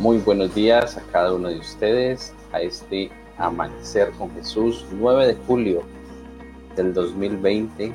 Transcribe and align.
Muy 0.00 0.16
buenos 0.16 0.54
días 0.54 0.96
a 0.96 1.02
cada 1.12 1.34
uno 1.34 1.50
de 1.50 1.58
ustedes 1.58 2.32
a 2.52 2.62
este 2.62 3.10
Amanecer 3.36 4.10
con 4.12 4.30
Jesús 4.30 4.86
9 4.92 5.26
de 5.26 5.34
julio 5.46 5.82
del 6.74 6.94
2020. 6.94 7.92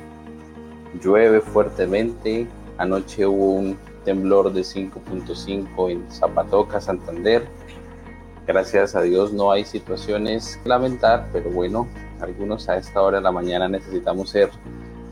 Llueve 1.02 1.40
fuertemente. 1.40 2.46
Anoche 2.78 3.26
hubo 3.26 3.54
un 3.54 3.76
temblor 4.04 4.52
de 4.52 4.60
5.5 4.60 5.90
en 5.90 6.08
Zapatoca, 6.08 6.80
Santander. 6.80 7.48
Gracias 8.46 8.94
a 8.94 9.02
Dios 9.02 9.32
no 9.32 9.50
hay 9.50 9.64
situaciones 9.64 10.60
que 10.62 10.68
lamentar, 10.68 11.28
pero 11.32 11.50
bueno, 11.50 11.88
algunos 12.20 12.68
a 12.68 12.76
esta 12.76 13.02
hora 13.02 13.16
de 13.16 13.24
la 13.24 13.32
mañana 13.32 13.68
necesitamos 13.68 14.30
ser 14.30 14.50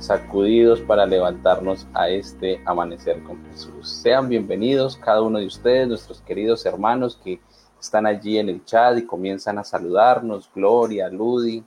sacudidos 0.05 0.83
para 0.83 1.07
levantarnos 1.07 1.87
a 1.95 2.11
este 2.11 2.61
amanecer 2.67 3.23
con 3.23 3.43
Jesús. 3.47 3.89
Sean 3.89 4.29
bienvenidos 4.29 4.99
cada 4.99 5.23
uno 5.23 5.39
de 5.39 5.47
ustedes, 5.47 5.89
nuestros 5.89 6.21
queridos 6.21 6.67
hermanos 6.67 7.19
que 7.25 7.41
están 7.81 8.05
allí 8.05 8.37
en 8.37 8.51
el 8.51 8.63
chat 8.67 8.99
y 8.99 9.07
comienzan 9.07 9.59
a 9.59 9.65
saludarnos, 9.65 10.51
Gloria, 10.55 11.09
Ludi, 11.09 11.65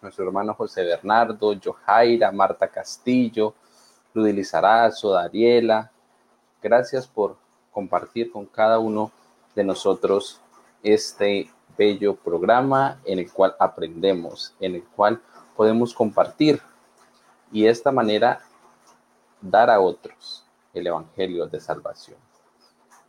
nuestro 0.00 0.24
hermano 0.24 0.54
José 0.54 0.82
Bernardo, 0.82 1.52
Johaira, 1.62 2.32
Marta 2.32 2.68
Castillo, 2.68 3.52
Ludi 4.14 4.32
Lizarazo, 4.32 5.10
Dariela. 5.10 5.92
Gracias 6.62 7.06
por 7.06 7.36
compartir 7.70 8.32
con 8.32 8.46
cada 8.46 8.78
uno 8.78 9.12
de 9.54 9.62
nosotros 9.62 10.40
este 10.82 11.50
bello 11.76 12.16
programa 12.16 12.98
en 13.04 13.18
el 13.18 13.30
cual 13.30 13.54
aprendemos, 13.60 14.54
en 14.58 14.76
el 14.76 14.84
cual 14.84 15.20
podemos 15.54 15.92
compartir 15.92 16.62
y 17.52 17.66
esta 17.66 17.92
manera 17.92 18.40
dar 19.40 19.70
a 19.70 19.80
otros 19.80 20.44
el 20.72 20.86
Evangelio 20.86 21.46
de 21.46 21.60
salvación. 21.60 22.16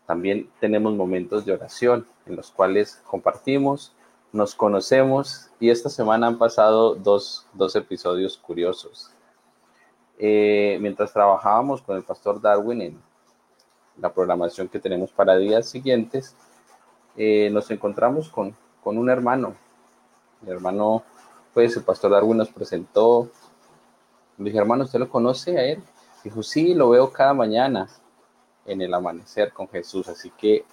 También 0.05 0.49
tenemos 0.59 0.93
momentos 0.93 1.45
de 1.45 1.53
oración 1.53 2.05
en 2.25 2.35
los 2.35 2.51
cuales 2.51 3.01
compartimos, 3.07 3.93
nos 4.33 4.53
conocemos 4.53 5.49
y 5.59 5.69
esta 5.69 5.89
semana 5.89 6.27
han 6.27 6.37
pasado 6.37 6.95
dos, 6.95 7.47
episodios 7.75 8.37
curiosos. 8.37 9.11
Eh, 10.19 10.77
mientras 10.81 11.13
trabajábamos 11.13 11.81
con 11.81 11.95
el 11.95 12.03
pastor 12.03 12.41
Darwin 12.41 12.81
en 12.81 13.01
la 13.97 14.13
programación 14.13 14.67
que 14.67 14.79
tenemos 14.79 15.11
para 15.11 15.37
días 15.37 15.69
siguientes, 15.69 16.35
eh, 17.15 17.49
nos 17.51 17.71
encontramos 17.71 18.29
con, 18.29 18.55
con 18.83 18.97
un 18.97 19.09
hermano. 19.09 19.55
El 20.41 20.49
hermano, 20.53 21.03
pues 21.53 21.77
el 21.77 21.83
pastor 21.83 22.11
Darwin 22.11 22.37
nos 22.37 22.49
presentó 22.49 23.29
le 24.37 24.45
dije, 24.45 24.57
hermano, 24.57 24.83
¿usted 24.83 24.99
lo 24.99 25.09
conoce 25.09 25.57
a 25.57 25.63
él? 25.65 25.83
Dijo, 26.23 26.41
sí, 26.41 26.73
lo 26.73 26.89
veo 26.89 27.11
cada 27.11 27.33
mañana 27.33 27.87
en 28.65 28.81
el 28.81 28.93
amanecer 28.93 29.51
con 29.51 29.67
Jesús. 29.67 30.07
Así 30.07 30.31
que 30.31 30.65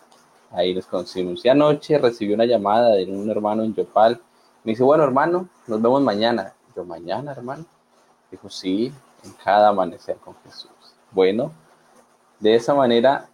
ahí 0.51 0.75
les 0.75 0.87
conocimos. 0.87 1.45
Y 1.45 1.49
anoche 1.49 1.99
recibí 1.99 2.33
una 2.33 2.47
llamada 2.47 2.95
de 2.95 3.05
un 3.05 3.29
hermano 3.31 3.63
en 3.63 3.75
Yopal. 3.75 4.21
Me 4.65 4.73
dice, 4.73 4.83
bueno, 4.83 5.05
hermano, 5.05 5.49
nos 5.67 5.83
vemos 5.83 6.03
mañana. 6.03 6.55
Yo, 6.75 6.85
mañana, 6.85 7.33
hermano. 7.33 7.65
Dijo, 8.31 8.49
sí, 8.49 8.93
en 9.25 9.33
cada 9.45 9.69
amanecer 9.69 10.17
con 10.17 10.35
Jesús. 10.45 10.71
Bueno, 11.11 11.53
de 12.39 12.55
esa 12.55 12.75
manera 12.75 13.29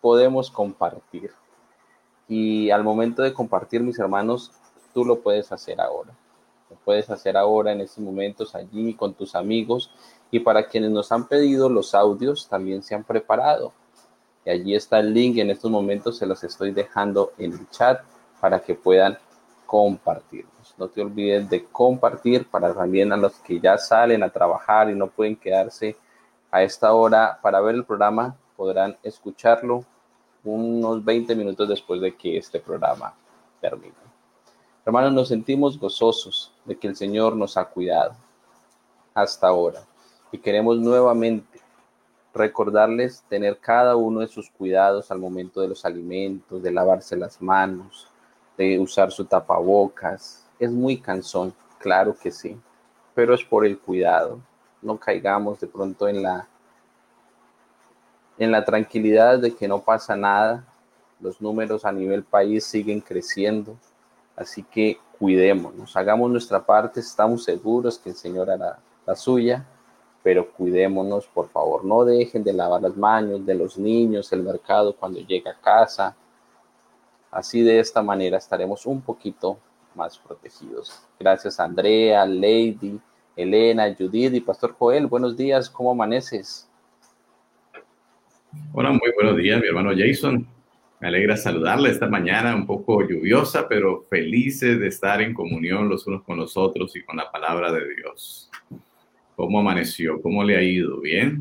podemos 0.00 0.50
compartir. 0.50 1.32
Y 2.28 2.70
al 2.70 2.84
momento 2.84 3.22
de 3.22 3.32
compartir, 3.32 3.80
mis 3.80 3.98
hermanos, 3.98 4.52
tú 4.94 5.04
lo 5.04 5.20
puedes 5.20 5.50
hacer 5.50 5.80
ahora. 5.80 6.12
Lo 6.70 6.76
puedes 6.76 7.10
hacer 7.10 7.36
ahora 7.36 7.72
en 7.72 7.80
estos 7.80 7.98
momentos 7.98 8.54
allí 8.54 8.94
con 8.94 9.12
tus 9.14 9.34
amigos 9.34 9.90
y 10.30 10.38
para 10.40 10.66
quienes 10.66 10.90
nos 10.90 11.10
han 11.12 11.26
pedido 11.26 11.68
los 11.68 11.94
audios 11.94 12.48
también 12.48 12.82
se 12.82 12.94
han 12.94 13.04
preparado. 13.04 13.72
Y 14.44 14.50
allí 14.50 14.74
está 14.74 15.00
el 15.00 15.12
link, 15.12 15.36
en 15.38 15.50
estos 15.50 15.70
momentos 15.70 16.16
se 16.16 16.26
los 16.26 16.42
estoy 16.44 16.70
dejando 16.70 17.32
en 17.36 17.52
el 17.52 17.68
chat 17.70 18.02
para 18.40 18.60
que 18.60 18.74
puedan 18.74 19.18
compartirlos. 19.66 20.74
No 20.78 20.88
te 20.88 21.02
olvides 21.02 21.48
de 21.50 21.64
compartir 21.64 22.48
para 22.48 22.72
también 22.72 23.12
a 23.12 23.16
los 23.16 23.34
que 23.34 23.60
ya 23.60 23.76
salen 23.76 24.22
a 24.22 24.30
trabajar 24.30 24.90
y 24.90 24.94
no 24.94 25.08
pueden 25.08 25.36
quedarse 25.36 25.96
a 26.50 26.62
esta 26.62 26.92
hora 26.92 27.38
para 27.40 27.60
ver 27.60 27.74
el 27.76 27.84
programa, 27.84 28.36
podrán 28.56 28.96
escucharlo 29.02 29.84
unos 30.42 31.04
20 31.04 31.34
minutos 31.36 31.68
después 31.68 32.00
de 32.00 32.16
que 32.16 32.38
este 32.38 32.58
programa 32.58 33.14
termine. 33.60 34.09
Hermanos, 34.90 35.12
nos 35.12 35.28
sentimos 35.28 35.78
gozosos 35.78 36.52
de 36.64 36.76
que 36.76 36.88
el 36.88 36.96
Señor 36.96 37.36
nos 37.36 37.56
ha 37.56 37.64
cuidado 37.64 38.16
hasta 39.14 39.46
ahora 39.46 39.84
y 40.32 40.38
queremos 40.38 40.80
nuevamente 40.80 41.60
recordarles 42.34 43.22
tener 43.28 43.56
cada 43.60 43.94
uno 43.94 44.18
de 44.18 44.26
sus 44.26 44.50
cuidados 44.50 45.12
al 45.12 45.20
momento 45.20 45.60
de 45.60 45.68
los 45.68 45.84
alimentos, 45.84 46.60
de 46.60 46.72
lavarse 46.72 47.16
las 47.16 47.40
manos, 47.40 48.08
de 48.58 48.80
usar 48.80 49.12
su 49.12 49.24
tapabocas. 49.24 50.44
Es 50.58 50.72
muy 50.72 50.96
cansón, 50.96 51.54
claro 51.78 52.16
que 52.20 52.32
sí, 52.32 52.58
pero 53.14 53.32
es 53.32 53.44
por 53.44 53.64
el 53.64 53.78
cuidado. 53.78 54.40
No 54.82 54.98
caigamos 54.98 55.60
de 55.60 55.68
pronto 55.68 56.08
en 56.08 56.20
la 56.20 56.48
en 58.38 58.50
la 58.50 58.64
tranquilidad 58.64 59.38
de 59.38 59.54
que 59.54 59.68
no 59.68 59.84
pasa 59.84 60.16
nada. 60.16 60.66
Los 61.20 61.40
números 61.40 61.84
a 61.84 61.92
nivel 61.92 62.24
país 62.24 62.64
siguen 62.64 63.00
creciendo 63.00 63.76
Así 64.40 64.62
que 64.62 64.98
cuidémonos, 65.18 65.94
hagamos 65.98 66.30
nuestra 66.30 66.64
parte, 66.64 67.00
estamos 67.00 67.44
seguros 67.44 67.98
que 67.98 68.08
el 68.08 68.16
Señor 68.16 68.50
hará 68.50 68.78
la 69.04 69.14
suya, 69.14 69.66
pero 70.22 70.50
cuidémonos, 70.50 71.26
por 71.26 71.50
favor, 71.50 71.84
no 71.84 72.06
dejen 72.06 72.42
de 72.42 72.54
lavar 72.54 72.80
las 72.80 72.96
manos 72.96 73.44
de 73.44 73.54
los 73.54 73.76
niños, 73.76 74.32
el 74.32 74.42
mercado 74.42 74.96
cuando 74.96 75.20
llegue 75.20 75.50
a 75.50 75.60
casa. 75.60 76.16
Así 77.30 77.60
de 77.60 77.80
esta 77.80 78.02
manera 78.02 78.38
estaremos 78.38 78.86
un 78.86 79.02
poquito 79.02 79.58
más 79.94 80.16
protegidos. 80.16 81.02
Gracias 81.18 81.60
Andrea, 81.60 82.24
Lady, 82.24 82.98
Elena, 83.36 83.94
Judith 83.94 84.32
y 84.32 84.40
Pastor 84.40 84.74
Joel. 84.78 85.06
Buenos 85.06 85.36
días, 85.36 85.68
¿cómo 85.68 85.90
amaneces? 85.90 86.66
Hola, 88.72 88.88
muy 88.88 89.12
buenos 89.16 89.36
días, 89.36 89.60
mi 89.60 89.66
hermano 89.66 89.90
Jason. 89.94 90.48
Me 91.00 91.08
alegra 91.08 91.34
saludarle 91.34 91.88
esta 91.88 92.06
mañana 92.08 92.54
un 92.54 92.66
poco 92.66 93.00
lluviosa, 93.00 93.66
pero 93.66 94.04
felices 94.10 94.78
de 94.78 94.88
estar 94.88 95.22
en 95.22 95.32
comunión 95.32 95.88
los 95.88 96.06
unos 96.06 96.22
con 96.24 96.36
los 96.36 96.58
otros 96.58 96.94
y 96.94 97.02
con 97.02 97.16
la 97.16 97.32
palabra 97.32 97.72
de 97.72 97.94
Dios. 97.94 98.50
¿Cómo 99.34 99.60
amaneció? 99.60 100.20
¿Cómo 100.20 100.44
le 100.44 100.58
ha 100.58 100.62
ido? 100.62 101.00
¿Bien? 101.00 101.40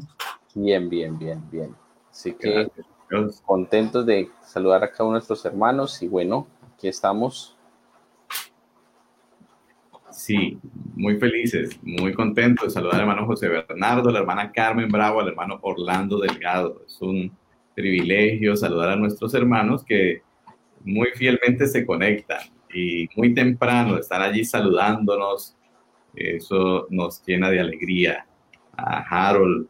Bien, 0.56 0.90
bien, 0.90 1.20
bien, 1.20 1.44
bien. 1.52 1.76
Así 2.10 2.32
que 2.32 2.70
contentos 3.46 4.06
de 4.06 4.30
saludar 4.44 4.82
a 4.86 4.92
cada 4.92 5.04
uno 5.04 5.16
de 5.16 5.18
nuestros 5.18 5.44
hermanos 5.44 6.02
y 6.02 6.08
bueno, 6.08 6.48
aquí 6.74 6.88
estamos. 6.88 7.58
Sí, 10.10 10.58
muy 10.96 11.18
felices, 11.18 11.78
muy 11.84 12.14
contentos 12.14 12.68
de 12.68 12.72
saludar 12.72 12.96
al 12.96 13.02
hermano 13.02 13.26
José 13.26 13.50
Bernardo, 13.50 14.08
a 14.08 14.14
la 14.14 14.20
hermana 14.20 14.54
Carmen 14.54 14.90
Bravo, 14.90 15.20
al 15.20 15.28
hermano 15.28 15.60
Orlando 15.62 16.18
Delgado. 16.20 16.82
Es 16.88 17.02
un 17.02 17.30
privilegio 17.76 18.56
saludar 18.56 18.90
a 18.90 18.96
nuestros 18.96 19.34
hermanos 19.34 19.84
que 19.84 20.22
muy 20.84 21.10
fielmente 21.16 21.68
se 21.68 21.86
conectan 21.86 22.40
y 22.74 23.08
muy 23.16 23.34
temprano 23.34 23.98
están 23.98 24.22
allí 24.22 24.46
saludándonos. 24.46 25.56
Eso 26.16 26.88
nos 26.90 27.24
llena 27.26 27.50
de 27.50 27.60
alegría. 27.60 28.26
A 28.78 29.00
Harold, 29.02 29.68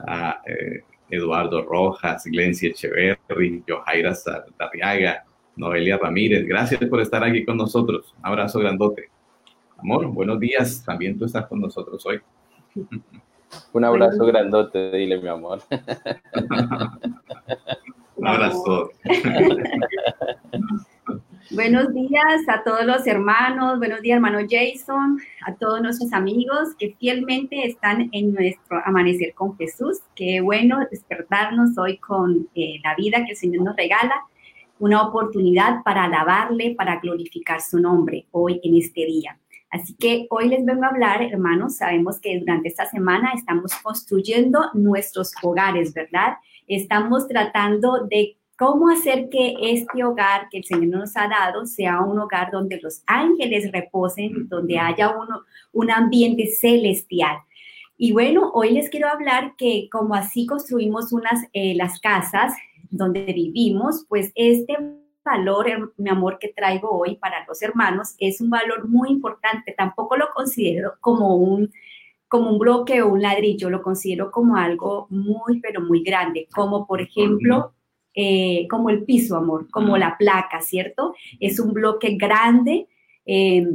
a 0.00 0.42
eh, 0.46 0.82
Eduardo 1.10 1.62
Rojas, 1.62 2.24
Glencia 2.24 2.70
Echeverry, 2.70 3.62
Johaira 3.68 4.14
Darriaga, 4.58 5.24
Noelia 5.56 5.98
Ramírez. 5.98 6.46
Gracias 6.46 6.84
por 6.86 7.00
estar 7.00 7.22
aquí 7.22 7.44
con 7.44 7.56
nosotros. 7.56 8.14
Un 8.18 8.26
abrazo 8.26 8.58
grandote. 8.58 9.10
Amor, 9.78 10.06
buenos 10.08 10.40
días. 10.40 10.84
También 10.84 11.16
tú 11.16 11.24
estás 11.24 11.46
con 11.46 11.60
nosotros 11.60 12.04
hoy. 12.04 12.20
Un 13.72 13.84
abrazo 13.84 14.26
grandote, 14.26 14.90
dile 14.90 15.20
mi 15.20 15.28
amor. 15.28 15.60
Un 18.16 18.26
abrazo. 18.26 18.90
Buenos 21.50 21.94
días 21.94 22.42
a 22.48 22.62
todos 22.62 22.84
los 22.84 23.06
hermanos, 23.06 23.78
buenos 23.78 24.02
días 24.02 24.16
hermano 24.16 24.40
Jason, 24.40 25.18
a 25.46 25.54
todos 25.54 25.80
nuestros 25.80 26.12
amigos 26.12 26.74
que 26.78 26.94
fielmente 27.00 27.66
están 27.66 28.10
en 28.12 28.34
nuestro 28.34 28.82
amanecer 28.84 29.32
con 29.32 29.56
Jesús. 29.56 30.00
Qué 30.14 30.42
bueno 30.42 30.80
despertarnos 30.90 31.78
hoy 31.78 31.96
con 31.96 32.50
eh, 32.54 32.80
la 32.84 32.94
vida 32.96 33.24
que 33.24 33.30
el 33.30 33.36
Señor 33.36 33.62
nos 33.64 33.76
regala, 33.76 34.14
una 34.78 35.00
oportunidad 35.00 35.82
para 35.84 36.04
alabarle, 36.04 36.74
para 36.74 37.00
glorificar 37.00 37.62
su 37.62 37.80
nombre 37.80 38.26
hoy 38.30 38.60
en 38.62 38.76
este 38.76 39.06
día. 39.06 39.38
Así 39.70 39.94
que 39.94 40.26
hoy 40.28 40.48
les 40.48 40.66
vengo 40.66 40.84
a 40.84 40.88
hablar, 40.88 41.22
hermanos, 41.22 41.76
sabemos 41.76 42.20
que 42.20 42.38
durante 42.38 42.68
esta 42.68 42.84
semana 42.84 43.32
estamos 43.34 43.74
construyendo 43.82 44.66
nuestros 44.74 45.32
hogares, 45.42 45.94
¿verdad? 45.94 46.34
Estamos 46.68 47.26
tratando 47.26 48.06
de 48.08 48.36
cómo 48.58 48.90
hacer 48.90 49.28
que 49.30 49.54
este 49.60 50.04
hogar 50.04 50.48
que 50.50 50.58
el 50.58 50.64
Señor 50.64 51.00
nos 51.00 51.16
ha 51.16 51.28
dado 51.28 51.64
sea 51.64 52.00
un 52.00 52.18
hogar 52.18 52.50
donde 52.50 52.80
los 52.80 53.02
ángeles 53.06 53.72
reposen, 53.72 54.48
donde 54.48 54.78
haya 54.78 55.10
uno, 55.10 55.42
un 55.72 55.90
ambiente 55.90 56.46
celestial. 56.46 57.38
Y 57.96 58.12
bueno, 58.12 58.50
hoy 58.54 58.70
les 58.70 58.90
quiero 58.90 59.08
hablar 59.08 59.54
que 59.56 59.88
como 59.90 60.14
así 60.14 60.46
construimos 60.46 61.12
unas, 61.12 61.44
eh, 61.52 61.74
las 61.74 61.98
casas, 62.00 62.54
donde 62.90 63.24
vivimos, 63.32 64.04
pues 64.08 64.32
este 64.34 64.76
valor, 65.24 65.94
mi 65.96 66.10
amor, 66.10 66.38
que 66.38 66.48
traigo 66.48 66.90
hoy 66.90 67.16
para 67.16 67.44
los 67.46 67.60
hermanos 67.62 68.14
es 68.18 68.40
un 68.40 68.50
valor 68.50 68.88
muy 68.88 69.10
importante. 69.10 69.74
Tampoco 69.76 70.16
lo 70.16 70.28
considero 70.34 70.94
como 71.00 71.36
un, 71.36 71.70
como 72.28 72.50
un 72.50 72.58
bloque 72.58 73.02
o 73.02 73.08
un 73.08 73.22
ladrillo, 73.22 73.70
lo 73.70 73.82
considero 73.82 74.30
como 74.30 74.56
algo 74.56 75.06
muy, 75.10 75.60
pero 75.60 75.80
muy 75.80 76.02
grande, 76.02 76.46
como 76.54 76.86
por 76.86 77.00
ejemplo, 77.00 77.72
eh, 78.14 78.66
como 78.68 78.90
el 78.90 79.04
piso, 79.04 79.36
amor, 79.36 79.70
como 79.70 79.96
la 79.96 80.16
placa, 80.18 80.60
¿cierto? 80.60 81.14
Es 81.40 81.58
un 81.58 81.72
bloque 81.72 82.16
grande 82.16 82.88
eh, 83.24 83.66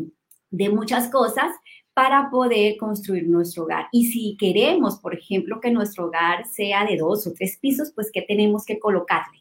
de 0.52 0.70
muchas 0.70 1.10
cosas 1.10 1.52
para 1.94 2.30
poder 2.30 2.78
construir 2.78 3.28
nuestro 3.28 3.64
hogar. 3.64 3.88
Y 3.92 4.06
si 4.06 4.36
queremos, 4.38 5.00
por 5.00 5.16
ejemplo, 5.16 5.60
que 5.60 5.72
nuestro 5.72 6.06
hogar 6.06 6.46
sea 6.46 6.86
de 6.86 6.98
dos 6.98 7.26
o 7.28 7.34
tres 7.34 7.58
pisos, 7.60 7.92
pues 7.94 8.12
¿qué 8.12 8.22
tenemos 8.22 8.66
que 8.66 8.80
colocarle? 8.80 9.40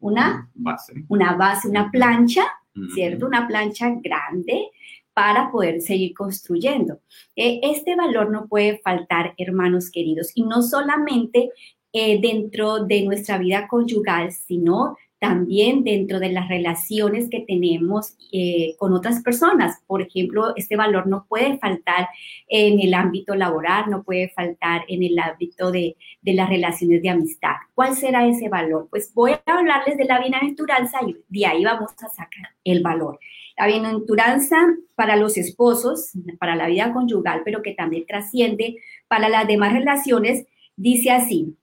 Una 0.00 0.50
base, 0.54 0.92
una, 1.08 1.34
base, 1.34 1.68
una 1.68 1.90
plancha, 1.90 2.44
¿cierto? 2.92 3.26
Una 3.26 3.48
plancha 3.48 3.90
grande 4.02 4.70
para 5.16 5.50
poder 5.50 5.80
seguir 5.80 6.12
construyendo. 6.12 7.00
Eh, 7.36 7.60
este 7.62 7.96
valor 7.96 8.30
no 8.30 8.48
puede 8.48 8.80
faltar, 8.84 9.32
hermanos 9.38 9.90
queridos, 9.90 10.30
y 10.34 10.42
no 10.42 10.60
solamente 10.60 11.48
eh, 11.94 12.20
dentro 12.20 12.84
de 12.84 13.02
nuestra 13.02 13.38
vida 13.38 13.66
conyugal, 13.66 14.30
sino 14.30 14.94
también 15.18 15.84
dentro 15.84 16.20
de 16.20 16.32
las 16.32 16.50
relaciones 16.50 17.30
que 17.30 17.40
tenemos 17.40 18.14
eh, 18.30 18.74
con 18.76 18.92
otras 18.92 19.22
personas. 19.22 19.80
Por 19.86 20.02
ejemplo, 20.02 20.52
este 20.54 20.76
valor 20.76 21.06
no 21.06 21.24
puede 21.26 21.56
faltar 21.56 22.10
en 22.46 22.78
el 22.80 22.92
ámbito 22.92 23.34
laboral, 23.34 23.88
no 23.88 24.02
puede 24.02 24.28
faltar 24.28 24.84
en 24.86 25.02
el 25.02 25.18
ámbito 25.18 25.70
de, 25.70 25.96
de 26.20 26.34
las 26.34 26.50
relaciones 26.50 27.00
de 27.00 27.08
amistad. 27.08 27.54
¿Cuál 27.74 27.96
será 27.96 28.26
ese 28.26 28.50
valor? 28.50 28.88
Pues 28.90 29.14
voy 29.14 29.32
a 29.32 29.40
hablarles 29.46 29.96
de 29.96 30.04
la 30.04 30.20
bienaventuranza 30.20 30.98
y 31.06 31.16
de 31.26 31.46
ahí 31.46 31.64
vamos 31.64 31.92
a 32.02 32.08
sacar 32.10 32.50
el 32.64 32.82
valor. 32.82 33.18
La 33.56 33.66
bienaventuranza 33.66 34.56
para 34.94 35.16
los 35.16 35.36
esposos, 35.36 36.12
para 36.38 36.56
la 36.56 36.66
vida 36.66 36.92
conyugal, 36.92 37.42
pero 37.44 37.62
que 37.62 37.72
también 37.72 38.06
trasciende 38.06 38.76
para 39.08 39.28
las 39.28 39.46
demás 39.46 39.72
relaciones, 39.72 40.46
dice 40.76 41.10
así, 41.10 41.56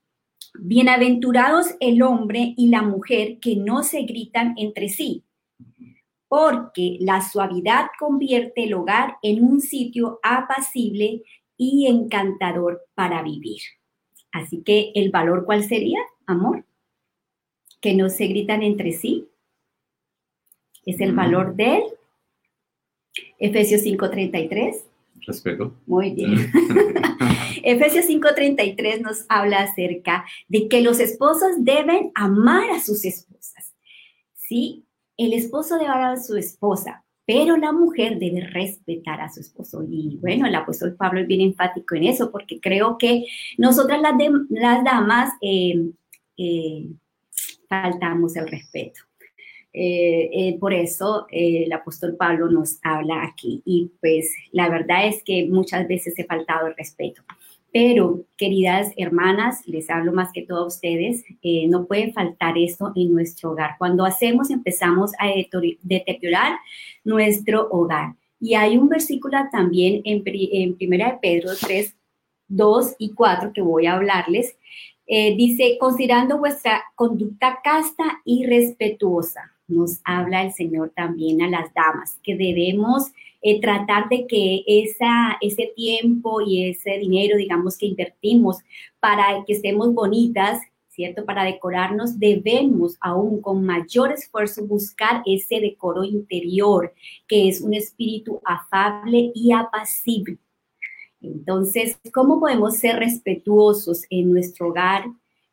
Bienaventurados 0.56 1.74
el 1.80 2.00
hombre 2.02 2.54
y 2.56 2.68
la 2.68 2.82
mujer 2.82 3.38
que 3.40 3.56
no 3.56 3.82
se 3.82 4.02
gritan 4.02 4.54
entre 4.56 4.88
sí, 4.88 5.24
porque 6.28 6.96
la 7.00 7.22
suavidad 7.22 7.86
convierte 7.98 8.64
el 8.64 8.74
hogar 8.74 9.16
en 9.22 9.42
un 9.42 9.60
sitio 9.60 10.20
apacible 10.22 11.22
y 11.56 11.86
encantador 11.88 12.82
para 12.94 13.22
vivir. 13.22 13.60
Así 14.30 14.62
que 14.62 14.92
el 14.94 15.10
valor, 15.10 15.44
¿cuál 15.44 15.64
sería? 15.64 15.98
Amor. 16.26 16.64
Que 17.80 17.94
no 17.94 18.08
se 18.08 18.28
gritan 18.28 18.62
entre 18.62 18.92
sí. 18.92 19.28
Es 20.86 21.00
el 21.00 21.12
valor 21.12 21.54
del 21.54 21.82
Efesios 23.38 23.82
5:33. 23.82 24.84
Respeto. 25.26 25.74
Muy 25.86 26.10
bien. 26.10 26.50
Efesios 27.62 28.06
5:33 28.06 29.00
nos 29.00 29.24
habla 29.28 29.62
acerca 29.62 30.24
de 30.48 30.68
que 30.68 30.80
los 30.80 31.00
esposos 31.00 31.52
deben 31.58 32.10
amar 32.14 32.70
a 32.70 32.80
sus 32.80 33.04
esposas. 33.04 33.74
Sí, 34.34 34.84
el 35.16 35.32
esposo 35.32 35.76
debe 35.78 35.88
amar 35.88 36.14
a 36.14 36.22
su 36.22 36.36
esposa, 36.36 37.04
pero 37.26 37.56
la 37.56 37.72
mujer 37.72 38.18
debe 38.18 38.40
respetar 38.40 39.20
a 39.20 39.32
su 39.32 39.40
esposo. 39.40 39.82
Y 39.88 40.18
bueno, 40.20 40.46
el 40.46 40.54
apóstol 40.54 40.94
Pablo 40.94 41.20
es 41.20 41.26
bien 41.26 41.40
enfático 41.40 41.94
en 41.94 42.04
eso, 42.04 42.30
porque 42.30 42.60
creo 42.60 42.98
que 42.98 43.24
nosotras 43.56 44.00
las, 44.00 44.14
las 44.50 44.84
damas 44.84 45.32
eh, 45.40 45.90
eh, 46.36 46.86
faltamos 47.68 48.36
el 48.36 48.48
respeto. 48.48 49.00
Eh, 49.76 50.30
eh, 50.32 50.56
por 50.60 50.72
eso 50.72 51.26
eh, 51.32 51.64
el 51.64 51.72
apóstol 51.72 52.14
Pablo 52.16 52.48
nos 52.48 52.78
habla 52.82 53.24
aquí. 53.24 53.60
Y 53.64 53.90
pues 54.00 54.32
la 54.52 54.68
verdad 54.68 55.08
es 55.08 55.22
que 55.24 55.46
muchas 55.46 55.86
veces 55.88 56.16
he 56.16 56.24
faltado 56.24 56.68
el 56.68 56.76
respeto. 56.76 57.22
Pero, 57.72 58.20
queridas 58.36 58.92
hermanas, 58.96 59.66
les 59.66 59.90
hablo 59.90 60.12
más 60.12 60.30
que 60.32 60.42
todo 60.42 60.62
a 60.62 60.66
ustedes, 60.68 61.24
no 61.68 61.86
puede 61.86 62.12
faltar 62.12 62.56
eso 62.56 62.92
en 62.94 63.12
nuestro 63.12 63.50
hogar. 63.50 63.72
Cuando 63.78 64.04
hacemos, 64.04 64.48
empezamos 64.50 65.10
a 65.18 65.26
deteriorar 65.82 66.56
nuestro 67.02 67.68
hogar. 67.70 68.14
Y 68.38 68.54
hay 68.54 68.76
un 68.76 68.88
versículo 68.88 69.36
también 69.50 70.02
en, 70.04 70.22
en 70.24 70.76
Primera 70.76 71.10
de 71.10 71.18
Pedro 71.20 71.50
3, 71.60 71.96
2 72.46 72.94
y 72.96 73.12
4 73.12 73.52
que 73.52 73.60
voy 73.60 73.86
a 73.86 73.94
hablarles. 73.94 74.56
dice, 75.08 75.76
considerando 75.80 76.38
vuestra 76.38 76.80
conducta 76.94 77.58
casta 77.64 78.22
y 78.24 78.46
respetuosa 78.46 79.53
nos 79.66 80.00
habla 80.04 80.42
el 80.42 80.52
Señor 80.52 80.92
también 80.94 81.42
a 81.42 81.48
las 81.48 81.72
damas, 81.74 82.18
que 82.22 82.36
debemos 82.36 83.12
eh, 83.42 83.60
tratar 83.60 84.08
de 84.08 84.26
que 84.26 84.64
esa, 84.66 85.36
ese 85.40 85.72
tiempo 85.76 86.40
y 86.40 86.70
ese 86.70 86.98
dinero, 86.98 87.36
digamos, 87.36 87.76
que 87.76 87.86
invertimos 87.86 88.58
para 89.00 89.44
que 89.46 89.52
estemos 89.52 89.92
bonitas, 89.92 90.62
¿cierto? 90.88 91.24
Para 91.24 91.44
decorarnos, 91.44 92.18
debemos 92.18 92.96
aún 93.00 93.40
con 93.42 93.64
mayor 93.64 94.12
esfuerzo 94.12 94.66
buscar 94.66 95.22
ese 95.26 95.60
decoro 95.60 96.04
interior, 96.04 96.94
que 97.26 97.48
es 97.48 97.60
un 97.60 97.74
espíritu 97.74 98.40
afable 98.44 99.32
y 99.34 99.52
apacible. 99.52 100.38
Entonces, 101.20 101.98
¿cómo 102.12 102.38
podemos 102.38 102.76
ser 102.76 102.96
respetuosos 102.96 104.04
en 104.08 104.32
nuestro 104.32 104.68
hogar? 104.68 105.04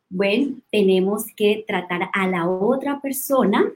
Bueno, 0.10 0.58
tenemos 0.70 1.26
que 1.36 1.64
tratar 1.68 2.10
a 2.14 2.28
la 2.28 2.50
otra 2.50 3.02
persona 3.02 3.74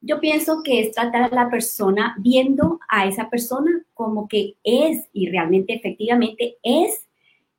yo 0.00 0.20
pienso 0.20 0.62
que 0.62 0.80
es 0.80 0.92
tratar 0.92 1.22
a 1.22 1.34
la 1.34 1.50
persona 1.50 2.16
viendo 2.18 2.78
a 2.88 3.06
esa 3.06 3.28
persona 3.28 3.84
como 3.94 4.28
que 4.28 4.54
es 4.62 5.08
y 5.12 5.28
realmente 5.28 5.74
efectivamente 5.74 6.56
es, 6.62 7.08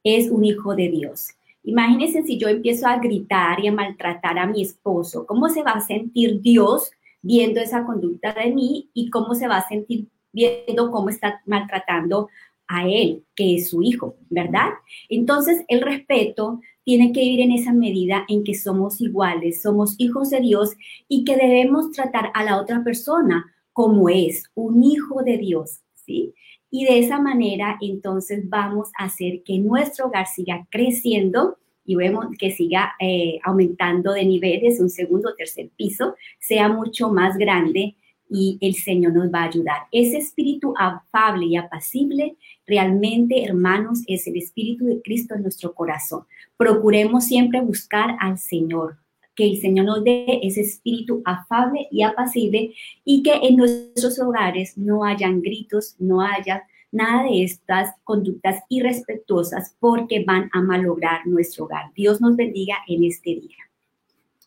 es 0.04 0.30
un 0.30 0.46
hijo 0.46 0.76
de 0.76 0.90
Dios. 0.90 1.30
Imagínense 1.64 2.24
si 2.24 2.38
yo 2.38 2.48
empiezo 2.48 2.88
a 2.88 3.00
gritar 3.00 3.60
y 3.60 3.68
a 3.68 3.72
maltratar 3.72 4.40
a 4.40 4.48
mi 4.48 4.62
esposo, 4.62 5.26
¿cómo 5.26 5.50
se 5.50 5.64
va 5.64 5.72
a 5.72 5.82
sentir 5.82 6.42
Dios 6.42 6.92
viendo 7.22 7.60
esa 7.60 7.86
conducta 7.86 8.34
de 8.34 8.52
mí 8.52 8.90
y 8.94 9.10
cómo 9.10 9.36
se 9.36 9.48
va 9.48 9.58
a 9.58 9.68
sentir 9.68 10.08
viendo 10.32 10.92
cómo 10.92 11.10
está 11.10 11.42
maltratando 11.46 12.30
a 12.70 12.88
él, 12.88 13.26
que 13.36 13.56
es 13.56 13.70
su 13.70 13.82
hijo, 13.82 14.16
¿verdad? 14.30 14.70
Entonces, 15.10 15.66
el 15.68 15.82
respeto 15.82 16.62
tiene 16.86 17.12
que 17.12 17.24
ir 17.24 17.42
en 17.42 17.52
esa 17.52 17.74
medida 17.74 18.26
en 18.30 18.44
que 18.44 18.54
somos 18.54 19.02
iguales, 19.02 19.62
somos 19.62 19.96
hijos 19.98 20.30
de 20.30 20.40
Dios 20.40 20.78
y 21.08 21.26
que 21.26 21.36
debemos 21.36 21.92
tratar 21.92 22.32
a 22.34 22.44
la 22.44 22.62
otra 22.62 22.84
persona 22.84 23.46
como 23.74 24.08
es, 24.08 24.46
un 24.54 24.84
hijo 24.84 25.24
de 25.24 25.38
Dios, 25.38 25.82
¿sí? 25.96 26.34
Y 26.72 26.86
de 26.86 27.00
esa 27.00 27.20
manera, 27.20 27.78
entonces, 27.82 28.48
vamos 28.48 28.92
a 29.00 29.06
hacer 29.06 29.42
que 29.44 29.58
nuestro 29.58 30.08
hogar 30.08 30.28
siga 30.28 30.68
creciendo 30.70 31.58
y 31.84 31.96
vemos 31.96 32.28
que 32.38 32.52
siga 32.52 32.94
eh, 33.00 33.40
aumentando 33.44 34.14
de 34.14 34.26
niveles, 34.26 34.80
un 34.80 34.92
segundo 34.92 35.34
tercer 35.36 35.72
piso, 35.76 36.16
sea 36.40 36.70
mucho 36.70 37.10
más 37.10 37.36
grande 37.36 37.96
y 38.30 38.58
el 38.62 38.76
Señor 38.76 39.14
nos 39.14 39.34
va 39.34 39.42
a 39.42 39.48
ayudar. 39.48 39.78
Ese 39.92 40.18
espíritu 40.18 40.74
afable 40.78 41.46
y 41.48 41.58
apacible, 41.58 42.36
realmente, 42.68 43.44
hermanos, 43.44 44.04
es 44.08 44.28
el 44.28 44.38
espíritu 44.38 44.86
de 44.86 45.02
Cristo 45.02 45.36
en 45.36 45.42
nuestro 45.42 45.74
corazón. 45.74 46.24
Procuremos 46.56 47.26
siempre 47.26 47.62
buscar 47.62 48.16
al 48.20 48.38
Señor, 48.38 48.98
que 49.36 49.46
el 49.46 49.58
Señor 49.58 49.86
nos 49.86 50.04
dé 50.04 50.26
ese 50.44 50.62
espíritu 50.62 51.22
afable 51.26 51.88
y 51.92 52.04
apacible 52.04 52.74
y 53.06 53.24
que 53.24 53.34
en 53.34 53.56
nuestros 53.56 54.20
hogares 54.20 54.78
no 54.78 55.04
hayan 55.04 55.42
gritos, 55.42 55.96
no 55.98 56.22
haya 56.22 56.64
nada 56.92 57.24
de 57.24 57.44
estas 57.44 57.96
conductas 58.04 58.62
irrespetuosas 58.68 59.76
porque 59.80 60.24
van 60.26 60.50
a 60.54 60.62
malograr 60.62 61.26
nuestro 61.26 61.66
hogar. 61.66 61.94
Dios 61.96 62.20
nos 62.20 62.36
bendiga 62.36 62.76
en 62.88 63.04
este 63.06 63.32
día. 63.32 63.58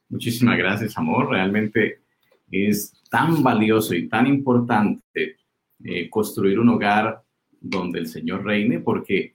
Muchísimas 0.09 0.59
gracias, 0.59 0.99
amor. 0.99 1.31
Realmente 1.31 2.02
es 2.53 2.93
tan 3.11 3.43
valioso 3.43 3.95
y 3.95 4.09
tan 4.09 4.27
importante 4.27 5.37
eh, 5.83 6.09
construir 6.09 6.61
un 6.61 6.69
hogar 6.69 7.23
donde 7.61 8.01
el 8.01 8.07
Señor 8.07 8.45
reine 8.45 8.79
porque 8.79 9.35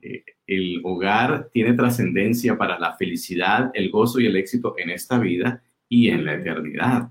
eh, 0.00 0.24
el 0.46 0.80
hogar 0.84 1.50
tiene 1.52 1.74
trascendencia 1.74 2.56
para 2.56 2.78
la 2.78 2.94
felicidad, 2.94 3.70
el 3.74 3.90
gozo 3.90 4.20
y 4.20 4.26
el 4.26 4.36
éxito 4.36 4.74
en 4.78 4.90
esta 4.90 5.18
vida 5.18 5.62
y 5.88 6.08
en 6.08 6.24
la 6.24 6.34
eternidad. 6.34 7.10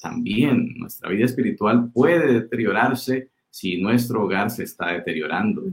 También 0.00 0.74
nuestra 0.76 1.10
vida 1.10 1.24
espiritual 1.24 1.90
puede 1.92 2.32
deteriorarse 2.32 3.28
si 3.50 3.80
nuestro 3.80 4.24
hogar 4.24 4.50
se 4.50 4.64
está 4.64 4.92
deteriorando. 4.92 5.64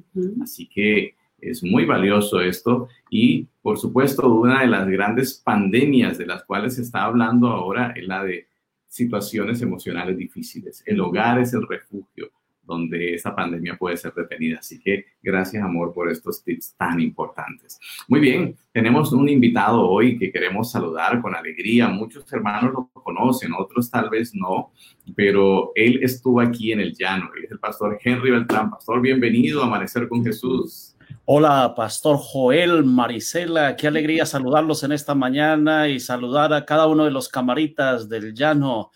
Así 0.41 0.67
que 0.67 1.15
es 1.39 1.63
muy 1.63 1.85
valioso 1.85 2.41
esto 2.41 2.87
y 3.09 3.47
por 3.61 3.77
supuesto 3.77 4.33
una 4.33 4.61
de 4.61 4.67
las 4.67 4.87
grandes 4.87 5.35
pandemias 5.35 6.17
de 6.17 6.25
las 6.25 6.43
cuales 6.43 6.75
se 6.75 6.81
está 6.81 7.03
hablando 7.03 7.49
ahora 7.49 7.93
es 7.95 8.07
la 8.07 8.23
de 8.23 8.47
situaciones 8.95 9.61
emocionales 9.61 10.17
difíciles. 10.17 10.81
El 10.85 11.01
hogar 11.01 11.39
es 11.39 11.53
el 11.53 11.67
refugio 11.67 12.31
donde 12.63 13.13
esta 13.13 13.35
pandemia 13.35 13.77
puede 13.77 13.97
ser 13.97 14.13
detenida. 14.13 14.59
Así 14.59 14.79
que 14.79 15.05
gracias, 15.21 15.61
amor, 15.61 15.93
por 15.93 16.09
estos 16.09 16.43
tips 16.43 16.75
tan 16.77 16.99
importantes. 16.99 17.77
Muy 18.07 18.21
bien, 18.21 18.55
tenemos 18.71 19.11
un 19.11 19.27
invitado 19.27 19.87
hoy 19.87 20.17
que 20.17 20.31
queremos 20.31 20.71
saludar 20.71 21.21
con 21.21 21.35
alegría. 21.35 21.89
Muchos 21.89 22.31
hermanos 22.31 22.71
lo 22.73 22.89
conocen, 23.03 23.51
otros 23.53 23.91
tal 23.91 24.09
vez 24.09 24.33
no, 24.33 24.71
pero 25.13 25.73
él 25.75 25.99
estuvo 26.01 26.39
aquí 26.39 26.71
en 26.71 26.79
el 26.79 26.95
llano. 26.95 27.29
Él 27.37 27.43
es 27.43 27.51
el 27.51 27.59
pastor 27.59 27.99
Henry 28.01 28.31
Beltrán. 28.31 28.71
Pastor, 28.71 29.01
bienvenido 29.01 29.61
a 29.61 29.67
Amanecer 29.67 30.07
con 30.07 30.23
Jesús. 30.23 30.94
Hola, 31.25 31.73
Pastor 31.75 32.17
Joel, 32.17 32.83
Marisela, 32.83 33.75
qué 33.75 33.87
alegría 33.87 34.25
saludarlos 34.25 34.83
en 34.83 34.91
esta 34.91 35.15
mañana 35.15 35.87
y 35.87 35.99
saludar 35.99 36.53
a 36.53 36.65
cada 36.65 36.87
uno 36.87 37.05
de 37.05 37.11
los 37.11 37.29
camaritas 37.29 38.07
del 38.07 38.33
llano. 38.33 38.91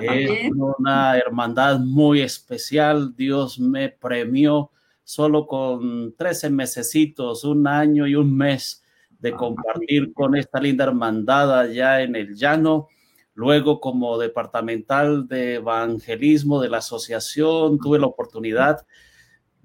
Es 0.00 0.50
una 0.54 1.16
hermandad 1.16 1.78
muy 1.80 2.20
especial. 2.20 3.16
Dios 3.16 3.58
me 3.58 3.88
premió 3.88 4.70
solo 5.02 5.46
con 5.46 6.14
13 6.14 6.50
mesecitos, 6.50 7.44
un 7.44 7.66
año 7.66 8.06
y 8.06 8.14
un 8.14 8.36
mes 8.36 8.84
de 9.18 9.30
ah, 9.30 9.36
compartir 9.36 10.12
con 10.12 10.36
esta 10.36 10.60
linda 10.60 10.84
hermandad 10.84 11.60
allá 11.60 12.02
en 12.02 12.16
el 12.16 12.34
llano. 12.34 12.88
Luego, 13.34 13.80
como 13.80 14.18
departamental 14.18 15.26
de 15.26 15.54
evangelismo 15.54 16.60
de 16.60 16.68
la 16.68 16.78
asociación, 16.78 17.78
tuve 17.78 17.98
la 17.98 18.06
oportunidad 18.06 18.78
de 18.80 18.84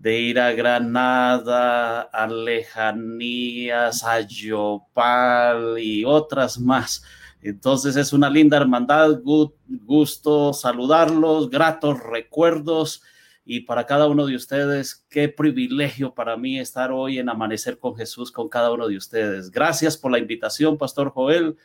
ir 0.05 0.39
a 0.39 0.51
Granada, 0.53 2.01
a 2.01 2.27
Lejanías, 2.27 4.03
a 4.03 4.21
Yopal 4.21 5.79
y 5.79 6.05
otras 6.05 6.59
más. 6.59 7.03
Entonces 7.41 7.95
es 7.95 8.13
una 8.13 8.29
linda 8.29 8.57
hermandad, 8.57 9.21
gusto 9.23 10.53
saludarlos, 10.53 11.49
gratos 11.49 11.99
recuerdos 12.01 13.01
y 13.49 13.61
para 13.61 13.85
cada 13.85 14.07
uno 14.07 14.25
de 14.25 14.35
ustedes, 14.35 15.05
qué 15.09 15.29
privilegio 15.29 16.13
para 16.13 16.35
mí 16.35 16.59
estar 16.59 16.91
hoy 16.91 17.19
en 17.19 17.29
Amanecer 17.29 17.79
con 17.79 17.95
Jesús 17.95 18.29
con 18.31 18.49
cada 18.49 18.71
uno 18.71 18.89
de 18.89 18.97
ustedes. 18.97 19.51
Gracias 19.51 19.95
por 19.95 20.11
la 20.11 20.19
invitación, 20.19 20.77
Pastor 20.77 21.11
Joel, 21.11 21.55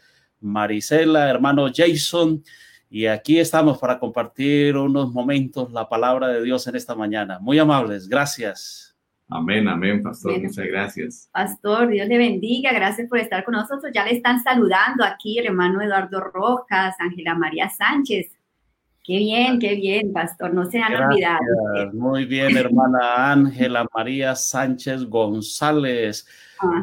Marisela, 0.40 1.28
hermano 1.28 1.66
Jason. 1.74 2.44
Y 2.94 3.06
aquí 3.06 3.38
estamos 3.38 3.78
para 3.78 3.98
compartir 3.98 4.76
unos 4.76 5.10
momentos 5.10 5.72
la 5.72 5.88
palabra 5.88 6.28
de 6.28 6.42
Dios 6.42 6.66
en 6.66 6.76
esta 6.76 6.94
mañana. 6.94 7.38
Muy 7.38 7.58
amables, 7.58 8.06
gracias. 8.06 8.94
Amén, 9.30 9.66
amén, 9.66 10.02
pastor. 10.02 10.38
Muchas 10.38 10.66
gracias. 10.66 11.30
Pastor, 11.32 11.88
Dios 11.88 12.06
le 12.06 12.18
bendiga. 12.18 12.70
Gracias 12.70 13.08
por 13.08 13.16
estar 13.16 13.44
con 13.44 13.54
nosotros. 13.54 13.90
Ya 13.94 14.04
le 14.04 14.12
están 14.12 14.42
saludando 14.42 15.04
aquí 15.04 15.38
el 15.38 15.46
hermano 15.46 15.80
Eduardo 15.80 16.20
Rojas, 16.20 16.94
Ángela 16.98 17.34
María 17.34 17.70
Sánchez. 17.70 18.30
Qué 19.02 19.16
bien, 19.16 19.58
qué 19.58 19.74
bien, 19.74 20.12
pastor. 20.12 20.52
No 20.52 20.66
se 20.66 20.78
han 20.78 20.94
olvidado. 20.94 21.40
Muy 21.94 22.26
bien, 22.26 22.54
hermana 22.58 23.32
Ángela 23.32 23.86
María 23.94 24.34
Sánchez 24.34 25.06
González. 25.06 26.26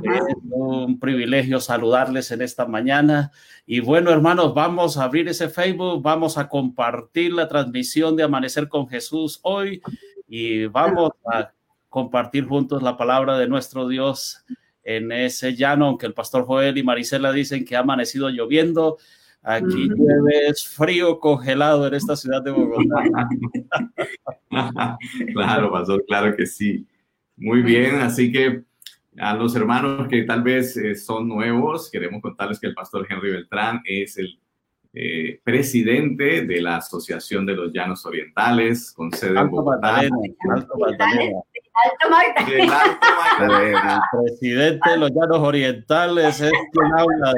Es 0.03 0.21
un 0.51 0.99
privilegio 0.99 1.59
saludarles 1.59 2.31
en 2.31 2.41
esta 2.41 2.65
mañana. 2.65 3.31
Y 3.65 3.79
bueno, 3.79 4.11
hermanos, 4.11 4.53
vamos 4.53 4.97
a 4.97 5.05
abrir 5.05 5.27
ese 5.27 5.49
Facebook, 5.49 6.01
vamos 6.01 6.37
a 6.37 6.49
compartir 6.49 7.33
la 7.33 7.47
transmisión 7.47 8.15
de 8.15 8.23
Amanecer 8.23 8.67
con 8.67 8.87
Jesús 8.87 9.39
hoy 9.43 9.81
y 10.27 10.65
vamos 10.65 11.11
a 11.31 11.51
compartir 11.87 12.45
juntos 12.45 12.83
la 12.83 12.97
palabra 12.97 13.37
de 13.37 13.47
nuestro 13.47 13.87
Dios 13.87 14.45
en 14.83 15.11
ese 15.11 15.55
llano, 15.55 15.87
aunque 15.87 16.05
el 16.05 16.13
pastor 16.13 16.45
Joel 16.45 16.77
y 16.77 16.83
Marisela 16.83 17.31
dicen 17.31 17.63
que 17.65 17.75
ha 17.75 17.79
amanecido 17.79 18.29
lloviendo. 18.29 18.97
Aquí 19.41 19.87
llueve, 19.87 20.47
es 20.47 20.67
frío, 20.67 21.19
congelado 21.19 21.87
en 21.87 21.93
esta 21.93 22.15
ciudad 22.15 22.41
de 22.41 22.51
Bogotá. 22.51 23.29
claro, 25.33 25.71
pastor, 25.71 26.03
claro 26.05 26.35
que 26.35 26.45
sí. 26.45 26.85
Muy 27.37 27.61
bien, 27.61 27.95
así 28.01 28.31
que 28.31 28.63
a 29.17 29.33
los 29.33 29.55
hermanos 29.55 30.07
que 30.07 30.23
tal 30.23 30.43
vez 30.43 30.77
eh, 30.77 30.95
son 30.95 31.27
nuevos, 31.27 31.89
queremos 31.89 32.21
contarles 32.21 32.59
que 32.59 32.67
el 32.67 32.73
pastor 32.73 33.07
Henry 33.09 33.31
Beltrán 33.31 33.81
es 33.85 34.17
el 34.17 34.39
eh, 34.93 35.39
presidente 35.43 36.45
de 36.45 36.61
la 36.61 36.77
Asociación 36.77 37.45
de 37.45 37.53
los 37.53 37.71
Llanos 37.71 38.05
Orientales, 38.05 38.91
con 38.91 39.11
sede 39.11 39.39
en 39.39 39.49
Bogotá. 39.49 39.99
Alto 39.99 40.77
Magdalena. 40.77 41.39
El 43.39 43.99
presidente 44.11 44.89
de 44.89 44.97
los 44.97 45.11
Llanos 45.11 45.39
Orientales 45.39 46.41
es 46.41 46.51
quien 46.71 46.91
habla. 46.97 47.33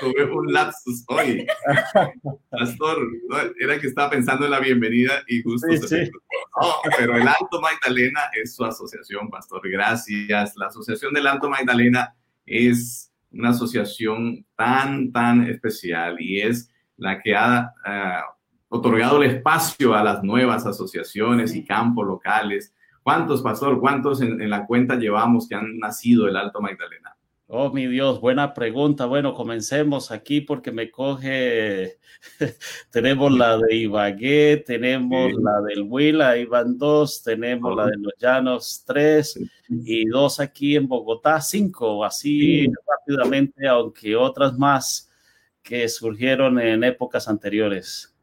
Tuve 0.00 0.24
un 0.24 0.52
lapsus 0.52 1.04
hoy. 1.08 1.46
Pastor, 2.50 2.98
era 3.60 3.78
que 3.78 3.86
estaba 3.86 4.10
pensando 4.10 4.44
en 4.44 4.50
la 4.50 4.60
bienvenida 4.60 5.22
y 5.28 5.42
justo 5.42 5.66
se 5.86 6.10
pero 6.96 7.16
el 7.16 7.26
Alto 7.26 7.60
Magdalena 7.60 8.20
es 8.42 8.54
su 8.54 8.64
asociación, 8.64 9.30
Pastor. 9.30 9.60
Gracias. 9.64 10.54
La 10.56 10.66
Asociación 10.66 11.14
del 11.14 11.26
Alto 11.26 11.48
Magdalena 11.48 12.14
es 12.44 13.12
una 13.30 13.50
asociación 13.50 14.44
tan, 14.56 15.12
tan 15.12 15.48
especial 15.48 16.20
y 16.20 16.40
es 16.40 16.70
la 16.96 17.20
que 17.20 17.34
ha 17.34 17.72
uh, 17.86 18.37
otorgado 18.68 19.22
el 19.22 19.30
espacio 19.30 19.94
a 19.94 20.04
las 20.04 20.22
nuevas 20.22 20.66
asociaciones 20.66 21.54
y 21.54 21.64
campos 21.64 22.06
locales. 22.06 22.74
¿Cuántos, 23.02 23.42
pastor, 23.42 23.80
cuántos 23.80 24.20
en, 24.20 24.40
en 24.40 24.50
la 24.50 24.66
cuenta 24.66 24.96
llevamos 24.96 25.48
que 25.48 25.54
han 25.54 25.78
nacido 25.78 26.26
del 26.26 26.36
Alto 26.36 26.60
Magdalena? 26.60 27.18
Oh, 27.50 27.72
mi 27.72 27.86
Dios, 27.86 28.20
buena 28.20 28.52
pregunta. 28.52 29.06
Bueno, 29.06 29.32
comencemos 29.32 30.10
aquí 30.10 30.42
porque 30.42 30.70
me 30.70 30.90
coge. 30.90 31.98
tenemos 32.90 33.32
la 33.32 33.56
de 33.56 33.74
Ibagué, 33.74 34.62
tenemos 34.66 35.32
la 35.32 35.62
del 35.62 35.84
Huila, 35.84 36.30
ahí 36.30 36.44
van 36.44 36.76
dos, 36.76 37.22
tenemos 37.22 37.74
la 37.74 37.86
de 37.86 37.96
Los 37.96 38.12
Llanos, 38.18 38.84
tres, 38.86 39.40
y 39.70 40.04
dos 40.04 40.40
aquí 40.40 40.76
en 40.76 40.88
Bogotá, 40.88 41.40
cinco, 41.40 42.04
así 42.04 42.66
rápidamente, 42.86 43.66
aunque 43.66 44.14
otras 44.14 44.58
más 44.58 45.10
que 45.62 45.88
surgieron 45.88 46.58
en 46.60 46.84
épocas 46.84 47.28
anteriores. 47.28 48.14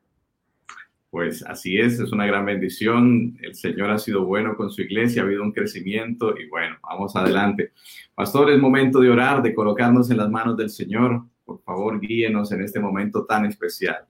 Pues 1.15 1.45
así 1.47 1.77
es, 1.77 1.97
es 1.97 2.11
una 2.11 2.25
gran 2.25 2.43
bendición. 2.43 3.37
El 3.41 3.55
Señor 3.55 3.89
ha 3.89 3.97
sido 3.97 4.25
bueno 4.25 4.57
con 4.57 4.69
su 4.69 4.81
iglesia, 4.81 5.21
ha 5.21 5.25
habido 5.25 5.43
un 5.43 5.53
crecimiento 5.53 6.37
y 6.37 6.49
bueno, 6.49 6.75
vamos 6.83 7.15
adelante. 7.15 7.71
Pastor, 8.13 8.51
es 8.51 8.59
momento 8.59 8.99
de 8.99 9.09
orar, 9.09 9.41
de 9.41 9.55
colocarnos 9.55 10.11
en 10.11 10.17
las 10.17 10.29
manos 10.29 10.57
del 10.57 10.69
Señor. 10.69 11.23
Por 11.45 11.61
favor, 11.63 12.01
guíenos 12.01 12.51
en 12.51 12.63
este 12.63 12.81
momento 12.81 13.23
tan 13.23 13.45
especial. 13.45 14.05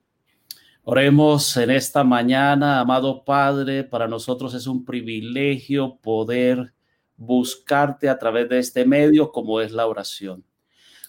Oremos 0.83 1.55
en 1.57 1.69
esta 1.69 2.03
mañana, 2.03 2.79
amado 2.79 3.24
Padre, 3.24 3.83
para 3.83 4.07
nosotros 4.07 4.55
es 4.55 4.65
un 4.65 4.83
privilegio 4.83 6.00
poder 6.01 6.74
buscarte 7.17 8.09
a 8.09 8.17
través 8.17 8.50
de 8.50 8.57
este 8.57 8.83
medio 8.83 9.31
como 9.31 9.62
es 9.62 9.71
la 9.71 9.85
oración. 9.85 10.43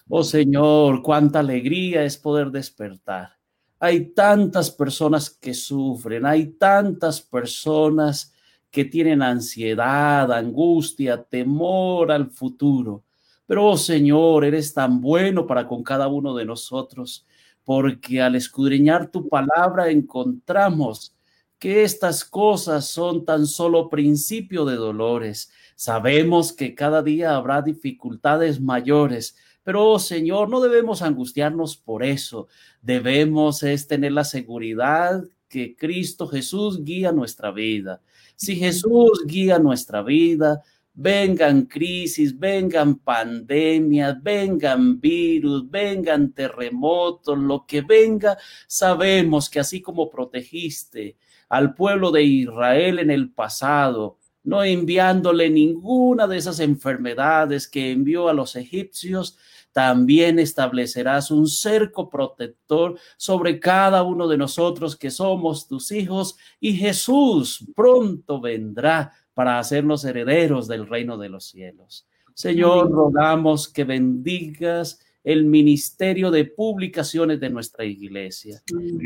Oh 0.07 0.23
Señor, 0.23 1.01
cuánta 1.01 1.39
alegría 1.39 2.03
es 2.03 2.19
poder 2.19 2.51
despertar 2.51 3.36
hay 3.79 4.11
tantas 4.13 4.71
personas 4.71 5.29
que 5.29 5.53
sufren, 5.53 6.25
hay 6.25 6.47
tantas 6.47 7.21
personas 7.21 8.33
que 8.71 8.85
tienen 8.85 9.21
ansiedad, 9.21 10.31
angustia, 10.31 11.23
temor 11.23 12.11
al 12.11 12.29
futuro. 12.31 13.03
Pero, 13.45 13.67
oh 13.69 13.77
Señor, 13.77 14.45
eres 14.45 14.73
tan 14.73 14.99
bueno 15.01 15.47
para 15.47 15.67
con 15.67 15.83
cada 15.83 16.07
uno 16.07 16.35
de 16.35 16.45
nosotros, 16.45 17.25
porque 17.63 18.21
al 18.21 18.35
escudriñar 18.35 19.09
tu 19.09 19.27
palabra 19.29 19.89
encontramos 19.89 21.15
que 21.59 21.83
estas 21.83 22.23
cosas 22.23 22.85
son 22.85 23.25
tan 23.25 23.47
solo 23.47 23.89
principio 23.89 24.65
de 24.65 24.75
dolores. 24.75 25.51
Sabemos 25.77 26.53
que 26.53 26.73
cada 26.73 27.03
día 27.03 27.35
habrá 27.35 27.61
dificultades 27.61 28.59
mayores, 28.59 29.37
pero, 29.61 29.85
oh 29.85 29.99
Señor, 29.99 30.49
no 30.49 30.59
debemos 30.59 31.03
angustiarnos 31.03 31.77
por 31.77 32.03
eso. 32.03 32.47
Debemos 32.81 33.61
es 33.61 33.85
tener 33.85 34.13
la 34.13 34.23
seguridad 34.23 35.23
que 35.47 35.75
Cristo 35.75 36.27
Jesús 36.27 36.83
guía 36.83 37.11
nuestra 37.11 37.51
vida. 37.51 38.01
Si 38.35 38.55
Jesús 38.55 39.23
guía 39.27 39.59
nuestra 39.59 40.01
vida, 40.01 40.63
vengan 40.95 41.65
crisis, 41.65 42.39
vengan 42.39 42.95
pandemias, 42.95 44.17
vengan 44.23 44.99
virus, 44.99 45.69
vengan 45.69 46.31
terremotos, 46.31 47.37
lo 47.37 47.67
que 47.67 47.81
venga, 47.81 48.35
sabemos 48.65 49.47
que 49.47 49.59
así 49.59 49.79
como 49.79 50.09
protegiste 50.09 51.17
al 51.49 51.75
pueblo 51.75 52.09
de 52.09 52.23
Israel 52.23 52.97
en 52.97 53.11
el 53.11 53.29
pasado, 53.29 54.17
no 54.47 54.63
enviándole 54.63 55.49
ninguna 55.49 56.25
de 56.25 56.37
esas 56.37 56.61
enfermedades 56.61 57.67
que 57.67 57.91
envió 57.91 58.29
a 58.29 58.33
los 58.33 58.55
egipcios, 58.55 59.37
también 59.73 60.39
establecerás 60.39 61.31
un 61.31 61.47
cerco 61.47 62.09
protector 62.09 62.97
sobre 63.17 63.59
cada 63.59 64.03
uno 64.03 64.25
de 64.29 64.37
nosotros 64.37 64.95
que 64.95 65.11
somos 65.11 65.67
tus 65.67 65.91
hijos 65.91 66.37
y 66.61 66.75
Jesús 66.75 67.65
pronto 67.75 68.39
vendrá 68.39 69.11
para 69.33 69.59
hacernos 69.59 70.05
herederos 70.05 70.69
del 70.69 70.87
reino 70.87 71.17
de 71.17 71.27
los 71.27 71.43
cielos. 71.43 72.07
Señor, 72.33 72.89
rogamos 72.89 73.67
que 73.67 73.83
bendigas 73.83 75.01
el 75.25 75.43
ministerio 75.43 76.31
de 76.31 76.45
publicaciones 76.45 77.41
de 77.41 77.49
nuestra 77.49 77.83
iglesia. 77.83 78.63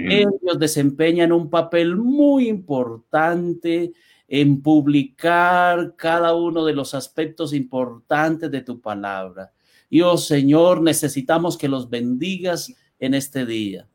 Ellos 0.07 0.59
desempeñan 0.59 1.31
un 1.31 1.49
papel 1.49 1.95
muy 1.95 2.47
importante 2.47 3.91
en 4.33 4.61
publicar 4.61 5.93
cada 5.97 6.33
uno 6.33 6.63
de 6.63 6.73
los 6.73 6.93
aspectos 6.93 7.53
importantes 7.53 8.49
de 8.49 8.61
tu 8.61 8.79
palabra. 8.79 9.51
Y 9.89 9.99
oh 9.99 10.17
Señor, 10.17 10.81
necesitamos 10.81 11.57
que 11.57 11.67
los 11.67 11.89
bendigas 11.89 12.73
en 12.97 13.13
este 13.13 13.45
día. 13.45 13.89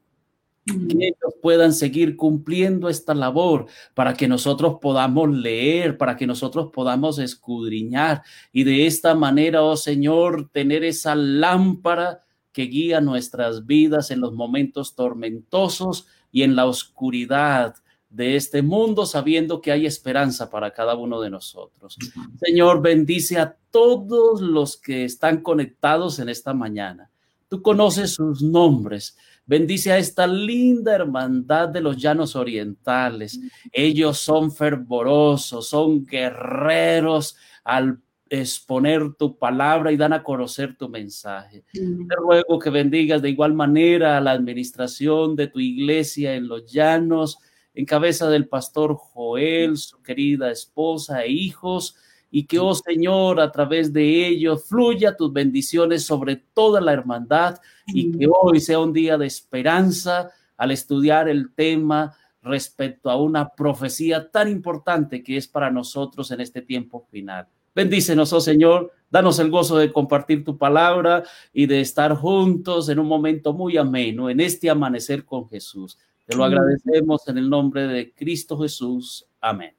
Que 0.66 1.06
ellos 1.06 1.34
puedan 1.40 1.72
seguir 1.72 2.16
cumpliendo 2.16 2.90
esta 2.90 3.14
labor 3.14 3.64
para 3.94 4.12
que 4.12 4.28
nosotros 4.28 4.76
podamos 4.78 5.30
leer, 5.30 5.96
para 5.96 6.16
que 6.16 6.26
nosotros 6.26 6.68
podamos 6.70 7.18
escudriñar 7.18 8.22
y 8.52 8.64
de 8.64 8.86
esta 8.86 9.14
manera, 9.14 9.62
oh 9.62 9.76
Señor, 9.76 10.50
tener 10.52 10.84
esa 10.84 11.14
lámpara 11.14 12.24
que 12.52 12.64
guía 12.64 13.00
nuestras 13.00 13.64
vidas 13.64 14.10
en 14.10 14.20
los 14.20 14.34
momentos 14.34 14.94
tormentosos 14.94 16.08
y 16.30 16.42
en 16.42 16.56
la 16.56 16.66
oscuridad 16.66 17.76
de 18.16 18.34
este 18.34 18.62
mundo, 18.62 19.04
sabiendo 19.04 19.60
que 19.60 19.70
hay 19.70 19.84
esperanza 19.84 20.48
para 20.48 20.72
cada 20.72 20.94
uno 20.96 21.20
de 21.20 21.28
nosotros. 21.28 21.98
Señor, 22.40 22.80
bendice 22.80 23.38
a 23.38 23.54
todos 23.70 24.40
los 24.40 24.78
que 24.78 25.04
están 25.04 25.42
conectados 25.42 26.18
en 26.18 26.30
esta 26.30 26.54
mañana. 26.54 27.10
Tú 27.48 27.60
conoces 27.60 28.12
sus 28.14 28.42
nombres. 28.42 29.18
Bendice 29.44 29.92
a 29.92 29.98
esta 29.98 30.26
linda 30.26 30.94
hermandad 30.94 31.68
de 31.68 31.82
los 31.82 31.98
llanos 31.98 32.34
orientales. 32.34 33.38
Ellos 33.70 34.18
son 34.18 34.50
fervorosos, 34.50 35.68
son 35.68 36.06
guerreros 36.06 37.36
al 37.64 38.00
exponer 38.30 39.14
tu 39.18 39.38
palabra 39.38 39.92
y 39.92 39.96
dan 39.98 40.14
a 40.14 40.22
conocer 40.22 40.74
tu 40.76 40.88
mensaje. 40.88 41.64
Te 41.70 42.16
ruego 42.16 42.58
que 42.58 42.70
bendigas 42.70 43.20
de 43.20 43.30
igual 43.30 43.52
manera 43.52 44.16
a 44.16 44.20
la 44.20 44.32
administración 44.32 45.36
de 45.36 45.48
tu 45.48 45.60
iglesia 45.60 46.34
en 46.34 46.48
los 46.48 46.72
llanos, 46.72 47.38
en 47.76 47.84
cabeza 47.84 48.28
del 48.30 48.48
pastor 48.48 48.96
Joel, 48.96 49.76
su 49.76 50.02
querida 50.02 50.50
esposa 50.50 51.22
e 51.22 51.30
hijos, 51.30 51.94
y 52.30 52.46
que, 52.46 52.58
oh 52.58 52.74
Señor, 52.74 53.38
a 53.38 53.52
través 53.52 53.92
de 53.92 54.26
ellos 54.26 54.64
fluya 54.64 55.14
tus 55.14 55.32
bendiciones 55.32 56.04
sobre 56.04 56.36
toda 56.36 56.80
la 56.80 56.92
hermandad 56.92 57.60
y 57.86 58.10
que 58.16 58.26
hoy 58.28 58.60
sea 58.60 58.80
un 58.80 58.92
día 58.92 59.16
de 59.18 59.26
esperanza 59.26 60.30
al 60.56 60.70
estudiar 60.70 61.28
el 61.28 61.52
tema 61.54 62.16
respecto 62.42 63.10
a 63.10 63.16
una 63.16 63.50
profecía 63.50 64.30
tan 64.30 64.48
importante 64.48 65.22
que 65.22 65.36
es 65.36 65.46
para 65.46 65.70
nosotros 65.70 66.30
en 66.30 66.40
este 66.40 66.62
tiempo 66.62 67.06
final. 67.10 67.46
Bendícenos, 67.74 68.32
oh 68.32 68.40
Señor, 68.40 68.90
danos 69.10 69.38
el 69.38 69.50
gozo 69.50 69.76
de 69.76 69.92
compartir 69.92 70.44
tu 70.44 70.56
palabra 70.56 71.24
y 71.52 71.66
de 71.66 71.82
estar 71.82 72.14
juntos 72.14 72.88
en 72.88 72.98
un 72.98 73.06
momento 73.06 73.52
muy 73.52 73.76
ameno, 73.76 74.30
en 74.30 74.40
este 74.40 74.70
amanecer 74.70 75.26
con 75.26 75.46
Jesús. 75.50 75.98
Te 76.26 76.36
lo 76.36 76.44
agradecemos 76.44 77.26
en 77.28 77.38
el 77.38 77.48
nombre 77.48 77.86
de 77.86 78.12
Cristo 78.12 78.58
Jesús. 78.58 79.24
Amén. 79.40 79.72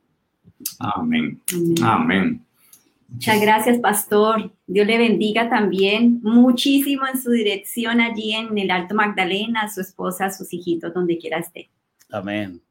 Amén. 0.80 1.42
Amén. 1.84 2.46
Muchas 3.10 3.42
gracias, 3.42 3.80
pastor. 3.80 4.51
Dios 4.66 4.88
le 4.88 4.98
bendiga 4.98 5.50
también 5.50 6.20
muchísimo 6.24 7.04
en 7.08 7.22
su 7.22 7.32
dirección 7.32 8.01
allí 8.01 8.34
en 8.34 8.58
el 8.58 8.72
Alto 8.72 8.96
Magdalena, 8.96 9.62
a 9.62 9.70
su 9.70 9.82
esposa, 9.82 10.25
a 10.25 10.32
sus 10.32 10.54
hijitos, 10.54 10.94
donde 10.94 11.18
quiera 11.18 11.39
esté. 11.39 11.70
Amén. 12.10 12.62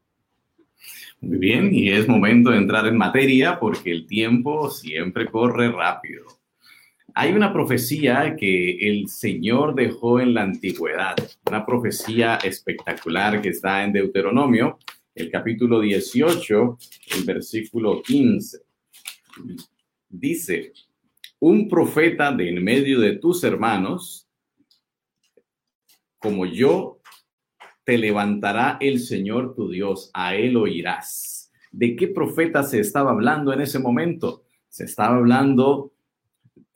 Muy 1.21 1.39
bien, 1.39 1.75
y 1.75 1.91
es 1.91 2.07
momento 2.07 2.51
de 2.51 2.59
entrar 2.59 2.87
en 2.87 2.97
materia 2.97 3.59
porque 3.59 3.91
el 3.91 4.07
tiempo 4.07 4.71
siempre 4.71 5.27
corre 5.27 5.71
rápido. 5.73 6.25
Hay 7.19 7.33
una 7.33 7.51
profecía 7.51 8.37
que 8.37 8.73
el 8.73 9.09
Señor 9.09 9.75
dejó 9.75 10.21
en 10.21 10.35
la 10.35 10.43
antigüedad, 10.43 11.17
una 11.47 11.65
profecía 11.65 12.37
espectacular 12.37 13.41
que 13.41 13.49
está 13.49 13.83
en 13.85 13.95
Deuteronomio, 13.95 14.79
el 15.15 15.31
capítulo 15.31 15.81
18, 15.81 16.79
el 17.17 17.25
versículo 17.25 18.03
15. 18.03 18.59
Dice, 20.11 20.75
un 21.41 21.71
profeta 21.71 22.33
de 22.33 22.51
en 22.51 22.63
medio 22.63 23.01
de 23.01 23.17
tus 23.17 23.43
hermanos, 23.45 24.29
como 26.19 26.45
yo, 26.45 27.01
te 27.85 27.97
levantará 27.97 28.77
el 28.79 29.01
Señor 29.01 29.55
tu 29.55 29.71
Dios, 29.71 30.11
a 30.13 30.35
él 30.35 30.55
oirás. 30.59 31.51
¿De 31.73 31.97
qué 31.97 32.09
profeta 32.09 32.63
se 32.63 32.79
estaba 32.79 33.13
hablando 33.13 33.55
en 33.55 33.63
ese 33.63 33.79
momento? 33.79 34.45
Se 34.69 34.85
estaba 34.85 35.17
hablando 35.17 35.96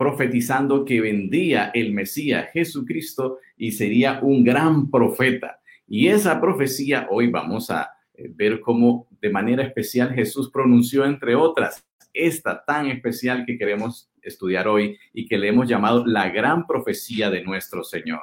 profetizando 0.00 0.86
que 0.86 0.98
vendría 0.98 1.70
el 1.74 1.92
Mesías 1.92 2.48
Jesucristo 2.54 3.36
y 3.58 3.72
sería 3.72 4.18
un 4.22 4.42
gran 4.42 4.90
profeta. 4.90 5.60
Y 5.86 6.08
esa 6.08 6.40
profecía 6.40 7.06
hoy 7.10 7.26
vamos 7.30 7.70
a 7.70 7.90
eh, 8.14 8.32
ver 8.34 8.60
cómo 8.60 9.08
de 9.20 9.28
manera 9.28 9.62
especial 9.62 10.14
Jesús 10.14 10.50
pronunció, 10.50 11.04
entre 11.04 11.34
otras, 11.34 11.84
esta 12.14 12.64
tan 12.64 12.86
especial 12.86 13.44
que 13.44 13.58
queremos 13.58 14.10
estudiar 14.22 14.68
hoy 14.68 14.96
y 15.12 15.26
que 15.26 15.36
le 15.36 15.48
hemos 15.48 15.68
llamado 15.68 16.06
la 16.06 16.30
gran 16.30 16.66
profecía 16.66 17.28
de 17.28 17.44
nuestro 17.44 17.84
Señor. 17.84 18.22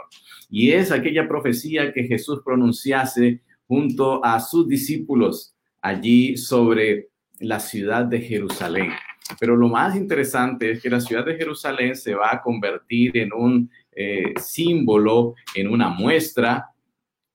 Y 0.49 0.71
es 0.71 0.91
aquella 0.91 1.27
profecía 1.27 1.93
que 1.93 2.05
Jesús 2.05 2.41
pronunciase 2.43 3.41
junto 3.67 4.25
a 4.25 4.39
sus 4.39 4.67
discípulos 4.67 5.53
allí 5.79 6.37
sobre 6.37 7.09
la 7.39 7.59
ciudad 7.59 8.05
de 8.05 8.19
Jerusalén. 8.19 8.93
Pero 9.39 9.55
lo 9.55 9.67
más 9.67 9.95
interesante 9.95 10.71
es 10.71 10.81
que 10.81 10.89
la 10.89 10.99
ciudad 10.99 11.25
de 11.25 11.35
Jerusalén 11.35 11.95
se 11.95 12.15
va 12.15 12.33
a 12.33 12.41
convertir 12.41 13.17
en 13.17 13.33
un 13.33 13.69
eh, 13.91 14.33
símbolo, 14.39 15.35
en 15.55 15.67
una 15.67 15.89
muestra, 15.89 16.69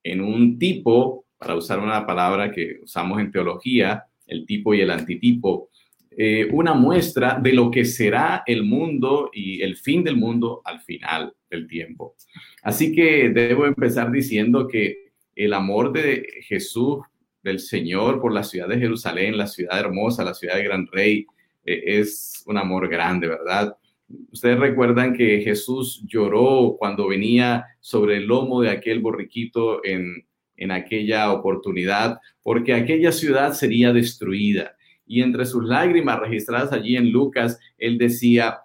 en 0.03 0.21
un 0.21 0.57
tipo, 0.57 1.25
para 1.37 1.55
usar 1.55 1.79
una 1.79 2.05
palabra 2.05 2.51
que 2.51 2.79
usamos 2.83 3.19
en 3.19 3.31
teología, 3.31 4.05
el 4.27 4.45
tipo 4.45 4.73
y 4.73 4.81
el 4.81 4.91
antitipo, 4.91 5.69
eh, 6.15 6.47
una 6.51 6.73
muestra 6.73 7.39
de 7.41 7.53
lo 7.53 7.71
que 7.71 7.85
será 7.85 8.43
el 8.45 8.63
mundo 8.63 9.29
y 9.33 9.61
el 9.61 9.75
fin 9.75 10.03
del 10.03 10.15
mundo 10.15 10.61
al 10.63 10.79
final 10.81 11.33
del 11.49 11.67
tiempo. 11.67 12.15
Así 12.61 12.93
que 12.93 13.29
debo 13.29 13.65
empezar 13.65 14.11
diciendo 14.11 14.67
que 14.67 15.11
el 15.35 15.53
amor 15.53 15.91
de 15.91 16.27
Jesús, 16.43 16.99
del 17.41 17.59
Señor 17.59 18.21
por 18.21 18.31
la 18.31 18.43
ciudad 18.43 18.67
de 18.67 18.79
Jerusalén, 18.79 19.37
la 19.37 19.47
ciudad 19.47 19.79
hermosa, 19.79 20.23
la 20.23 20.33
ciudad 20.33 20.55
de 20.55 20.63
Gran 20.63 20.87
Rey, 20.87 21.25
eh, 21.65 21.83
es 21.99 22.43
un 22.45 22.57
amor 22.57 22.87
grande, 22.89 23.27
¿verdad? 23.27 23.75
Ustedes 24.31 24.59
recuerdan 24.59 25.13
que 25.13 25.41
Jesús 25.41 26.03
lloró 26.05 26.75
cuando 26.77 27.07
venía 27.07 27.65
sobre 27.79 28.17
el 28.17 28.25
lomo 28.25 28.61
de 28.61 28.69
aquel 28.69 28.99
borriquito 28.99 29.83
en, 29.83 30.25
en 30.57 30.71
aquella 30.71 31.31
oportunidad, 31.31 32.19
porque 32.43 32.73
aquella 32.73 33.11
ciudad 33.11 33.53
sería 33.53 33.93
destruida. 33.93 34.75
Y 35.05 35.21
entre 35.21 35.45
sus 35.45 35.63
lágrimas 35.63 36.19
registradas 36.19 36.71
allí 36.71 36.95
en 36.95 37.11
Lucas, 37.11 37.59
él 37.77 37.97
decía, 37.97 38.59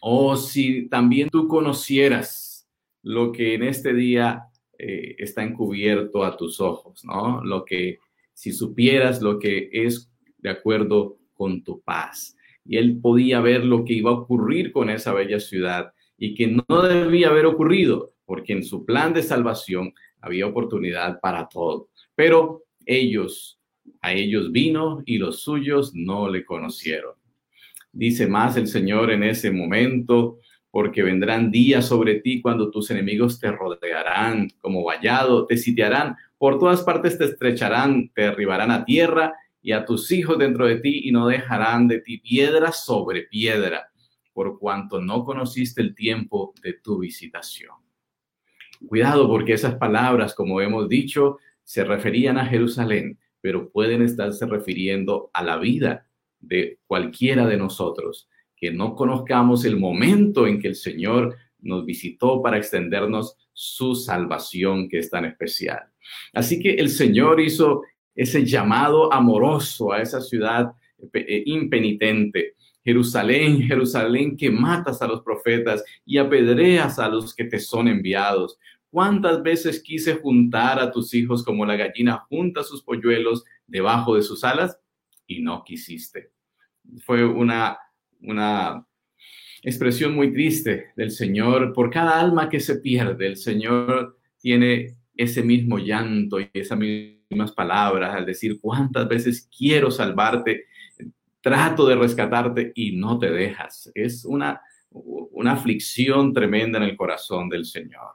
oh, 0.00 0.36
si 0.36 0.88
también 0.88 1.28
tú 1.30 1.48
conocieras 1.48 2.68
lo 3.02 3.32
que 3.32 3.54
en 3.54 3.62
este 3.62 3.92
día 3.92 4.44
eh, 4.78 5.16
está 5.18 5.42
encubierto 5.42 6.24
a 6.24 6.36
tus 6.36 6.60
ojos, 6.60 7.04
¿no? 7.04 7.44
Lo 7.44 7.64
que, 7.64 7.98
si 8.32 8.52
supieras 8.52 9.22
lo 9.22 9.38
que 9.38 9.68
es 9.72 10.10
de 10.38 10.50
acuerdo 10.50 11.18
con 11.34 11.62
tu 11.62 11.80
paz. 11.82 12.36
Y 12.64 12.78
él 12.78 12.98
podía 13.00 13.40
ver 13.40 13.64
lo 13.64 13.84
que 13.84 13.92
iba 13.92 14.10
a 14.10 14.14
ocurrir 14.14 14.72
con 14.72 14.88
esa 14.88 15.12
bella 15.12 15.38
ciudad 15.38 15.92
y 16.16 16.34
que 16.34 16.46
no 16.46 16.82
debía 16.82 17.28
haber 17.28 17.46
ocurrido, 17.46 18.14
porque 18.24 18.52
en 18.52 18.64
su 18.64 18.84
plan 18.84 19.12
de 19.12 19.22
salvación 19.22 19.92
había 20.20 20.46
oportunidad 20.46 21.20
para 21.20 21.48
todo. 21.48 21.88
Pero 22.14 22.64
ellos, 22.86 23.60
a 24.00 24.12
ellos 24.12 24.52
vino 24.52 25.02
y 25.04 25.18
los 25.18 25.42
suyos 25.42 25.92
no 25.94 26.28
le 26.28 26.44
conocieron. 26.44 27.14
Dice 27.92 28.26
más 28.26 28.56
el 28.56 28.66
Señor 28.66 29.10
en 29.10 29.22
ese 29.22 29.50
momento, 29.50 30.38
porque 30.70 31.04
vendrán 31.04 31.52
días 31.52 31.86
sobre 31.86 32.16
ti 32.16 32.40
cuando 32.40 32.70
tus 32.70 32.90
enemigos 32.90 33.38
te 33.38 33.52
rodearán 33.52 34.48
como 34.60 34.82
vallado, 34.82 35.46
te 35.46 35.56
sitiarán, 35.56 36.16
por 36.36 36.58
todas 36.58 36.82
partes 36.82 37.16
te 37.16 37.26
estrecharán, 37.26 38.10
te 38.12 38.22
derribarán 38.22 38.72
a 38.72 38.84
tierra 38.84 39.34
y 39.64 39.72
a 39.72 39.86
tus 39.86 40.12
hijos 40.12 40.38
dentro 40.38 40.66
de 40.66 40.76
ti 40.76 41.00
y 41.04 41.10
no 41.10 41.26
dejarán 41.26 41.88
de 41.88 42.00
ti 42.00 42.18
piedra 42.18 42.70
sobre 42.70 43.22
piedra, 43.22 43.90
por 44.34 44.58
cuanto 44.58 45.00
no 45.00 45.24
conociste 45.24 45.80
el 45.80 45.94
tiempo 45.94 46.52
de 46.62 46.74
tu 46.74 46.98
visitación. 46.98 47.72
Cuidado 48.86 49.26
porque 49.26 49.54
esas 49.54 49.76
palabras, 49.76 50.34
como 50.34 50.60
hemos 50.60 50.86
dicho, 50.86 51.38
se 51.62 51.82
referían 51.82 52.36
a 52.36 52.44
Jerusalén, 52.44 53.18
pero 53.40 53.70
pueden 53.70 54.02
estarse 54.02 54.44
refiriendo 54.44 55.30
a 55.32 55.42
la 55.42 55.56
vida 55.56 56.06
de 56.40 56.78
cualquiera 56.86 57.46
de 57.46 57.56
nosotros, 57.56 58.28
que 58.54 58.70
no 58.70 58.94
conozcamos 58.94 59.64
el 59.64 59.78
momento 59.78 60.46
en 60.46 60.60
que 60.60 60.68
el 60.68 60.74
Señor 60.74 61.36
nos 61.60 61.86
visitó 61.86 62.42
para 62.42 62.58
extendernos 62.58 63.38
su 63.54 63.94
salvación 63.94 64.90
que 64.90 64.98
es 64.98 65.08
tan 65.08 65.24
especial. 65.24 65.84
Así 66.34 66.60
que 66.60 66.74
el 66.74 66.90
Señor 66.90 67.40
hizo 67.40 67.82
ese 68.14 68.44
llamado 68.44 69.12
amoroso 69.12 69.92
a 69.92 70.00
esa 70.00 70.20
ciudad 70.20 70.72
eh, 71.12 71.42
impenitente. 71.46 72.54
Jerusalén, 72.84 73.62
Jerusalén, 73.62 74.36
que 74.36 74.50
matas 74.50 75.00
a 75.00 75.06
los 75.06 75.22
profetas 75.22 75.82
y 76.04 76.18
apedreas 76.18 76.98
a 76.98 77.08
los 77.08 77.34
que 77.34 77.44
te 77.44 77.58
son 77.58 77.88
enviados. 77.88 78.58
¿Cuántas 78.90 79.42
veces 79.42 79.82
quise 79.82 80.14
juntar 80.14 80.78
a 80.78 80.92
tus 80.92 81.14
hijos 81.14 81.42
como 81.42 81.66
la 81.66 81.76
gallina 81.76 82.18
junta 82.28 82.62
sus 82.62 82.82
polluelos 82.82 83.44
debajo 83.66 84.14
de 84.14 84.22
sus 84.22 84.44
alas? 84.44 84.78
Y 85.26 85.40
no 85.40 85.64
quisiste. 85.64 86.30
Fue 87.04 87.24
una, 87.24 87.78
una 88.20 88.86
expresión 89.62 90.14
muy 90.14 90.32
triste 90.32 90.92
del 90.94 91.10
Señor. 91.10 91.72
Por 91.72 91.90
cada 91.90 92.20
alma 92.20 92.48
que 92.48 92.60
se 92.60 92.76
pierde, 92.76 93.26
el 93.26 93.36
Señor 93.36 94.18
tiene 94.38 94.98
ese 95.16 95.42
mismo 95.42 95.78
llanto 95.78 96.38
y 96.38 96.50
esas 96.52 96.78
palabras 97.52 98.14
al 98.14 98.26
decir 98.26 98.60
cuántas 98.60 99.08
veces 99.08 99.48
quiero 99.56 99.90
salvarte, 99.90 100.66
trato 101.40 101.86
de 101.86 101.96
rescatarte 101.96 102.72
y 102.74 102.96
no 102.96 103.18
te 103.18 103.30
dejas. 103.30 103.90
Es 103.94 104.24
una, 104.24 104.60
una 104.90 105.52
aflicción 105.52 106.32
tremenda 106.32 106.78
en 106.78 106.84
el 106.84 106.96
corazón 106.96 107.48
del 107.48 107.64
Señor. 107.64 108.12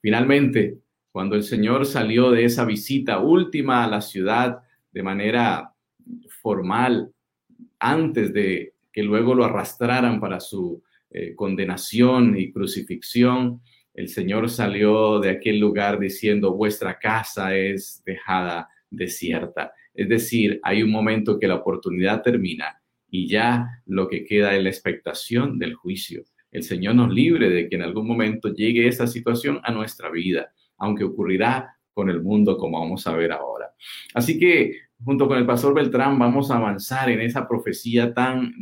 Finalmente, 0.00 0.78
cuando 1.10 1.36
el 1.36 1.42
Señor 1.42 1.86
salió 1.86 2.30
de 2.30 2.44
esa 2.44 2.64
visita 2.64 3.18
última 3.18 3.84
a 3.84 3.88
la 3.88 4.00
ciudad 4.00 4.62
de 4.92 5.02
manera 5.02 5.72
formal, 6.40 7.12
antes 7.78 8.32
de 8.32 8.74
que 8.92 9.02
luego 9.02 9.34
lo 9.34 9.44
arrastraran 9.44 10.20
para 10.20 10.40
su 10.40 10.82
eh, 11.10 11.34
condenación 11.34 12.38
y 12.38 12.52
crucifixión, 12.52 13.60
el 13.94 14.08
Señor 14.08 14.48
salió 14.48 15.20
de 15.20 15.30
aquel 15.30 15.58
lugar 15.58 15.98
diciendo, 15.98 16.54
vuestra 16.54 16.98
casa 16.98 17.54
es 17.54 18.02
dejada 18.06 18.68
desierta. 18.90 19.72
Es 19.94 20.08
decir, 20.08 20.58
hay 20.62 20.82
un 20.82 20.90
momento 20.90 21.38
que 21.38 21.46
la 21.46 21.56
oportunidad 21.56 22.22
termina 22.22 22.80
y 23.10 23.28
ya 23.28 23.82
lo 23.86 24.08
que 24.08 24.24
queda 24.24 24.54
es 24.56 24.62
la 24.62 24.70
expectación 24.70 25.58
del 25.58 25.74
juicio. 25.74 26.24
El 26.50 26.62
Señor 26.62 26.94
nos 26.94 27.12
libre 27.12 27.50
de 27.50 27.68
que 27.68 27.76
en 27.76 27.82
algún 27.82 28.06
momento 28.06 28.52
llegue 28.52 28.88
esa 28.88 29.06
situación 29.06 29.60
a 29.62 29.72
nuestra 29.72 30.10
vida, 30.10 30.52
aunque 30.78 31.04
ocurrirá 31.04 31.76
con 31.92 32.08
el 32.08 32.22
mundo 32.22 32.56
como 32.56 32.80
vamos 32.80 33.06
a 33.06 33.14
ver 33.14 33.32
ahora. 33.32 33.74
Así 34.14 34.38
que 34.38 34.72
junto 35.04 35.28
con 35.28 35.36
el 35.36 35.46
pastor 35.46 35.74
Beltrán 35.74 36.18
vamos 36.18 36.50
a 36.50 36.56
avanzar 36.56 37.10
en 37.10 37.20
esa 37.20 37.46
profecía 37.46 38.14
tan 38.14 38.54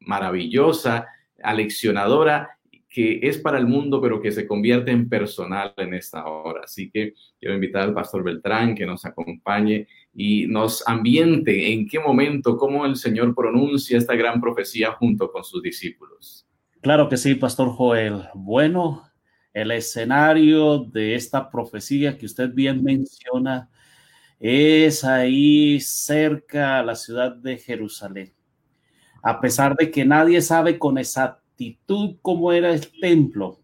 maravillosa, 0.00 1.06
aleccionadora 1.42 2.57
que 2.88 3.20
es 3.22 3.38
para 3.38 3.58
el 3.58 3.66
mundo, 3.66 4.00
pero 4.00 4.20
que 4.20 4.32
se 4.32 4.46
convierte 4.46 4.90
en 4.90 5.08
personal 5.08 5.74
en 5.76 5.94
esta 5.94 6.26
hora. 6.26 6.62
Así 6.64 6.90
que 6.90 7.14
quiero 7.38 7.54
invitar 7.54 7.82
al 7.82 7.94
pastor 7.94 8.24
Beltrán 8.24 8.74
que 8.74 8.86
nos 8.86 9.04
acompañe 9.04 9.86
y 10.14 10.46
nos 10.46 10.86
ambiente 10.88 11.72
en 11.72 11.86
qué 11.86 12.00
momento, 12.00 12.56
cómo 12.56 12.86
el 12.86 12.96
Señor 12.96 13.34
pronuncia 13.34 13.98
esta 13.98 14.14
gran 14.14 14.40
profecía 14.40 14.92
junto 14.92 15.30
con 15.30 15.44
sus 15.44 15.62
discípulos. 15.62 16.46
Claro 16.80 17.08
que 17.08 17.18
sí, 17.18 17.34
pastor 17.34 17.68
Joel. 17.70 18.24
Bueno, 18.34 19.04
el 19.52 19.70
escenario 19.72 20.78
de 20.78 21.14
esta 21.14 21.50
profecía 21.50 22.16
que 22.16 22.26
usted 22.26 22.50
bien 22.54 22.82
menciona 22.82 23.68
es 24.40 25.04
ahí 25.04 25.80
cerca 25.80 26.78
a 26.78 26.84
la 26.84 26.94
ciudad 26.94 27.34
de 27.34 27.58
Jerusalén. 27.58 28.32
A 29.22 29.40
pesar 29.40 29.76
de 29.76 29.90
que 29.90 30.04
nadie 30.04 30.40
sabe 30.40 30.78
con 30.78 30.96
exactitud 30.96 31.37
cómo 32.22 32.52
era 32.52 32.72
el 32.72 32.90
templo. 33.00 33.60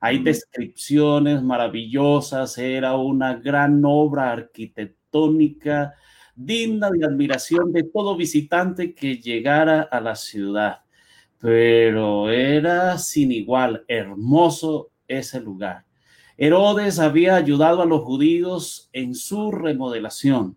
Hay 0.00 0.22
descripciones 0.22 1.42
maravillosas, 1.42 2.56
era 2.58 2.96
una 2.96 3.34
gran 3.34 3.82
obra 3.84 4.32
arquitectónica 4.32 5.94
digna 6.34 6.90
de 6.90 7.04
admiración 7.04 7.72
de 7.72 7.82
todo 7.82 8.16
visitante 8.16 8.94
que 8.94 9.16
llegara 9.18 9.82
a 9.82 10.00
la 10.00 10.16
ciudad. 10.16 10.80
Pero 11.38 12.30
era 12.30 12.96
sin 12.98 13.32
igual, 13.32 13.84
hermoso 13.88 14.90
ese 15.06 15.40
lugar. 15.40 15.84
Herodes 16.36 16.98
había 16.98 17.36
ayudado 17.36 17.82
a 17.82 17.86
los 17.86 18.02
judíos 18.02 18.88
en 18.92 19.14
su 19.14 19.50
remodelación 19.50 20.56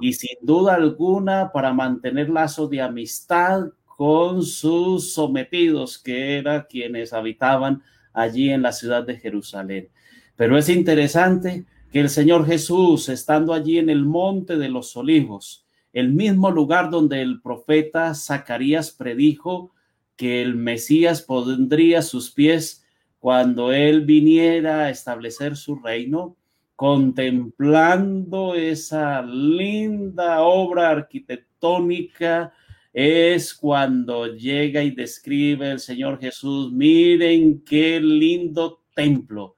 y 0.00 0.12
sin 0.12 0.36
duda 0.42 0.74
alguna 0.74 1.50
para 1.52 1.72
mantener 1.72 2.28
lazos 2.28 2.68
de 2.68 2.82
amistad 2.82 3.68
con 3.96 4.42
sus 4.42 5.12
sometidos, 5.12 5.98
que 5.98 6.38
eran 6.38 6.66
quienes 6.68 7.12
habitaban 7.12 7.82
allí 8.12 8.50
en 8.50 8.62
la 8.62 8.72
ciudad 8.72 9.04
de 9.04 9.16
Jerusalén. 9.16 9.88
Pero 10.36 10.58
es 10.58 10.68
interesante 10.68 11.64
que 11.92 12.00
el 12.00 12.08
Señor 12.08 12.46
Jesús, 12.46 13.08
estando 13.08 13.52
allí 13.52 13.78
en 13.78 13.88
el 13.88 14.04
monte 14.04 14.56
de 14.56 14.68
los 14.68 14.96
olivos, 14.96 15.64
el 15.92 16.12
mismo 16.12 16.50
lugar 16.50 16.90
donde 16.90 17.22
el 17.22 17.40
profeta 17.40 18.14
Zacarías 18.14 18.90
predijo 18.90 19.72
que 20.16 20.42
el 20.42 20.56
Mesías 20.56 21.22
pondría 21.22 22.02
sus 22.02 22.32
pies 22.32 22.84
cuando 23.20 23.72
él 23.72 24.04
viniera 24.04 24.80
a 24.80 24.90
establecer 24.90 25.56
su 25.56 25.76
reino, 25.76 26.36
contemplando 26.76 28.54
esa 28.56 29.22
linda 29.22 30.42
obra 30.42 30.90
arquitectónica 30.90 32.52
es 32.94 33.52
cuando 33.52 34.28
llega 34.28 34.80
y 34.84 34.92
describe 34.92 35.72
el 35.72 35.80
Señor 35.80 36.20
Jesús, 36.20 36.72
miren 36.72 37.60
qué 37.64 38.00
lindo 38.00 38.84
templo. 38.94 39.56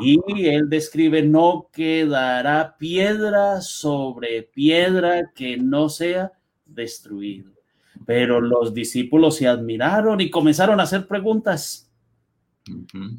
Y 0.00 0.18
él 0.46 0.70
describe, 0.70 1.22
no 1.22 1.68
quedará 1.70 2.76
piedra 2.78 3.60
sobre 3.60 4.44
piedra 4.44 5.32
que 5.34 5.58
no 5.58 5.90
sea 5.90 6.32
destruido. 6.64 7.52
Pero 8.06 8.40
los 8.40 8.72
discípulos 8.72 9.36
se 9.36 9.48
admiraron 9.48 10.20
y 10.22 10.30
comenzaron 10.30 10.80
a 10.80 10.84
hacer 10.84 11.06
preguntas, 11.06 11.90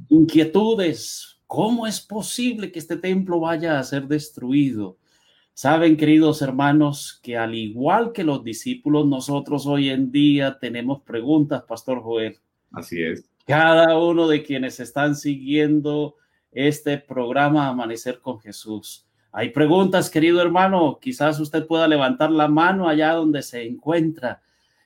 inquietudes. 0.10 1.42
¿Cómo 1.46 1.86
es 1.86 2.02
posible 2.02 2.72
que 2.72 2.80
este 2.80 2.98
templo 2.98 3.42
vaya 3.42 3.78
a 3.78 3.84
ser 3.84 4.08
destruido? 4.08 4.98
Saben, 5.56 5.98
queridos 5.98 6.42
hermanos, 6.42 7.20
que 7.22 7.38
al 7.38 7.54
igual 7.54 8.12
que 8.12 8.24
los 8.24 8.44
discípulos, 8.44 9.06
nosotros 9.06 9.68
hoy 9.68 9.90
en 9.90 10.12
día 10.12 10.58
tenemos 10.60 11.02
preguntas, 11.04 11.64
Pastor 11.68 12.02
Joel. 12.02 12.40
Así 12.72 13.04
es. 13.04 13.30
Cada 13.46 13.96
uno 14.00 14.28
de 14.28 14.42
quienes 14.42 14.80
están 14.80 15.16
siguiendo 15.16 16.16
este 16.52 16.98
programa 16.98 17.68
Amanecer 17.68 18.20
con 18.20 18.40
Jesús. 18.40 19.06
Hay 19.32 19.50
preguntas, 19.50 20.10
querido 20.10 20.42
hermano. 20.42 20.98
Quizás 21.00 21.40
usted 21.40 21.68
pueda 21.68 21.88
levantar 21.88 22.32
la 22.32 22.48
mano 22.48 22.88
allá 22.90 23.14
donde 23.14 23.44
se 23.44 23.64
encuentra. 23.64 24.42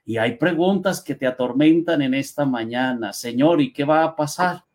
Y 0.05 0.17
hay 0.17 0.35
preguntas 0.35 1.01
que 1.01 1.15
te 1.15 1.27
atormentan 1.27 2.01
en 2.01 2.13
esta 2.13 2.45
mañana. 2.45 3.13
Señor, 3.13 3.61
¿y 3.61 3.71
qué 3.71 3.85
va 3.85 4.03
a 4.03 4.15
pasar? 4.17 4.65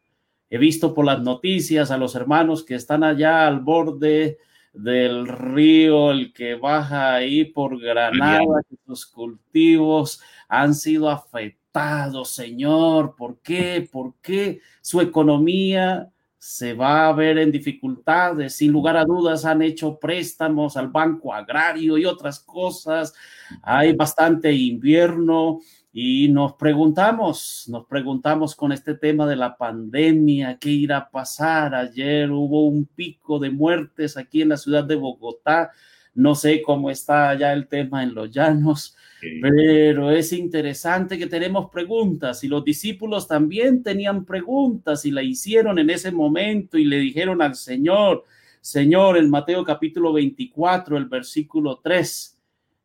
He 0.49 0.57
visto 0.57 0.95
por 0.95 1.05
las 1.05 1.21
noticias 1.21 1.91
a 1.91 1.99
los 1.99 2.15
hermanos 2.15 2.65
que 2.65 2.77
están 2.77 3.05
allá 3.05 3.47
al 3.47 3.61
borde 3.61 4.39
del 4.73 5.29
río, 5.29 6.11
el 6.11 6.33
que 6.33 6.55
baja 6.55 7.15
ahí 7.15 7.45
por 7.45 7.79
Granada, 7.81 8.63
que 8.69 8.77
sus 8.87 9.07
cultivos 9.07 10.23
han 10.49 10.75
sido 10.75 11.11
afectados, 11.11 12.31
Señor. 12.31 13.15
¿Por 13.17 13.39
qué? 13.41 13.89
¿Por 13.91 14.15
qué 14.23 14.61
su 14.81 15.01
economía 15.01 16.11
se 16.39 16.75
va 16.75 17.09
a 17.09 17.13
ver 17.13 17.39
en 17.39 17.53
dificultades? 17.53 18.57
Sin 18.57 18.73
lugar 18.73 18.97
a 18.97 19.05
dudas 19.05 19.45
han 19.45 19.63
hecho 19.63 19.99
préstamos 19.99 20.77
al 20.77 20.89
Banco 20.89 21.33
Agrario 21.33 21.99
y 21.99 22.07
otras 22.07 22.41
cosas. 22.41 23.15
Hay 23.63 23.93
bastante 23.93 24.53
invierno 24.53 25.61
y 25.93 26.29
nos 26.29 26.55
preguntamos, 26.55 27.67
nos 27.69 27.85
preguntamos 27.85 28.57
con 28.57 28.73
este 28.73 28.95
tema 28.95 29.27
de 29.27 29.37
la 29.37 29.59
pandemia, 29.59 30.57
¿qué 30.59 30.71
irá 30.71 30.97
a 30.97 31.11
pasar? 31.11 31.75
Ayer 31.75 32.31
hubo 32.31 32.67
un 32.67 32.87
pico 32.87 33.39
de 33.39 33.51
muertes 33.51 34.17
aquí 34.17 34.41
en 34.41 34.49
la 34.49 34.57
ciudad 34.57 34.85
de 34.85 34.95
Bogotá. 34.95 35.71
No 36.15 36.35
sé 36.35 36.63
cómo 36.63 36.91
está 36.91 37.35
ya 37.35 37.53
el 37.53 37.69
tema 37.69 38.03
en 38.03 38.15
los 38.15 38.31
llanos, 38.31 38.97
pero 39.43 40.11
es 40.11 40.33
interesante 40.33 41.19
que 41.19 41.27
tenemos 41.27 41.71
preguntas 41.71 42.43
y 42.43 42.49
los 42.49 42.65
discípulos 42.65 43.29
también 43.29 43.83
tenían 43.83 44.25
preguntas 44.25 45.05
y 45.05 45.11
la 45.11 45.23
hicieron 45.23 45.79
en 45.79 45.91
ese 45.91 46.11
momento 46.11 46.79
y 46.79 46.85
le 46.87 46.99
dijeron 46.99 47.43
al 47.43 47.55
Señor, 47.55 48.25
Señor, 48.63 49.19
en 49.19 49.29
Mateo 49.29 49.63
capítulo 49.63 50.13
24, 50.13 50.97
el 50.97 51.07
versículo 51.07 51.81
3, 51.83 52.32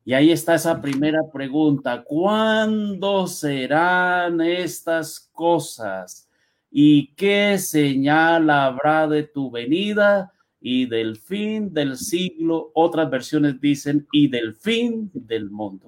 y 0.07 0.13
ahí 0.13 0.31
está 0.31 0.55
esa 0.55 0.81
primera 0.81 1.19
pregunta. 1.33 2.01
¿Cuándo 2.01 3.27
serán 3.27 4.39
estas 4.39 5.29
cosas? 5.33 6.29
¿Y 6.71 7.13
qué 7.15 7.57
señal 7.57 8.49
habrá 8.49 9.05
de 9.05 9.23
tu 9.23 9.51
venida 9.51 10.31
y 10.61 10.85
del 10.85 11.17
fin 11.17 11.73
del 11.73 11.97
siglo? 11.97 12.71
Otras 12.73 13.09
versiones 13.09 13.59
dicen, 13.59 14.07
y 14.13 14.29
del 14.29 14.55
fin 14.55 15.11
del 15.13 15.49
mundo. 15.49 15.83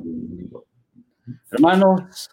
Hermanos, 1.49 2.29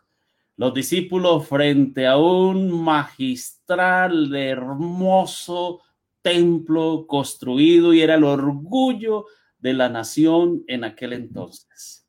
los 0.57 0.75
discípulos 0.75 1.47
frente 1.47 2.05
a 2.05 2.17
un 2.17 2.83
magistral, 2.83 4.35
hermoso 4.35 5.83
templo 6.21 7.07
construido 7.07 7.95
y 7.95 8.01
era 8.01 8.17
el 8.17 8.25
orgullo 8.25 9.27
de 9.67 9.75
la 9.75 9.89
nación 9.89 10.63
en 10.69 10.85
aquel 10.85 11.13
entonces. 11.13 12.07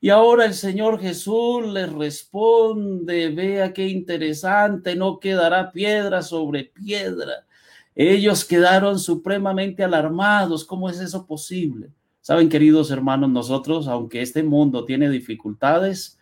Y 0.00 0.08
ahora 0.08 0.46
el 0.46 0.54
Señor 0.54 0.98
Jesús 0.98 1.66
les 1.66 1.92
responde, 1.92 3.28
vea 3.28 3.74
qué 3.74 3.88
interesante, 3.88 4.96
no 4.96 5.20
quedará 5.20 5.70
piedra 5.70 6.22
sobre 6.22 6.64
piedra. 6.64 7.46
Ellos 7.94 8.46
quedaron 8.46 8.98
supremamente 8.98 9.84
alarmados. 9.84 10.64
¿Cómo 10.64 10.88
es 10.88 10.98
eso 10.98 11.26
posible? 11.26 11.90
Saben, 12.22 12.48
queridos 12.48 12.90
hermanos, 12.90 13.28
nosotros, 13.28 13.86
aunque 13.86 14.22
este 14.22 14.42
mundo 14.42 14.86
tiene 14.86 15.10
dificultades, 15.10 16.18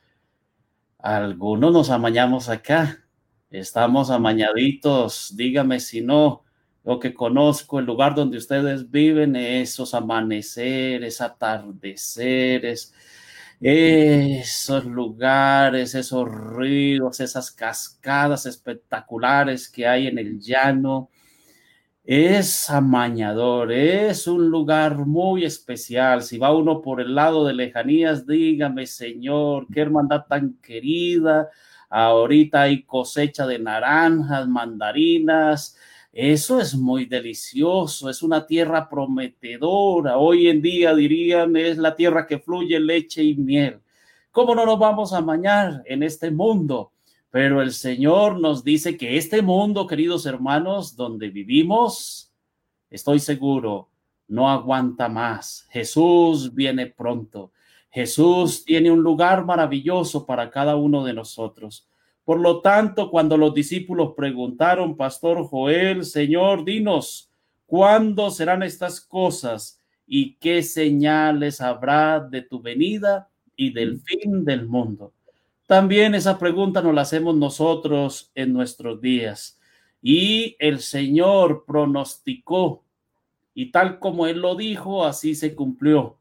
algunos 0.99 1.73
nos 1.73 1.91
amañamos 1.91 2.49
acá. 2.49 3.05
Estamos 3.51 4.11
amañaditos. 4.11 5.33
Dígame 5.37 5.79
si 5.79 6.01
no, 6.01 6.43
lo 6.85 6.99
que 6.99 7.15
conozco, 7.15 7.79
el 7.79 7.87
lugar 7.87 8.15
donde 8.15 8.39
ustedes 8.39 8.91
viven, 8.91 9.37
esos 9.37 9.95
amaneceres, 9.95 11.21
atardeceres, 11.21 12.93
esos 13.61 14.85
lugares, 14.85 15.95
esos 15.95 16.29
ríos, 16.57 17.21
esas 17.21 17.51
cascadas 17.53 18.47
espectaculares 18.47 19.69
que 19.71 19.87
hay 19.87 20.09
en 20.09 20.19
el 20.19 20.41
llano 20.41 21.11
es 22.05 22.69
amañador, 22.69 23.71
es 23.71 24.27
un 24.27 24.51
lugar 24.51 25.07
muy 25.07 25.45
especial. 25.45 26.23
Si 26.23 26.37
va 26.39 26.55
uno 26.55 26.83
por 26.83 27.01
el 27.01 27.15
lado 27.15 27.47
de 27.47 27.55
lejanías, 27.55 28.27
dígame, 28.27 28.87
Señor, 28.87 29.67
qué 29.73 29.83
hermandad 29.83 30.25
tan 30.29 30.55
querida. 30.61 31.49
Ahorita 31.89 32.63
hay 32.63 32.83
cosecha 32.83 33.47
de 33.47 33.59
naranjas, 33.61 34.49
mandarinas. 34.49 35.77
Eso 36.13 36.61
es 36.61 36.75
muy 36.75 37.07
delicioso, 37.07 38.11
es 38.11 38.23
una 38.23 38.47
tierra 38.47 38.87
prometedora. 38.87 40.19
Hoy 40.19 40.49
en 40.49 40.61
día 40.61 40.95
dirían 40.95 41.57
es 41.57 41.79
la 41.79 41.97
tierra 41.97 42.27
que 42.27 42.39
fluye 42.39 42.79
leche 42.79 43.23
y 43.25 43.35
miel. 43.35 43.81
¿Cómo 44.31 44.55
no 44.55 44.67
nos 44.67 44.79
vamos 44.79 45.15
a 45.15 45.19
amañar 45.19 45.83
en 45.87 46.03
este 46.03 46.31
mundo? 46.31 46.93
Pero 47.31 47.63
el 47.63 47.73
Señor 47.73 48.39
nos 48.39 48.63
dice 48.63 48.99
que 48.99 49.17
este 49.17 49.41
mundo, 49.41 49.87
queridos 49.87 50.27
hermanos, 50.27 50.97
donde 50.97 51.31
vivimos, 51.31 52.31
estoy 52.91 53.19
seguro, 53.19 53.89
no 54.29 54.51
aguanta 54.51 55.09
más. 55.09 55.67
Jesús 55.71 56.55
viene 56.55 56.89
pronto. 56.89 57.53
Jesús 57.91 58.67
tiene 58.67 58.91
un 58.91 59.03
lugar 59.03 59.47
maravilloso 59.47 60.27
para 60.27 60.51
cada 60.51 60.77
uno 60.77 61.05
de 61.05 61.15
nosotros. 61.15 61.89
Por 62.25 62.41
lo 62.41 62.61
tanto, 62.61 63.11
cuando 63.11 63.37
los 63.37 63.53
discípulos 63.53 64.15
preguntaron, 64.17 64.97
Pastor 64.97 65.45
Joel, 65.45 66.05
Señor, 66.05 66.65
dinos, 66.65 67.31
¿cuándo 67.67 68.31
serán 68.31 68.63
estas 68.63 69.01
cosas 69.01 69.81
y 70.07 70.35
qué 70.35 70.63
señales 70.63 71.61
habrá 71.61 72.21
de 72.21 72.43
tu 72.43 72.61
venida 72.61 73.29
y 73.57 73.73
del 73.73 74.01
fin 74.01 74.45
del 74.45 74.67
mundo? 74.67 75.13
También 75.67 76.15
esa 76.15 76.39
pregunta 76.39 76.83
nos 76.83 76.95
la 76.95 77.03
hacemos 77.03 77.35
nosotros 77.35 78.31
en 78.35 78.53
nuestros 78.53 79.01
días. 79.01 79.59
Y 80.01 80.57
el 80.59 80.81
Señor 80.81 81.65
pronosticó, 81.67 82.85
y 83.55 83.71
tal 83.71 83.99
como 83.99 84.27
Él 84.27 84.41
lo 84.41 84.55
dijo, 84.55 85.05
así 85.05 85.35
se 85.35 85.55
cumplió. 85.55 86.19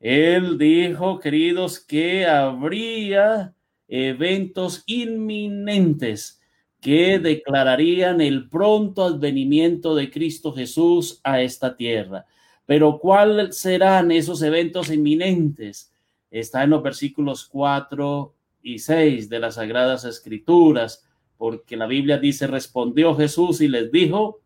Él 0.00 0.58
dijo, 0.58 1.18
queridos, 1.18 1.80
que 1.80 2.26
habría 2.26 3.54
eventos 3.88 4.82
inminentes 4.86 6.40
que 6.80 7.18
declararían 7.18 8.20
el 8.20 8.48
pronto 8.48 9.04
advenimiento 9.04 9.94
de 9.94 10.10
Cristo 10.10 10.52
Jesús 10.52 11.20
a 11.24 11.40
esta 11.40 11.76
tierra. 11.76 12.26
Pero 12.66 12.98
¿cuáles 12.98 13.56
serán 13.56 14.10
esos 14.10 14.42
eventos 14.42 14.90
inminentes? 14.90 15.92
Está 16.30 16.64
en 16.64 16.70
los 16.70 16.82
versículos 16.82 17.46
4 17.46 18.34
y 18.62 18.78
6 18.78 19.28
de 19.28 19.38
las 19.38 19.54
Sagradas 19.54 20.04
Escrituras, 20.04 21.06
porque 21.36 21.76
la 21.76 21.86
Biblia 21.86 22.18
dice, 22.18 22.46
respondió 22.46 23.14
Jesús 23.14 23.60
y 23.60 23.68
les 23.68 23.90
dijo, 23.92 24.40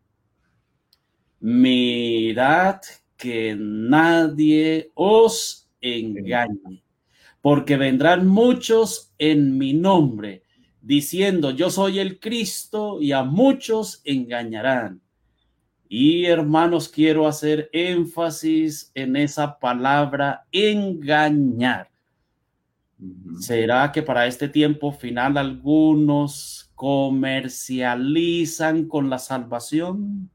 mirad 1.39 2.81
que 3.15 3.55
nadie 3.57 4.91
os 4.93 5.69
engañe, 5.81 6.83
porque 7.41 7.77
vendrán 7.77 8.27
muchos 8.27 9.13
en 9.17 9.57
mi 9.57 9.73
nombre, 9.73 10.43
diciendo, 10.81 11.51
yo 11.51 11.69
soy 11.69 11.99
el 11.99 12.19
Cristo, 12.19 13.01
y 13.01 13.11
a 13.11 13.23
muchos 13.23 14.01
engañarán. 14.03 15.01
Y 15.87 16.25
hermanos, 16.25 16.89
quiero 16.89 17.27
hacer 17.27 17.69
énfasis 17.73 18.91
en 18.93 19.15
esa 19.15 19.57
palabra 19.57 20.45
engañar. 20.51 21.89
¿Será 23.39 23.91
que 23.91 24.03
para 24.03 24.27
este 24.27 24.49
tiempo 24.49 24.91
final 24.91 25.37
algunos 25.37 26.69
comercializan 26.75 28.87
con 28.87 29.09
la 29.09 29.17
salvación? 29.17 30.29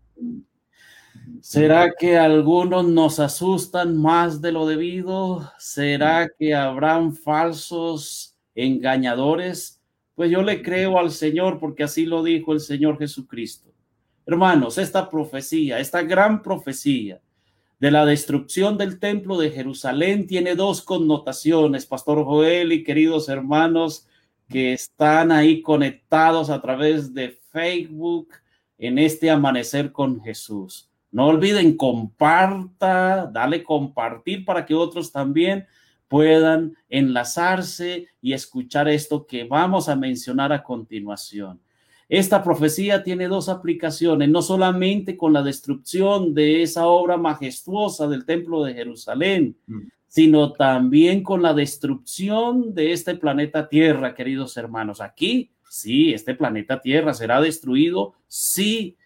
¿Será 1.41 1.93
que 1.99 2.17
algunos 2.17 2.87
nos 2.87 3.21
asustan 3.21 3.97
más 3.97 4.41
de 4.41 4.53
lo 4.53 4.67
debido? 4.67 5.53
¿Será 5.59 6.29
que 6.39 6.55
habrán 6.55 7.15
falsos 7.15 8.35
engañadores? 8.55 9.81
Pues 10.15 10.31
yo 10.31 10.43
le 10.43 10.63
creo 10.63 10.99
al 10.99 11.11
Señor 11.11 11.59
porque 11.59 11.85
así 11.85 12.07
lo 12.07 12.23
dijo 12.23 12.53
el 12.53 12.61
Señor 12.61 12.99
Jesucristo. 12.99 13.71
Hermanos, 14.27 14.79
esta 14.79 15.09
profecía, 15.09 15.79
esta 15.79 16.03
gran 16.03 16.43
profecía, 16.43 17.21
de 17.79 17.91
la 17.91 18.07
destrucción 18.07 18.79
del 18.79 18.99
templo 18.99 19.37
de 19.39 19.51
Jerusalén 19.51 20.27
tiene 20.27 20.55
dos 20.55 20.81
connotaciones, 20.81 21.85
Pastor 21.85 22.25
Joel 22.25 22.73
y 22.73 22.83
queridos 22.83 23.29
hermanos 23.29 24.07
que 24.49 24.73
están 24.73 25.33
ahí 25.33 25.61
conectados 25.61 26.49
a 26.49 26.63
través 26.63 27.13
de 27.13 27.39
Facebook 27.51 28.29
en 28.79 28.99
este 28.99 29.31
amanecer 29.31 29.93
con 29.93 30.21
Jesús. 30.23 30.91
No 31.15 31.27
olviden, 31.27 31.77
comparta, 31.77 33.31
dale 33.33 33.63
compartir 33.63 34.45
para 34.45 34.67
que 34.67 34.75
otros 34.75 35.13
también 35.13 35.65
puedan 36.09 36.77
enlazarse 36.89 38.09
y 38.21 38.33
escuchar 38.33 38.89
esto 38.89 39.25
que 39.25 39.45
vamos 39.45 39.89
a 39.89 39.95
mencionar 39.95 40.53
a 40.53 40.65
continuación. 40.65 41.61
Esta 42.09 42.43
profecía 42.43 43.05
tiene 43.05 43.29
dos 43.29 43.49
aplicaciones, 43.49 44.29
no 44.29 44.43
solamente 44.43 45.17
con 45.17 45.33
la 45.33 45.45
destrucción 45.45 46.35
de 46.35 46.65
esa 46.65 46.89
obra 46.89 47.17
majestuosa 47.17 48.09
del 48.09 48.25
templo 48.25 48.65
de 48.65 48.75
Jerusalén, 48.75 49.57
mm. 49.69 49.83
sino 50.09 50.53
también 50.53 51.23
con 51.23 51.43
la 51.43 51.55
destrucción 51.55 52.75
de 52.75 52.91
este 52.91 53.15
planeta 53.15 53.69
Tierra, 53.69 54.17
queridos 54.17 54.57
hermanos. 54.57 55.01
Aquí, 55.01 55.53
sí, 55.71 56.13
este 56.13 56.35
planeta 56.35 56.81
Tierra 56.81 57.15
será 57.15 57.41
destruido, 57.41 58.15
sí. 58.27 58.97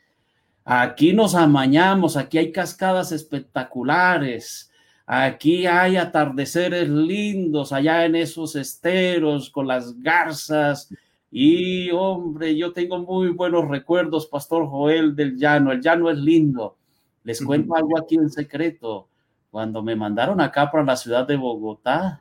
Aquí 0.71 1.15
nos 1.15 1.35
amañamos, 1.35 2.19
aquí 2.19 2.37
hay 2.37 2.53
cascadas 2.53 3.11
espectaculares, 3.11 4.71
aquí 5.07 5.67
hay 5.67 5.97
atardeceres 5.97 6.91
lindos 6.91 7.73
allá 7.73 8.05
en 8.05 8.15
esos 8.15 8.55
esteros 8.55 9.49
con 9.49 9.67
las 9.67 9.99
garzas 9.99 10.93
y 11.31 11.91
hombre, 11.91 12.55
yo 12.55 12.75
tengo 12.75 12.99
muy 12.99 13.31
buenos 13.31 13.67
recuerdos, 13.67 14.27
Pastor 14.27 14.69
Joel 14.69 15.17
del 15.17 15.39
Llano. 15.39 15.73
El 15.73 15.81
Llano 15.81 16.11
es 16.11 16.19
lindo. 16.19 16.77
Les 17.25 17.43
cuento 17.43 17.75
algo 17.75 17.99
aquí 17.99 18.17
en 18.17 18.29
secreto. 18.29 19.09
Cuando 19.51 19.83
me 19.83 19.97
mandaron 19.97 20.39
acá 20.39 20.71
para 20.71 20.85
la 20.85 20.97
ciudad 20.97 21.27
de 21.27 21.37
Bogotá, 21.37 22.21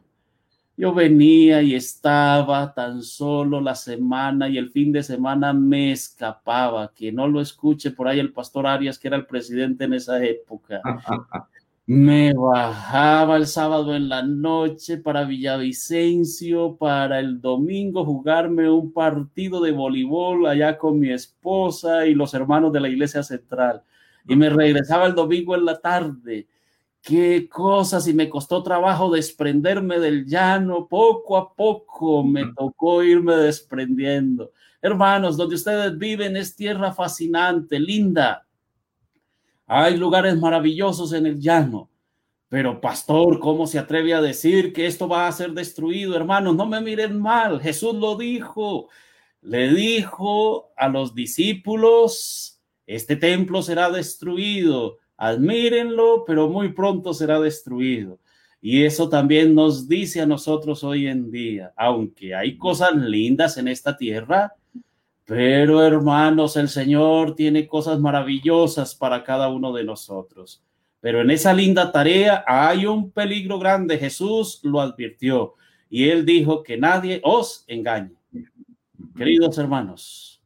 yo 0.78 0.94
venía 0.94 1.64
y 1.64 1.74
estaba 1.74 2.72
tan 2.72 3.02
solo 3.02 3.60
la 3.60 3.74
semana 3.74 4.48
y 4.48 4.60
el 4.60 4.70
fin 4.70 4.92
de 4.92 5.02
semana 5.02 5.52
me 5.52 5.92
escapaba. 5.92 6.94
Que 6.94 7.12
no 7.12 7.28
lo 7.28 7.42
escuche 7.42 7.90
por 7.90 8.08
ahí 8.08 8.20
el 8.20 8.32
pastor 8.32 8.68
Arias, 8.68 9.00
que 9.00 9.08
era 9.08 9.18
el 9.18 9.26
presidente 9.26 9.86
en 9.86 9.94
esa 9.94 10.24
época. 10.24 10.82
Me 11.90 12.34
bajaba 12.34 13.38
el 13.38 13.48
sábado 13.48 13.96
en 13.96 14.10
la 14.10 14.22
noche 14.22 14.98
para 14.98 15.24
Villavicencio, 15.24 16.76
para 16.76 17.18
el 17.22 17.40
domingo 17.40 18.04
jugarme 18.04 18.70
un 18.70 18.92
partido 18.92 19.62
de 19.62 19.72
voleibol 19.72 20.48
allá 20.48 20.78
con 20.78 21.00
mi 21.00 21.12
esposa 21.12 22.06
y 22.06 22.14
los 22.14 22.34
hermanos 22.34 22.74
de 22.74 22.82
la 22.82 22.90
iglesia 22.90 23.24
central. 23.24 23.84
Y 24.28 24.36
me 24.36 24.50
regresaba 24.50 25.06
el 25.06 25.16
domingo 25.16 25.56
en 25.56 25.64
la 25.64 25.80
tarde. 25.80 26.46
Qué 27.08 27.48
cosas 27.48 28.06
y 28.08 28.14
me 28.14 28.30
costó 28.30 28.62
trabajo 28.62 29.10
desprenderme 29.10 29.98
del 30.00 30.26
llano. 30.26 30.88
Poco 30.88 31.38
a 31.38 31.54
poco 31.54 32.24
me 32.24 32.52
tocó 32.54 33.02
irme 33.02 33.36
desprendiendo. 33.36 34.52
Hermanos, 34.82 35.38
donde 35.38 35.56
ustedes 35.56 35.98
viven 35.98 36.36
es 36.36 36.56
tierra 36.56 36.92
fascinante, 36.92 37.80
linda 37.80 38.48
hay 39.68 39.98
lugares 39.98 40.38
maravillosos 40.38 41.12
en 41.12 41.26
el 41.26 41.40
llano. 41.40 41.90
Pero 42.50 42.80
pastor, 42.80 43.40
¿cómo 43.40 43.68
se 43.68 43.78
atreve 43.78 44.14
a 44.14 44.22
decir 44.22 44.72
que 44.72 44.86
esto 44.86 45.10
va 45.10 45.28
a 45.28 45.32
ser 45.34 45.52
destruido? 45.52 46.16
Hermanos, 46.16 46.56
no 46.56 46.66
me 46.66 46.80
miren 46.80 47.20
mal. 47.20 47.60
Jesús 47.60 47.94
lo 47.94 48.16
dijo. 48.16 48.88
Le 49.42 49.70
dijo 49.74 50.72
a 50.78 50.88
los 50.88 51.14
discípulos, 51.14 52.62
este 52.86 53.18
templo 53.18 53.62
será 53.62 53.90
destruido. 53.90 54.98
Admírenlo, 55.18 56.24
pero 56.26 56.48
muy 56.48 56.74
pronto 56.74 57.14
será 57.14 57.40
destruido. 57.40 58.20
Y 58.62 58.84
eso 58.84 59.10
también 59.10 59.54
nos 59.54 59.88
dice 59.88 60.22
a 60.22 60.26
nosotros 60.26 60.84
hoy 60.84 61.08
en 61.08 61.32
día, 61.32 61.74
aunque 61.76 62.36
hay 62.36 62.58
cosas 62.58 62.96
lindas 62.96 63.58
en 63.58 63.68
esta 63.68 63.96
tierra, 63.96 64.54
pero 65.26 65.84
hermanos, 65.84 66.56
el 66.56 66.70
Señor 66.70 67.36
tiene 67.36 67.68
cosas 67.68 68.00
maravillosas 68.00 68.96
para 68.96 69.24
cada 69.24 69.50
uno 69.50 69.74
de 69.74 69.84
nosotros. 69.84 70.64
Pero 71.02 71.22
en 71.22 71.32
esa 71.32 71.54
linda 71.54 71.92
tarea 71.92 72.44
hay 72.48 72.86
un 72.86 73.12
peligro 73.12 73.60
grande. 73.60 73.98
Jesús 73.98 74.62
lo 74.64 74.80
advirtió 74.80 75.56
y 75.90 76.10
él 76.10 76.26
dijo 76.26 76.64
que 76.64 76.78
nadie 76.78 77.20
os 77.24 77.66
engañe. 77.68 78.16
Queridos 79.16 79.58
hermanos, 79.58 80.37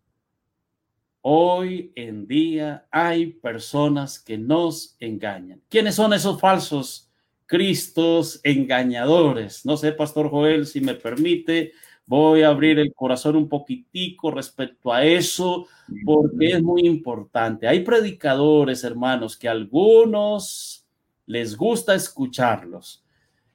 hoy 1.22 1.92
en 1.96 2.28
día 2.28 2.88
hay 2.92 3.28
personas 3.28 4.20
que 4.20 4.38
nos 4.38 4.96
engañan. 5.00 5.62
¿Quiénes 5.70 5.96
son 5.96 6.14
esos 6.14 6.40
falsos 6.40 7.08
Cristos 7.46 8.40
engañadores? 8.44 9.66
No 9.66 9.78
sé, 9.78 9.92
Pastor 9.92 10.30
Joel, 10.30 10.66
si 10.66 10.82
me 10.82 10.96
permite, 10.96 11.74
voy 12.06 12.44
a 12.44 12.50
abrir 12.50 12.80
el 12.80 12.94
corazón 12.94 13.36
un 13.36 13.50
poquitico 13.50 14.32
respecto 14.32 14.92
a 14.92 15.06
eso, 15.06 15.68
porque 16.06 16.48
es 16.48 16.64
muy 16.64 16.82
importante. 16.86 17.68
Hay 17.68 17.82
predicadores, 17.82 18.84
hermanos, 18.84 19.36
que 19.38 19.48
a 19.48 19.52
algunos 19.52 20.86
les 21.26 21.56
gusta 21.56 21.94
escucharlos, 21.94 23.04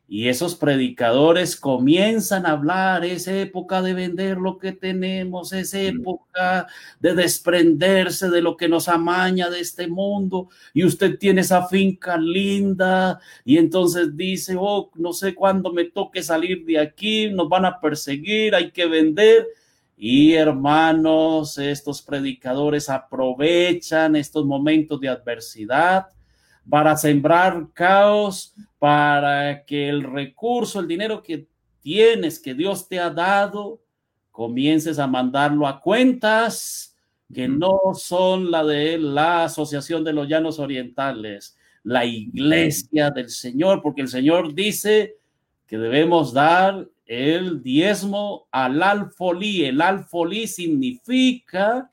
y 0.09 0.29
esos 0.29 0.55
predicadores 0.55 1.57
comienzan 1.57 2.47
a 2.47 2.53
hablar, 2.53 3.05
esa 3.05 3.37
época 3.37 3.83
de 3.83 3.93
vender 3.93 4.37
lo 4.37 4.57
que 4.59 4.71
tenemos, 4.71 5.53
esa 5.53 5.81
época 5.81 6.69
de 7.01 7.15
desprenderse 7.15 8.31
de 8.31 8.41
lo 8.41 8.57
que 8.57 8.69
nos 8.69 8.89
amaña 8.89 9.51
de 9.51 9.59
este 9.59 9.89
mundo. 9.89 10.49
Y 10.73 10.85
usted 10.85 11.19
tiene 11.19 11.41
esa 11.41 11.67
finca 11.67 12.17
linda 12.17 13.19
y 13.45 13.59
entonces 13.59 14.17
dice, 14.17 14.55
oh, 14.57 14.91
no 14.95 15.13
sé 15.13 15.35
cuándo 15.35 15.73
me 15.73 15.85
toque 15.85 16.23
salir 16.23 16.65
de 16.65 16.79
aquí, 16.79 17.29
nos 17.31 17.49
van 17.49 17.65
a 17.65 17.81
perseguir, 17.81 18.55
hay 18.55 18.71
que 18.71 18.87
vender. 18.87 19.49
Y 19.97 20.35
hermanos, 20.35 21.59
estos 21.59 22.01
predicadores 22.03 22.89
aprovechan 22.89 24.15
estos 24.15 24.45
momentos 24.45 25.01
de 25.01 25.09
adversidad 25.09 26.07
para 26.69 26.97
sembrar 26.97 27.69
caos, 27.73 28.55
para 28.87 29.65
que 29.65 29.89
el 29.89 30.05
recurso, 30.05 30.79
el 30.79 30.87
dinero 30.87 31.21
que 31.21 31.49
tienes, 31.81 32.39
que 32.39 32.55
Dios 32.55 32.87
te 32.87 33.01
ha 33.01 33.11
dado, 33.11 33.83
comiences 34.31 35.01
a 35.01 35.09
mandarlo 35.09 35.67
a 35.67 35.81
cuentas 35.81 36.97
que 37.35 37.49
no 37.49 37.81
son 37.95 38.49
la 38.49 38.63
de 38.63 38.97
la 38.97 39.43
Asociación 39.43 40.05
de 40.05 40.13
los 40.13 40.29
Llanos 40.29 40.61
Orientales, 40.61 41.59
la 41.83 42.05
iglesia 42.05 43.11
del 43.11 43.29
Señor, 43.29 43.83
porque 43.83 44.03
el 44.03 44.09
Señor 44.09 44.55
dice 44.55 45.17
que 45.67 45.79
debemos 45.79 46.33
dar 46.33 46.89
el 47.07 47.65
diezmo 47.65 48.47
al 48.53 48.81
alfolí. 48.85 49.65
El 49.65 49.81
alfolí 49.81 50.47
significa 50.47 51.91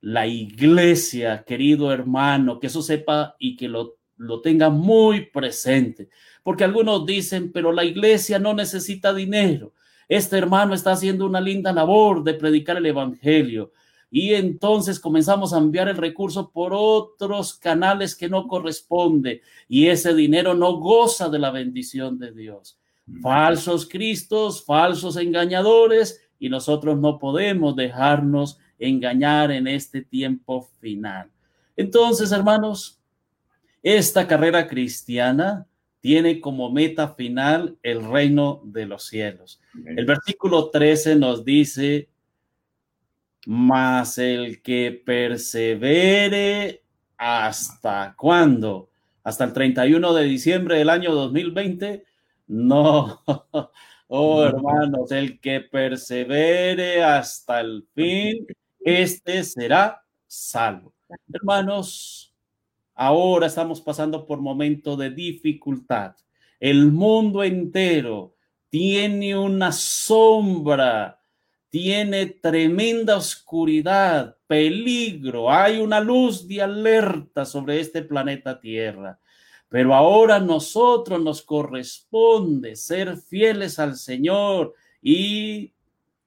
la 0.00 0.26
iglesia, 0.26 1.44
querido 1.44 1.92
hermano, 1.92 2.58
que 2.58 2.66
eso 2.66 2.82
sepa 2.82 3.36
y 3.38 3.54
que 3.54 3.68
lo, 3.68 4.01
lo 4.22 4.40
tenga 4.40 4.70
muy 4.70 5.26
presente. 5.26 6.08
Porque 6.42 6.64
algunos 6.64 7.04
dicen, 7.06 7.52
pero 7.52 7.72
la 7.72 7.84
iglesia 7.84 8.38
no 8.38 8.54
necesita 8.54 9.12
dinero. 9.12 9.72
Este 10.08 10.38
hermano 10.38 10.74
está 10.74 10.92
haciendo 10.92 11.26
una 11.26 11.40
linda 11.40 11.72
labor 11.72 12.22
de 12.22 12.34
predicar 12.34 12.76
el 12.76 12.86
evangelio. 12.86 13.72
Y 14.10 14.34
entonces 14.34 15.00
comenzamos 15.00 15.52
a 15.52 15.58
enviar 15.58 15.88
el 15.88 15.96
recurso 15.96 16.50
por 16.50 16.72
otros 16.74 17.54
canales 17.54 18.14
que 18.14 18.28
no 18.28 18.46
corresponde 18.46 19.40
y 19.68 19.86
ese 19.86 20.14
dinero 20.14 20.52
no 20.52 20.76
goza 20.76 21.30
de 21.30 21.38
la 21.38 21.50
bendición 21.50 22.18
de 22.18 22.30
Dios. 22.32 22.78
Falsos 23.22 23.88
cristos, 23.88 24.64
falsos 24.66 25.16
engañadores 25.16 26.20
y 26.38 26.50
nosotros 26.50 26.98
no 26.98 27.18
podemos 27.18 27.74
dejarnos 27.74 28.58
engañar 28.78 29.50
en 29.50 29.66
este 29.66 30.02
tiempo 30.02 30.68
final. 30.78 31.30
Entonces, 31.74 32.32
hermanos, 32.32 33.01
esta 33.82 34.26
carrera 34.26 34.68
cristiana 34.68 35.66
tiene 36.00 36.40
como 36.40 36.70
meta 36.70 37.14
final 37.14 37.78
el 37.82 38.04
reino 38.04 38.60
de 38.64 38.86
los 38.86 39.06
cielos. 39.06 39.60
El 39.84 40.04
versículo 40.04 40.70
13 40.70 41.16
nos 41.16 41.44
dice, 41.44 42.08
mas 43.46 44.18
el 44.18 44.62
que 44.62 45.02
persevere 45.04 46.82
hasta 47.16 48.14
cuándo? 48.16 48.90
Hasta 49.22 49.44
el 49.44 49.52
31 49.52 50.12
de 50.14 50.24
diciembre 50.24 50.78
del 50.78 50.90
año 50.90 51.14
2020. 51.14 52.04
No, 52.48 53.22
oh 54.08 54.44
hermanos, 54.44 55.12
el 55.12 55.38
que 55.40 55.60
persevere 55.60 57.02
hasta 57.02 57.60
el 57.60 57.86
fin 57.94 58.46
este 58.80 59.44
será 59.44 60.02
salvo. 60.26 60.92
Hermanos, 61.32 62.31
ahora 62.94 63.46
estamos 63.46 63.80
pasando 63.80 64.26
por 64.26 64.40
momento 64.40 64.96
de 64.96 65.10
dificultad. 65.10 66.14
El 66.60 66.92
mundo 66.92 67.42
entero 67.42 68.34
tiene 68.68 69.36
una 69.36 69.72
sombra, 69.72 71.20
tiene 71.68 72.26
tremenda 72.26 73.16
oscuridad, 73.16 74.36
peligro, 74.46 75.50
hay 75.50 75.78
una 75.78 76.00
luz 76.00 76.46
de 76.46 76.62
alerta 76.62 77.44
sobre 77.44 77.80
este 77.80 78.02
planeta 78.02 78.60
Tierra. 78.60 79.18
Pero 79.68 79.94
ahora 79.94 80.38
nosotros 80.38 81.20
nos 81.22 81.40
corresponde 81.42 82.76
ser 82.76 83.16
fieles 83.16 83.78
al 83.78 83.96
Señor 83.96 84.74
y 85.00 85.72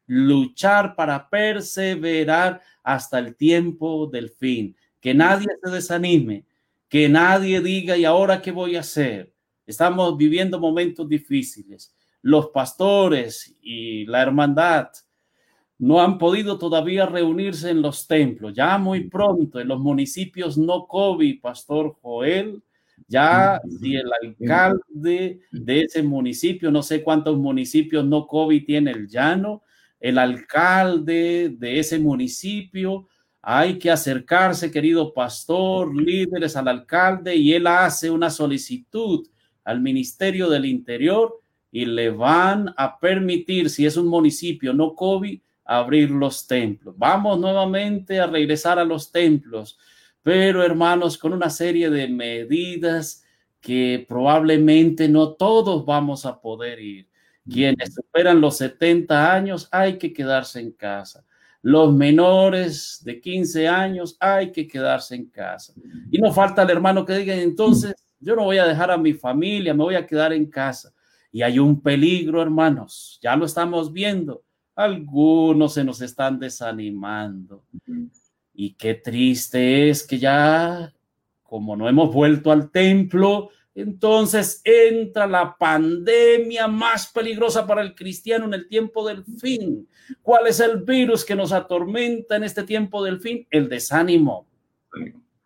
luchar 0.07 0.95
para 0.95 1.29
perseverar 1.29 2.61
hasta 2.83 3.19
el 3.19 3.35
tiempo 3.35 4.07
del 4.07 4.29
fin. 4.29 4.75
Que 4.99 5.13
nadie 5.13 5.47
se 5.63 5.69
desanime, 5.69 6.43
que 6.95 7.09
nadie 7.09 7.59
diga, 7.59 7.97
¿y 7.97 8.05
ahora 8.05 8.41
qué 8.41 8.51
voy 8.51 8.77
a 8.77 8.79
hacer? 8.79 9.33
Estamos 9.67 10.15
viviendo 10.15 10.61
momentos 10.61 11.09
difíciles. 11.09 11.93
Los 12.21 12.51
pastores 12.51 13.53
y 13.61 14.05
la 14.05 14.21
hermandad 14.21 14.87
no 15.77 15.99
han 15.99 16.17
podido 16.17 16.57
todavía 16.57 17.05
reunirse 17.05 17.69
en 17.69 17.81
los 17.81 18.07
templos. 18.07 18.53
Ya 18.55 18.77
muy 18.77 19.09
pronto 19.09 19.59
en 19.59 19.67
los 19.67 19.81
municipios 19.81 20.57
no 20.57 20.87
COVID, 20.87 21.41
Pastor 21.41 21.97
Joel, 22.01 22.63
ya 23.09 23.59
si 23.81 23.97
el 23.97 24.09
alcalde 24.23 25.41
de 25.51 25.81
ese 25.81 26.01
municipio, 26.01 26.71
no 26.71 26.81
sé 26.81 27.03
cuántos 27.03 27.37
municipios 27.37 28.05
no 28.05 28.25
COVID 28.25 28.63
tiene 28.63 28.91
el 28.91 29.09
llano, 29.09 29.63
el 29.99 30.17
alcalde 30.17 31.53
de 31.57 31.77
ese 31.77 31.99
municipio. 31.99 33.09
Hay 33.47 33.77
que 33.77 33.91
acercarse, 33.91 34.71
querido 34.71 35.13
pastor, 35.13 35.95
líderes 35.95 36.55
al 36.55 36.67
alcalde 36.67 37.35
y 37.35 37.53
él 37.53 37.67
hace 37.67 38.09
una 38.09 38.31
solicitud 38.31 39.27
al 39.63 39.81
Ministerio 39.81 40.49
del 40.49 40.65
Interior 40.65 41.39
y 41.71 41.85
le 41.85 42.09
van 42.09 42.73
a 42.75 42.97
permitir, 42.97 43.69
si 43.69 43.85
es 43.85 43.97
un 43.97 44.07
municipio 44.07 44.73
no 44.73 44.95
COVID, 44.95 45.39
abrir 45.63 46.09
los 46.09 46.47
templos. 46.47 46.95
Vamos 46.97 47.39
nuevamente 47.39 48.19
a 48.19 48.25
regresar 48.25 48.79
a 48.79 48.83
los 48.83 49.11
templos, 49.11 49.77
pero 50.23 50.63
hermanos, 50.63 51.15
con 51.15 51.31
una 51.31 51.51
serie 51.51 51.91
de 51.91 52.07
medidas 52.07 53.23
que 53.61 54.03
probablemente 54.07 55.07
no 55.07 55.33
todos 55.33 55.85
vamos 55.85 56.25
a 56.25 56.41
poder 56.41 56.79
ir. 56.79 57.07
Quienes 57.47 57.93
superan 57.93 58.41
los 58.41 58.57
70 58.57 59.31
años 59.31 59.69
hay 59.71 59.99
que 59.99 60.11
quedarse 60.11 60.59
en 60.59 60.71
casa. 60.71 61.23
Los 61.65 61.91
menores 61.91 63.01
de 63.03 63.19
15 63.19 63.67
años 63.67 64.15
hay 64.19 64.51
que 64.51 64.67
quedarse 64.67 65.15
en 65.15 65.25
casa. 65.25 65.73
Y 66.11 66.19
no 66.19 66.31
falta 66.31 66.61
el 66.61 66.69
hermano 66.69 67.03
que 67.03 67.17
diga, 67.17 67.33
entonces 67.33 67.95
yo 68.19 68.35
no 68.35 68.43
voy 68.43 68.59
a 68.59 68.67
dejar 68.67 68.91
a 68.91 68.99
mi 68.99 69.13
familia, 69.13 69.73
me 69.73 69.83
voy 69.83 69.95
a 69.95 70.05
quedar 70.05 70.31
en 70.31 70.45
casa. 70.45 70.93
Y 71.31 71.41
hay 71.41 71.57
un 71.57 71.81
peligro, 71.81 72.39
hermanos, 72.39 73.17
ya 73.19 73.35
lo 73.35 73.45
estamos 73.47 73.91
viendo. 73.91 74.43
Algunos 74.75 75.73
se 75.73 75.83
nos 75.83 76.01
están 76.01 76.37
desanimando. 76.37 77.63
Y 78.53 78.75
qué 78.75 78.93
triste 78.93 79.89
es 79.89 80.05
que 80.05 80.19
ya, 80.19 80.93
como 81.41 81.75
no 81.75 81.89
hemos 81.89 82.13
vuelto 82.13 82.51
al 82.51 82.69
templo, 82.69 83.49
entonces 83.75 84.61
entra 84.63 85.27
la 85.27 85.57
pandemia 85.57 86.67
más 86.67 87.11
peligrosa 87.11 87.67
para 87.67 87.81
el 87.81 87.93
cristiano 87.93 88.45
en 88.45 88.53
el 88.53 88.69
tiempo 88.69 89.05
del 89.05 89.25
fin. 89.25 89.87
¿Cuál 90.21 90.47
es 90.47 90.61
el 90.61 90.81
virus 90.81 91.25
que 91.25 91.35
nos 91.35 91.51
atormenta 91.51 92.37
en 92.37 92.45
este 92.45 92.63
tiempo 92.63 93.03
del 93.03 93.19
fin? 93.19 93.45
El 93.51 93.67
desánimo. 93.67 94.47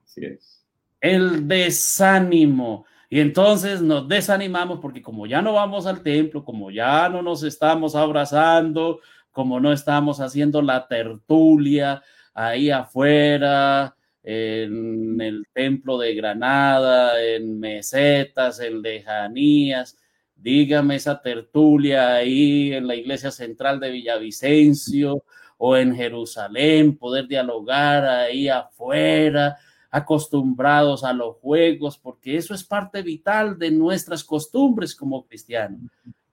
Así 0.05 0.25
es. 0.25 0.63
El 1.01 1.47
desánimo. 1.47 2.85
Y 3.09 3.19
entonces 3.19 3.81
nos 3.81 4.07
desanimamos 4.07 4.79
porque 4.79 5.01
como 5.01 5.25
ya 5.25 5.41
no 5.41 5.53
vamos 5.53 5.87
al 5.87 6.03
templo, 6.03 6.45
como 6.45 6.69
ya 6.69 7.09
no 7.09 7.23
nos 7.23 7.41
estamos 7.41 7.95
abrazando, 7.95 8.99
como 9.31 9.59
no 9.59 9.73
estamos 9.73 10.19
haciendo 10.19 10.61
la 10.61 10.87
tertulia 10.87 12.03
ahí 12.35 12.69
afuera, 12.69 13.95
en 14.23 15.19
el 15.21 15.47
templo 15.53 15.97
de 15.97 16.13
Granada, 16.15 17.21
en 17.23 17.59
mesetas, 17.59 18.59
en 18.59 18.81
lejanías. 18.81 19.97
Dígame 20.35 20.95
esa 20.95 21.21
tertulia 21.21 22.15
ahí 22.15 22.73
en 22.73 22.87
la 22.87 22.95
iglesia 22.95 23.31
central 23.31 23.79
de 23.79 23.91
Villavicencio 23.91 25.23
o 25.57 25.75
en 25.75 25.93
Jerusalén, 25.93 26.97
poder 26.97 27.27
dialogar 27.27 28.05
ahí 28.05 28.47
afuera, 28.47 29.57
acostumbrados 29.91 31.03
a 31.03 31.11
los 31.11 31.35
juegos, 31.37 31.97
porque 31.97 32.37
eso 32.37 32.53
es 32.53 32.63
parte 32.63 33.01
vital 33.01 33.57
de 33.57 33.71
nuestras 33.71 34.23
costumbres 34.23 34.95
como 34.95 35.25
cristianos. 35.25 35.81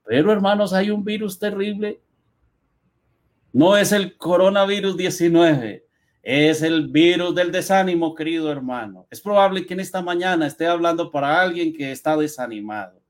Pero 0.05 0.31
hermanos, 0.31 0.71
hay 0.71 0.89
un 0.89 1.03
virus 1.03 1.37
terrible. 1.37 1.99
No 3.51 3.75
es 3.75 3.91
el 3.91 4.15
coronavirus 4.15 4.95
19, 4.95 5.86
es 6.29 6.61
el 6.61 6.89
virus 6.89 7.33
del 7.35 7.53
desánimo, 7.53 8.13
querido 8.13 8.51
hermano. 8.51 9.07
Es 9.09 9.21
probable 9.21 9.65
que 9.65 9.75
en 9.75 9.79
esta 9.79 10.01
mañana 10.01 10.45
esté 10.45 10.67
hablando 10.67 11.09
para 11.09 11.39
alguien 11.39 11.71
que 11.71 11.93
está 11.93 12.17
desanimado. 12.17 13.01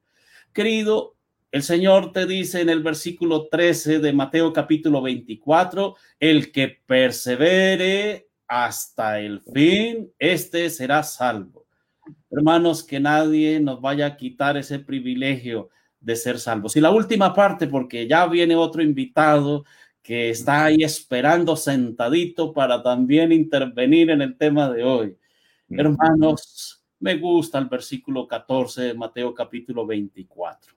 Querido, 0.53 1.15
el 1.51 1.63
Señor 1.63 2.11
te 2.11 2.28
dice 2.28 2.61
en 2.61 2.70
el 2.70 2.84
versículo 2.84 3.47
13 3.47 3.97
de 3.97 4.13
Mateo 4.13 4.53
capítulo 4.53 5.01
24, 5.01 5.95
el 6.20 6.51
que 6.51 6.80
persevere 6.86 8.30
hasta 8.47 9.20
el 9.20 9.41
fin, 9.41 10.11
este 10.20 10.70
será 10.70 11.01
salvo. 11.01 11.65
Hermanos, 12.30 12.84
que 12.84 12.99
nadie 12.99 13.59
nos 13.59 13.82
vaya 13.82 14.05
a 14.05 14.15
quitar 14.15 14.57
ese 14.57 14.78
privilegio 14.78 15.70
de 15.99 16.15
ser 16.15 16.38
salvos. 16.38 16.76
Y 16.76 16.82
la 16.82 16.91
última 16.91 17.34
parte, 17.34 17.65
porque 17.65 18.07
ya 18.07 18.28
viene 18.28 18.55
otro 18.55 18.84
invitado 18.84 19.65
que 20.08 20.30
está 20.30 20.64
ahí 20.64 20.84
esperando 20.84 21.58
sentadito 21.58 22.53
para 22.53 22.82
también 22.82 23.34
intervenir 23.34 24.10
en 24.10 24.22
el 24.22 24.38
tema 24.38 24.70
de 24.70 24.82
hoy. 24.82 25.18
Hermanos, 25.70 26.82
me 26.97 27.18
gusta 27.18 27.60
el 27.60 27.66
versículo 27.66 28.26
14 28.26 28.84
de 28.84 28.93
Mateo 28.93 29.34
capítulo 29.34 29.86
24. 29.86 30.74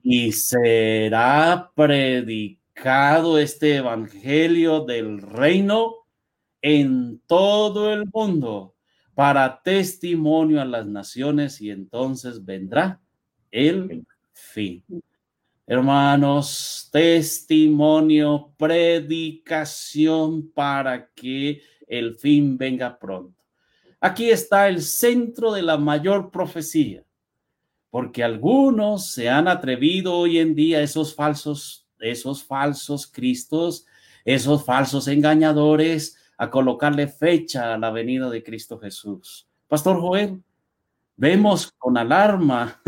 Y 0.00 0.30
será 0.30 1.72
predicado 1.74 3.36
este 3.36 3.78
evangelio 3.78 4.84
del 4.84 5.22
reino 5.22 6.06
en 6.62 7.20
todo 7.26 7.92
el 7.92 8.04
mundo 8.12 8.76
para 9.16 9.60
testimonio 9.60 10.60
a 10.60 10.64
las 10.64 10.86
naciones 10.86 11.60
y 11.60 11.72
entonces 11.72 12.44
vendrá 12.44 13.00
el 13.50 14.06
fin. 14.32 14.84
Hermanos, 15.68 16.88
testimonio, 16.92 18.52
predicación 18.56 20.48
para 20.52 21.10
que 21.10 21.60
el 21.88 22.14
fin 22.14 22.56
venga 22.56 22.96
pronto. 22.96 23.42
Aquí 24.00 24.30
está 24.30 24.68
el 24.68 24.80
centro 24.80 25.52
de 25.52 25.62
la 25.62 25.76
mayor 25.76 26.30
profecía, 26.30 27.04
porque 27.90 28.22
algunos 28.22 29.10
se 29.10 29.28
han 29.28 29.48
atrevido 29.48 30.14
hoy 30.14 30.38
en 30.38 30.54
día, 30.54 30.80
esos 30.82 31.16
falsos, 31.16 31.88
esos 31.98 32.44
falsos 32.44 33.08
Cristos, 33.08 33.86
esos 34.24 34.64
falsos 34.64 35.08
engañadores, 35.08 36.16
a 36.38 36.48
colocarle 36.48 37.08
fecha 37.08 37.74
a 37.74 37.78
la 37.78 37.90
venida 37.90 38.30
de 38.30 38.44
Cristo 38.44 38.78
Jesús. 38.78 39.48
Pastor 39.66 40.00
Joel, 40.00 40.40
vemos 41.16 41.72
con 41.76 41.98
alarma 41.98 42.80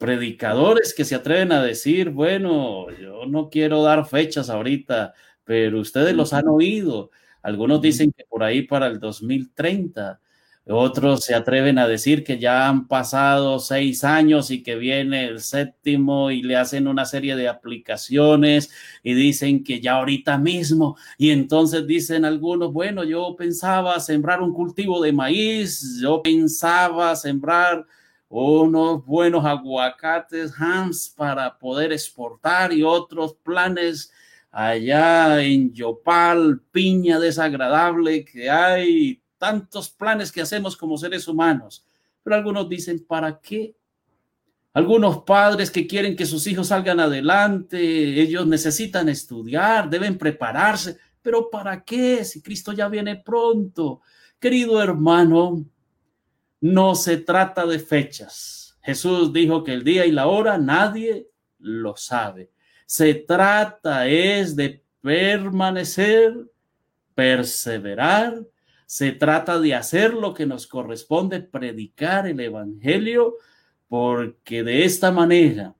predicadores 0.00 0.94
que 0.94 1.04
se 1.04 1.14
atreven 1.14 1.52
a 1.52 1.62
decir, 1.62 2.08
bueno, 2.08 2.86
yo 2.90 3.26
no 3.26 3.50
quiero 3.50 3.82
dar 3.82 4.06
fechas 4.06 4.48
ahorita, 4.48 5.12
pero 5.44 5.78
ustedes 5.78 6.14
los 6.14 6.32
han 6.32 6.48
oído. 6.48 7.10
Algunos 7.42 7.82
dicen 7.82 8.10
que 8.10 8.24
por 8.24 8.42
ahí 8.42 8.62
para 8.62 8.86
el 8.86 8.98
2030. 8.98 10.18
Otros 10.66 11.24
se 11.24 11.34
atreven 11.34 11.78
a 11.78 11.86
decir 11.86 12.24
que 12.24 12.38
ya 12.38 12.66
han 12.66 12.88
pasado 12.88 13.58
seis 13.58 14.02
años 14.02 14.50
y 14.50 14.62
que 14.62 14.76
viene 14.76 15.26
el 15.26 15.40
séptimo 15.40 16.30
y 16.30 16.42
le 16.42 16.56
hacen 16.56 16.88
una 16.88 17.04
serie 17.04 17.36
de 17.36 17.48
aplicaciones 17.48 18.70
y 19.02 19.12
dicen 19.12 19.62
que 19.62 19.82
ya 19.82 19.96
ahorita 19.96 20.38
mismo. 20.38 20.96
Y 21.18 21.30
entonces 21.30 21.86
dicen 21.86 22.24
algunos, 22.24 22.72
bueno, 22.72 23.04
yo 23.04 23.36
pensaba 23.36 24.00
sembrar 24.00 24.40
un 24.40 24.54
cultivo 24.54 25.02
de 25.02 25.12
maíz, 25.12 25.98
yo 26.00 26.22
pensaba 26.22 27.14
sembrar 27.16 27.84
unos 28.30 29.04
buenos 29.04 29.44
aguacates 29.44 30.52
Hams 30.56 31.12
para 31.16 31.58
poder 31.58 31.92
exportar 31.92 32.72
y 32.72 32.84
otros 32.84 33.34
planes 33.34 34.12
allá 34.52 35.42
en 35.42 35.72
Yopal, 35.72 36.60
piña 36.70 37.18
desagradable 37.18 38.24
que 38.24 38.48
hay, 38.48 39.20
tantos 39.36 39.90
planes 39.90 40.30
que 40.30 40.40
hacemos 40.40 40.76
como 40.76 40.96
seres 40.96 41.26
humanos. 41.26 41.84
Pero 42.22 42.36
algunos 42.36 42.68
dicen, 42.68 43.04
¿para 43.04 43.40
qué? 43.40 43.74
Algunos 44.72 45.22
padres 45.24 45.68
que 45.68 45.88
quieren 45.88 46.14
que 46.14 46.26
sus 46.26 46.46
hijos 46.46 46.68
salgan 46.68 47.00
adelante, 47.00 48.20
ellos 48.20 48.46
necesitan 48.46 49.08
estudiar, 49.08 49.90
deben 49.90 50.16
prepararse, 50.16 50.98
pero 51.20 51.50
¿para 51.50 51.84
qué 51.84 52.24
si 52.24 52.40
Cristo 52.40 52.72
ya 52.72 52.88
viene 52.88 53.16
pronto? 53.16 54.02
Querido 54.38 54.80
hermano, 54.80 55.64
no 56.60 56.94
se 56.94 57.16
trata 57.16 57.66
de 57.66 57.78
fechas. 57.78 58.78
Jesús 58.82 59.32
dijo 59.32 59.64
que 59.64 59.72
el 59.72 59.84
día 59.84 60.06
y 60.06 60.12
la 60.12 60.26
hora 60.26 60.58
nadie 60.58 61.28
lo 61.58 61.96
sabe. 61.96 62.50
Se 62.86 63.14
trata 63.14 64.08
es 64.08 64.56
de 64.56 64.84
permanecer, 65.00 66.34
perseverar. 67.14 68.46
Se 68.86 69.12
trata 69.12 69.60
de 69.60 69.74
hacer 69.74 70.14
lo 70.14 70.34
que 70.34 70.46
nos 70.46 70.66
corresponde, 70.66 71.40
predicar 71.40 72.26
el 72.26 72.40
Evangelio, 72.40 73.36
porque 73.88 74.64
de 74.64 74.84
esta 74.84 75.12
manera, 75.12 75.76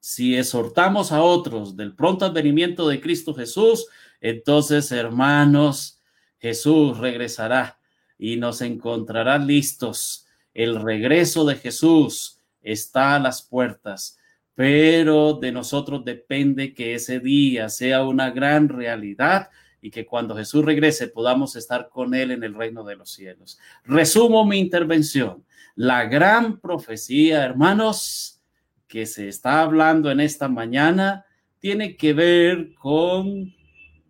si 0.00 0.36
exhortamos 0.36 1.12
a 1.12 1.22
otros 1.22 1.76
del 1.76 1.94
pronto 1.94 2.24
advenimiento 2.24 2.88
de 2.88 3.00
Cristo 3.00 3.34
Jesús, 3.34 3.86
entonces, 4.20 4.90
hermanos, 4.92 6.00
Jesús 6.38 6.98
regresará 6.98 7.78
y 8.18 8.36
nos 8.36 8.60
encontrarán 8.60 9.46
listos. 9.46 10.26
El 10.52 10.80
regreso 10.80 11.44
de 11.44 11.56
Jesús 11.56 12.40
está 12.62 13.16
a 13.16 13.20
las 13.20 13.42
puertas, 13.42 14.18
pero 14.54 15.34
de 15.34 15.52
nosotros 15.52 16.04
depende 16.04 16.74
que 16.74 16.94
ese 16.94 17.20
día 17.20 17.68
sea 17.68 18.04
una 18.04 18.30
gran 18.30 18.68
realidad 18.68 19.50
y 19.80 19.90
que 19.90 20.06
cuando 20.06 20.34
Jesús 20.34 20.64
regrese 20.64 21.08
podamos 21.08 21.56
estar 21.56 21.90
con 21.90 22.14
Él 22.14 22.30
en 22.30 22.42
el 22.42 22.54
reino 22.54 22.84
de 22.84 22.96
los 22.96 23.10
cielos. 23.10 23.58
Resumo 23.84 24.46
mi 24.46 24.58
intervención. 24.58 25.44
La 25.74 26.04
gran 26.04 26.60
profecía, 26.60 27.44
hermanos, 27.44 28.40
que 28.86 29.06
se 29.06 29.28
está 29.28 29.60
hablando 29.60 30.10
en 30.10 30.20
esta 30.20 30.48
mañana, 30.48 31.26
tiene 31.58 31.96
que 31.96 32.12
ver 32.12 32.74
con 32.74 33.52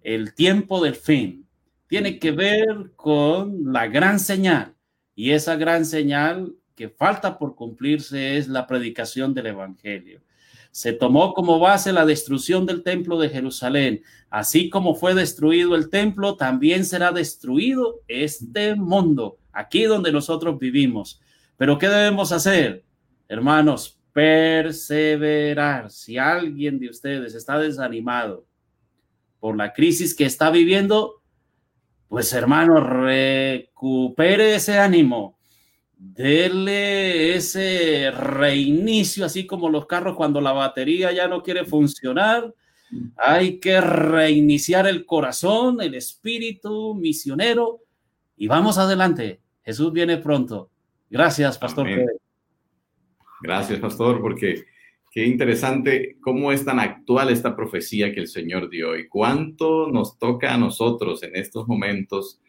el 0.02 0.34
tiempo 0.34 0.84
del 0.84 0.94
fin, 0.94 1.43
tiene 1.86 2.18
que 2.18 2.32
ver 2.32 2.92
con 2.96 3.72
la 3.72 3.86
gran 3.86 4.18
señal. 4.18 4.74
Y 5.14 5.30
esa 5.30 5.56
gran 5.56 5.84
señal 5.84 6.54
que 6.74 6.88
falta 6.88 7.38
por 7.38 7.54
cumplirse 7.54 8.36
es 8.36 8.48
la 8.48 8.66
predicación 8.66 9.32
del 9.34 9.46
Evangelio. 9.46 10.20
Se 10.70 10.92
tomó 10.92 11.34
como 11.34 11.60
base 11.60 11.92
la 11.92 12.04
destrucción 12.04 12.66
del 12.66 12.82
templo 12.82 13.16
de 13.18 13.28
Jerusalén. 13.28 14.02
Así 14.28 14.70
como 14.70 14.96
fue 14.96 15.14
destruido 15.14 15.76
el 15.76 15.88
templo, 15.88 16.36
también 16.36 16.84
será 16.84 17.12
destruido 17.12 18.00
este 18.08 18.74
mundo, 18.74 19.38
aquí 19.52 19.84
donde 19.84 20.10
nosotros 20.10 20.58
vivimos. 20.58 21.20
Pero 21.56 21.78
¿qué 21.78 21.88
debemos 21.88 22.32
hacer? 22.32 22.84
Hermanos, 23.28 24.00
perseverar. 24.12 25.92
Si 25.92 26.18
alguien 26.18 26.80
de 26.80 26.88
ustedes 26.88 27.34
está 27.34 27.58
desanimado 27.58 28.44
por 29.38 29.56
la 29.56 29.72
crisis 29.72 30.14
que 30.14 30.24
está 30.24 30.50
viviendo, 30.50 31.22
pues 32.08 32.32
hermano, 32.32 32.80
recupere 32.80 34.56
ese 34.56 34.78
ánimo, 34.78 35.38
dele 35.96 37.34
ese 37.34 38.10
reinicio, 38.10 39.24
así 39.24 39.46
como 39.46 39.68
los 39.68 39.86
carros 39.86 40.16
cuando 40.16 40.40
la 40.40 40.52
batería 40.52 41.12
ya 41.12 41.28
no 41.28 41.42
quiere 41.42 41.64
funcionar. 41.64 42.54
Hay 43.16 43.58
que 43.58 43.80
reiniciar 43.80 44.86
el 44.86 45.04
corazón, 45.04 45.80
el 45.80 45.94
espíritu 45.94 46.94
misionero 46.94 47.80
y 48.36 48.46
vamos 48.46 48.78
adelante. 48.78 49.40
Jesús 49.64 49.92
viene 49.92 50.18
pronto. 50.18 50.70
Gracias, 51.10 51.58
Pastor. 51.58 51.88
Gracias, 53.42 53.78
Pastor, 53.80 54.20
porque 54.20 54.64
Qué 55.14 55.24
interesante 55.24 56.16
cómo 56.20 56.50
es 56.50 56.64
tan 56.64 56.80
actual 56.80 57.30
esta 57.30 57.54
profecía 57.54 58.12
que 58.12 58.18
el 58.18 58.26
Señor 58.26 58.68
dio 58.68 58.98
y 58.98 59.06
cuánto 59.06 59.88
nos 59.88 60.18
toca 60.18 60.52
a 60.52 60.58
nosotros 60.58 61.22
en 61.22 61.36
estos 61.36 61.68
momentos 61.68 62.40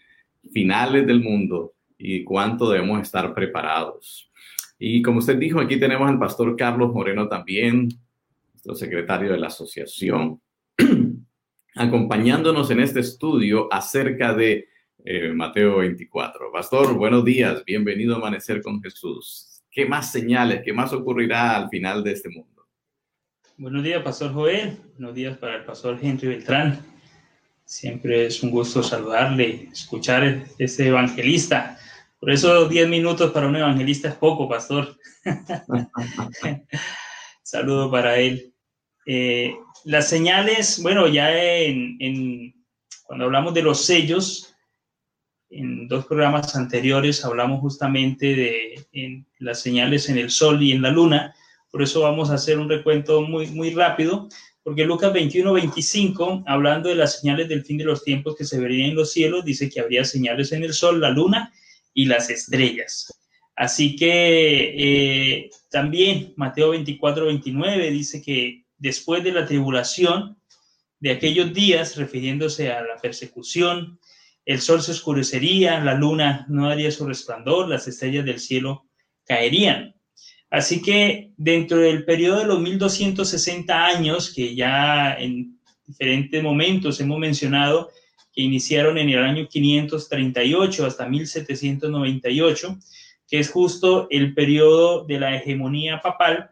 finales 0.51 1.05
del 1.05 1.21
mundo 1.21 1.75
y 1.95 2.23
cuánto 2.23 2.67
debemos 2.67 3.03
estar 3.03 3.35
preparados. 3.35 4.31
Y 4.79 5.03
como 5.03 5.19
usted 5.19 5.37
dijo, 5.37 5.59
aquí 5.59 5.79
tenemos 5.79 6.09
al 6.09 6.17
pastor 6.17 6.55
Carlos 6.55 6.91
Moreno 6.91 7.27
también, 7.27 7.87
nuestro 8.51 8.73
secretario 8.73 9.31
de 9.31 9.37
la 9.37 9.47
asociación, 9.47 10.41
acompañándonos 11.75 12.71
en 12.71 12.79
este 12.79 13.01
estudio 13.01 13.71
acerca 13.71 14.33
de 14.33 14.69
eh, 15.05 15.31
Mateo 15.31 15.77
24. 15.77 16.51
Pastor, 16.51 16.95
buenos 16.95 17.23
días, 17.23 17.63
bienvenido 17.63 18.15
a 18.15 18.17
Amanecer 18.17 18.63
con 18.63 18.81
Jesús. 18.81 19.61
¿Qué 19.69 19.85
más 19.85 20.11
señales, 20.11 20.63
qué 20.65 20.73
más 20.73 20.93
ocurrirá 20.93 21.57
al 21.57 21.69
final 21.69 22.03
de 22.03 22.13
este 22.13 22.29
mundo? 22.29 22.54
Buenos 23.57 23.85
días, 23.85 24.03
Pastor 24.03 24.33
Joel. 24.33 24.77
Buenos 24.97 25.15
días 25.15 25.37
para 25.37 25.55
el 25.55 25.63
Pastor 25.63 25.97
Henry 26.01 26.27
Beltrán. 26.27 26.85
Siempre 27.63 28.25
es 28.25 28.43
un 28.43 28.51
gusto 28.51 28.83
saludarle, 28.83 29.69
escuchar 29.71 30.45
este 30.57 30.87
evangelista. 30.87 31.79
Por 32.19 32.31
eso 32.31 32.67
10 32.67 32.89
minutos 32.89 33.31
para 33.31 33.47
un 33.47 33.55
evangelista 33.55 34.09
es 34.09 34.15
poco, 34.15 34.49
Pastor. 34.49 34.97
Saludo 37.43 37.89
para 37.89 38.17
él. 38.19 38.53
Eh, 39.05 39.55
las 39.85 40.09
señales, 40.09 40.81
bueno, 40.83 41.07
ya 41.07 41.31
en, 41.31 42.53
cuando 43.05 43.23
hablamos 43.23 43.53
de 43.53 43.63
los 43.63 43.85
sellos, 43.85 44.53
en 45.49 45.87
dos 45.87 46.07
programas 46.07 46.57
anteriores 46.57 47.23
hablamos 47.23 47.61
justamente 47.61 48.35
de 48.35 49.23
las 49.39 49.61
señales 49.61 50.09
en 50.09 50.17
el 50.17 50.29
sol 50.29 50.61
y 50.61 50.73
en 50.73 50.81
la 50.81 50.89
luna. 50.91 51.33
Por 51.75 51.83
eso 51.83 51.99
vamos 51.99 52.29
a 52.29 52.35
hacer 52.35 52.57
un 52.57 52.69
recuento 52.69 53.21
muy, 53.23 53.47
muy 53.47 53.71
rápido, 53.71 54.29
porque 54.63 54.85
Lucas 54.85 55.11
21, 55.11 55.51
25, 55.51 56.45
hablando 56.47 56.87
de 56.87 56.95
las 56.95 57.19
señales 57.19 57.49
del 57.49 57.65
fin 57.65 57.77
de 57.77 57.83
los 57.83 58.01
tiempos 58.01 58.37
que 58.37 58.45
se 58.45 58.57
verían 58.61 58.91
en 58.91 58.95
los 58.95 59.11
cielos, 59.11 59.43
dice 59.43 59.69
que 59.69 59.81
habría 59.81 60.05
señales 60.05 60.53
en 60.53 60.63
el 60.63 60.71
sol, 60.71 61.01
la 61.01 61.09
luna 61.09 61.51
y 61.93 62.05
las 62.05 62.29
estrellas. 62.29 63.13
Así 63.57 63.97
que 63.97 65.35
eh, 65.37 65.49
también 65.69 66.31
Mateo 66.37 66.69
24, 66.69 67.25
29 67.25 67.91
dice 67.91 68.21
que 68.21 68.63
después 68.77 69.21
de 69.25 69.33
la 69.33 69.45
tribulación 69.45 70.37
de 71.01 71.11
aquellos 71.11 71.53
días, 71.53 71.97
refiriéndose 71.97 72.71
a 72.71 72.83
la 72.83 72.95
persecución, 73.01 73.99
el 74.45 74.61
sol 74.61 74.81
se 74.81 74.93
oscurecería, 74.93 75.81
la 75.81 75.95
luna 75.95 76.45
no 76.47 76.69
daría 76.69 76.89
su 76.89 77.05
resplandor, 77.05 77.67
las 77.67 77.85
estrellas 77.89 78.23
del 78.23 78.39
cielo 78.39 78.85
caerían. 79.25 79.94
Así 80.55 80.81
que 80.81 81.33
dentro 81.35 81.79
del 81.79 82.05
periodo 82.05 82.39
de 82.39 82.45
los 82.45 82.61
1260 82.61 83.87
años, 83.87 84.31
que 84.33 84.55
ya 84.55 85.13
en 85.15 85.59
diferentes 85.85 86.41
momentos 86.41 87.01
hemos 87.01 87.19
mencionado, 87.19 87.89
que 88.31 88.41
iniciaron 88.41 88.97
en 88.97 89.09
el 89.09 89.19
año 89.19 89.49
538 89.49 90.85
hasta 90.85 91.09
1798, 91.09 92.79
que 93.27 93.39
es 93.39 93.49
justo 93.49 94.07
el 94.09 94.33
periodo 94.33 95.03
de 95.03 95.19
la 95.19 95.35
hegemonía 95.35 95.99
papal. 96.01 96.51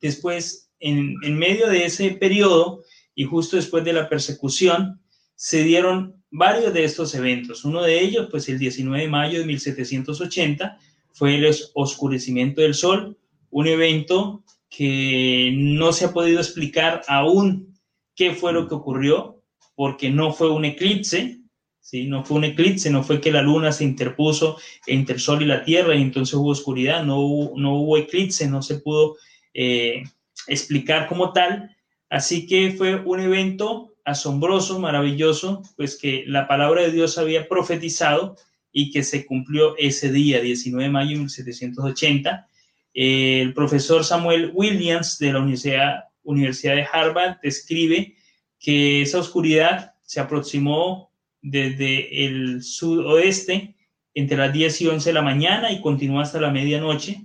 Después, 0.00 0.70
en, 0.78 1.18
medio 1.36 1.68
de 1.68 1.84
ese 1.84 2.12
periodo 2.12 2.84
y 3.14 3.24
justo 3.24 3.56
después 3.56 3.84
de 3.84 3.92
la 3.92 4.08
persecución, 4.08 4.98
se 5.34 5.62
dieron 5.62 6.24
varios 6.30 6.72
de 6.72 6.84
estos 6.84 7.14
eventos. 7.14 7.66
Uno 7.66 7.82
de 7.82 8.00
ellos, 8.00 8.28
pues 8.30 8.48
el 8.48 8.58
19 8.58 9.02
de 9.02 9.10
mayo 9.10 9.40
de 9.40 9.44
1780, 9.44 10.78
fue 11.12 11.36
el 11.36 11.54
oscurecimiento 11.74 12.60
del 12.60 12.74
sol, 12.74 13.16
un 13.50 13.66
evento 13.66 14.44
que 14.68 15.52
no 15.54 15.92
se 15.92 16.06
ha 16.06 16.12
podido 16.12 16.40
explicar 16.40 17.02
aún 17.08 17.76
qué 18.14 18.32
fue 18.32 18.52
lo 18.52 18.68
que 18.68 18.74
ocurrió, 18.74 19.42
porque 19.74 20.10
no 20.10 20.32
fue 20.32 20.50
un 20.50 20.64
eclipse, 20.64 21.40
¿sí? 21.80 22.04
No 22.04 22.24
fue 22.24 22.36
un 22.36 22.44
eclipse, 22.44 22.90
no 22.90 23.02
fue 23.02 23.20
que 23.20 23.32
la 23.32 23.42
luna 23.42 23.72
se 23.72 23.84
interpuso 23.84 24.58
entre 24.86 25.16
el 25.16 25.20
sol 25.20 25.42
y 25.42 25.46
la 25.46 25.64
tierra 25.64 25.94
y 25.94 26.02
entonces 26.02 26.34
hubo 26.34 26.50
oscuridad, 26.50 27.04
no 27.04 27.18
hubo, 27.18 27.58
no 27.58 27.74
hubo 27.76 27.96
eclipse, 27.96 28.48
no 28.48 28.62
se 28.62 28.76
pudo 28.76 29.16
eh, 29.54 30.04
explicar 30.46 31.08
como 31.08 31.32
tal. 31.32 31.74
Así 32.08 32.46
que 32.46 32.72
fue 32.72 32.96
un 32.96 33.20
evento 33.20 33.94
asombroso, 34.04 34.78
maravilloso, 34.78 35.62
pues 35.76 35.98
que 35.98 36.24
la 36.26 36.46
palabra 36.48 36.82
de 36.82 36.92
Dios 36.92 37.18
había 37.18 37.48
profetizado 37.48 38.36
y 38.72 38.90
que 38.90 39.02
se 39.02 39.26
cumplió 39.26 39.76
ese 39.76 40.12
día, 40.12 40.40
19 40.40 40.84
de 40.84 40.90
mayo 40.90 41.10
de 41.10 41.18
1780. 41.18 42.48
el 42.94 43.54
profesor 43.54 44.04
Samuel 44.04 44.50
Williams 44.54 45.18
de 45.18 45.32
la 45.32 45.38
Universidad, 45.40 46.04
Universidad 46.22 46.76
de 46.76 46.86
Harvard 46.90 47.38
describe 47.42 48.14
que 48.58 49.02
esa 49.02 49.18
oscuridad 49.18 49.94
se 50.02 50.20
aproximó 50.20 51.10
desde 51.40 52.26
el 52.26 52.62
sudoeste 52.62 53.76
entre 54.14 54.36
las 54.36 54.52
10 54.52 54.80
y 54.82 54.86
11 54.88 55.10
de 55.10 55.14
la 55.14 55.22
mañana 55.22 55.72
y 55.72 55.80
continuó 55.80 56.20
hasta 56.20 56.40
la 56.40 56.50
medianoche. 56.50 57.22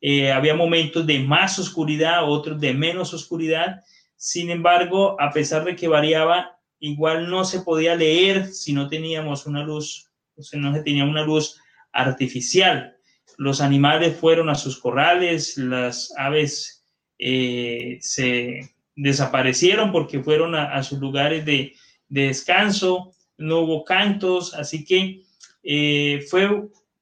Eh, 0.00 0.32
había 0.32 0.54
momentos 0.54 1.06
de 1.06 1.20
más 1.20 1.58
oscuridad, 1.58 2.28
otros 2.28 2.60
de 2.60 2.74
menos 2.74 3.14
oscuridad. 3.14 3.82
Sin 4.16 4.50
embargo, 4.50 5.20
a 5.20 5.30
pesar 5.32 5.64
de 5.64 5.76
que 5.76 5.88
variaba, 5.88 6.58
igual 6.78 7.30
no 7.30 7.44
se 7.44 7.60
podía 7.60 7.94
leer 7.94 8.48
si 8.48 8.72
no 8.72 8.88
teníamos 8.88 9.46
una 9.46 9.62
luz, 9.62 10.10
sea, 10.42 10.60
no 10.60 10.74
se 10.74 10.82
tenía 10.82 11.04
una 11.04 11.24
luz 11.24 11.60
artificial. 11.92 12.96
Los 13.38 13.60
animales 13.60 14.16
fueron 14.16 14.48
a 14.48 14.54
sus 14.54 14.78
corrales, 14.78 15.56
las 15.56 16.12
aves 16.16 16.84
eh, 17.18 17.98
se 18.00 18.74
desaparecieron 18.96 19.92
porque 19.92 20.22
fueron 20.22 20.54
a, 20.54 20.82
sus 20.82 20.98
lugares 21.00 21.44
de, 21.44 21.74
descanso, 22.08 23.12
no 23.38 23.60
hubo 23.60 23.84
cantos, 23.84 24.54
así 24.54 24.84
que 24.84 25.22
eh, 25.62 26.24
fue 26.30 26.48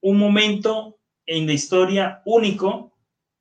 un 0.01 0.17
momento 0.17 0.99
en 1.27 1.47
la 1.47 1.53
historia 1.53 2.23
único, 2.25 2.97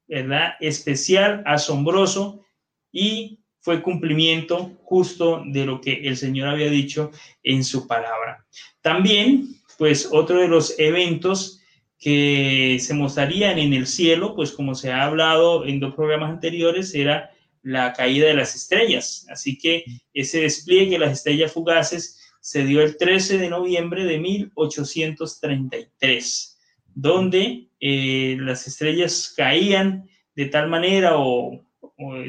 ¿verdad? 0.08 0.56
Especial, 0.60 1.44
asombroso 1.46 2.44
y 2.92 3.40
fue 3.62 3.82
cumplimiento 3.82 4.78
justo 4.84 5.44
de 5.46 5.66
lo 5.66 5.80
que 5.80 5.94
el 6.04 6.18
Señor 6.18 6.50
había 6.50 6.70
dicho 6.70 7.12
en 7.44 7.64
su 7.64 7.88
palabra. 7.88 8.46
También, 8.82 9.61
pues 9.82 10.08
otro 10.12 10.40
de 10.40 10.48
los 10.48 10.78
eventos 10.78 11.60
que 11.98 12.78
se 12.80 12.94
mostrarían 12.94 13.58
en 13.58 13.74
el 13.74 13.88
cielo, 13.88 14.36
pues 14.36 14.52
como 14.52 14.76
se 14.76 14.92
ha 14.92 15.06
hablado 15.06 15.66
en 15.66 15.80
dos 15.80 15.96
programas 15.96 16.30
anteriores, 16.30 16.94
era 16.94 17.32
la 17.64 17.92
caída 17.92 18.28
de 18.28 18.36
las 18.36 18.56
estrellas. 18.56 19.26
Así 19.28 19.58
que 19.58 19.84
ese 20.14 20.42
despliegue 20.42 20.92
de 20.92 21.00
las 21.00 21.14
estrellas 21.14 21.52
fugaces 21.52 22.22
se 22.42 22.64
dio 22.64 22.84
el 22.84 22.96
13 22.96 23.40
de 23.40 23.50
noviembre 23.50 24.06
de 24.06 24.20
1833, 24.20 26.60
donde 26.94 27.68
eh, 27.80 28.38
las 28.40 28.68
estrellas 28.68 29.34
caían 29.36 30.08
de 30.36 30.46
tal 30.46 30.70
manera 30.70 31.18
o, 31.18 31.60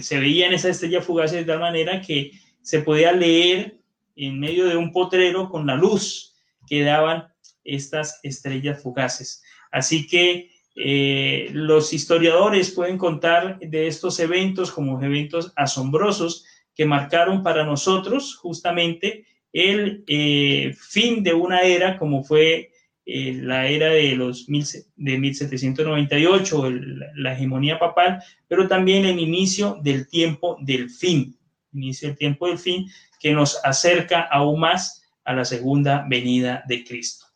se 0.01 0.19
veían 0.19 0.55
esas 0.55 0.71
estrellas 0.71 1.05
fugaces 1.05 1.41
de 1.41 1.45
tal 1.45 1.61
manera 1.61 2.01
que 2.01 2.31
se 2.63 2.81
podía 2.81 3.13
leer 3.13 3.77
en 4.17 4.41
medio 4.41 4.69
de 4.69 4.79
un 4.79 4.91
potrero 4.91 5.51
con 5.51 5.67
la 5.67 5.75
luz 5.75 6.35
que 6.67 6.83
daban 6.83 7.31
estas 7.65 8.21
estrellas 8.23 8.83
fugaces. 8.83 9.43
Así 9.71 10.07
que 10.07 10.51
eh, 10.75 11.51
los 11.53 11.93
historiadores 11.93 12.71
pueden 12.71 12.97
contar 12.97 13.59
de 13.59 13.87
estos 13.87 14.19
eventos 14.21 14.71
como 14.71 15.03
eventos 15.03 15.53
asombrosos 15.57 16.47
que 16.75 16.87
marcaron 16.87 17.43
para 17.43 17.65
nosotros 17.65 18.37
justamente 18.37 19.27
el 19.53 20.03
eh, 20.07 20.75
fin 20.79 21.23
de 21.23 21.35
una 21.35 21.61
era 21.61 21.99
como 21.99 22.25
fue 22.25 22.71
eh, 23.05 23.35
la 23.43 23.67
era 23.67 23.89
de 23.89 24.15
los 24.15 24.47
de 24.47 25.19
1798, 25.19 26.71
la 27.17 27.33
hegemonía 27.35 27.79
papal, 27.79 28.23
pero 28.49 28.69
también 28.69 29.05
el 29.05 29.19
inicio 29.19 29.79
del 29.83 30.09
tiempo 30.09 30.57
del 30.61 30.89
fin, 30.89 31.37
inicio 31.73 32.09
del 32.09 32.17
tiempo 32.17 32.47
del 32.47 32.59
fin 32.59 32.87
que 33.21 33.33
nos 33.33 33.61
acerca 33.65 34.23
aún 34.23 34.61
más 34.61 35.03
a 35.25 35.35
la 35.35 35.45
segunda 35.45 36.07
venida 36.09 36.63
de 36.67 36.85
Cristo. 36.85 37.27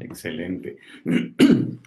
Excelente. 0.00 0.76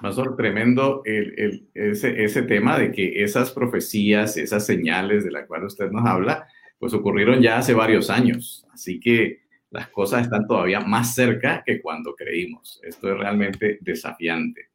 Pastor, 0.00 0.36
tremendo 0.36 1.02
el, 1.04 1.66
ese, 1.74 2.22
ese, 2.22 2.42
tema 2.42 2.78
de 2.78 2.92
que 2.92 3.22
esas 3.22 3.50
profecías, 3.50 4.36
esas 4.36 4.64
señales 4.64 5.24
de 5.24 5.30
las 5.30 5.46
cuales 5.46 5.72
usted 5.72 5.90
nos 5.90 6.06
habla, 6.06 6.46
pues 6.78 6.94
ocurrieron 6.94 7.40
ya 7.40 7.58
hace 7.58 7.74
varios 7.74 8.10
años. 8.10 8.66
Así 8.72 9.00
que 9.00 9.42
las 9.70 9.88
cosas 9.88 10.22
están 10.22 10.46
todavía 10.46 10.80
más 10.80 11.14
cerca 11.14 11.62
que 11.64 11.80
cuando 11.80 12.14
creímos. 12.14 12.80
Esto 12.82 13.12
es 13.12 13.18
realmente 13.18 13.78
desafiante. 13.80 14.68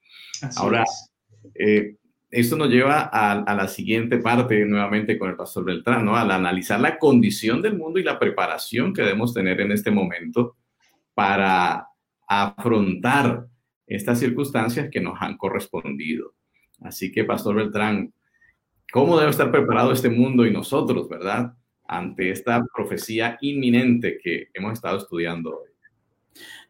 Ahora, 0.58 0.84
eh, 1.56 1.96
esto 2.30 2.58
nos 2.58 2.70
lleva 2.70 3.10
a, 3.12 3.32
a, 3.44 3.56
la 3.56 3.68
siguiente 3.68 4.18
parte 4.18 4.66
nuevamente 4.66 5.18
con 5.18 5.30
el 5.30 5.36
pastor 5.36 5.64
Beltrán, 5.66 6.04
¿no? 6.06 6.16
Al 6.16 6.32
analizar 6.32 6.80
la 6.80 6.98
condición 6.98 7.62
del 7.62 7.78
mundo 7.78 8.00
y 8.00 8.04
la 8.04 8.20
preparación 8.20 8.94
que 8.94 9.02
debemos 9.04 9.34
tener 9.34 9.62
en 9.62 9.72
este 9.72 9.92
momento 9.92 10.58
para 11.14 11.87
afrontar 12.28 13.48
estas 13.86 14.20
circunstancias 14.20 14.90
que 14.92 15.02
nos 15.02 15.22
han 15.22 15.38
correspondido. 15.38 16.34
Así 16.82 17.12
que, 17.12 17.24
Pastor 17.24 17.56
Beltrán, 17.56 18.14
¿cómo 18.92 19.18
debe 19.18 19.32
estar 19.32 19.52
preparado 19.52 19.92
este 19.92 20.10
mundo 20.10 20.46
y 20.46 20.52
nosotros, 20.52 21.10
verdad, 21.10 21.54
ante 21.88 22.30
esta 22.32 22.64
profecía 22.76 23.38
inminente 23.42 24.20
que 24.22 24.50
hemos 24.54 24.74
estado 24.74 24.98
estudiando 24.98 25.52
hoy? 25.52 25.70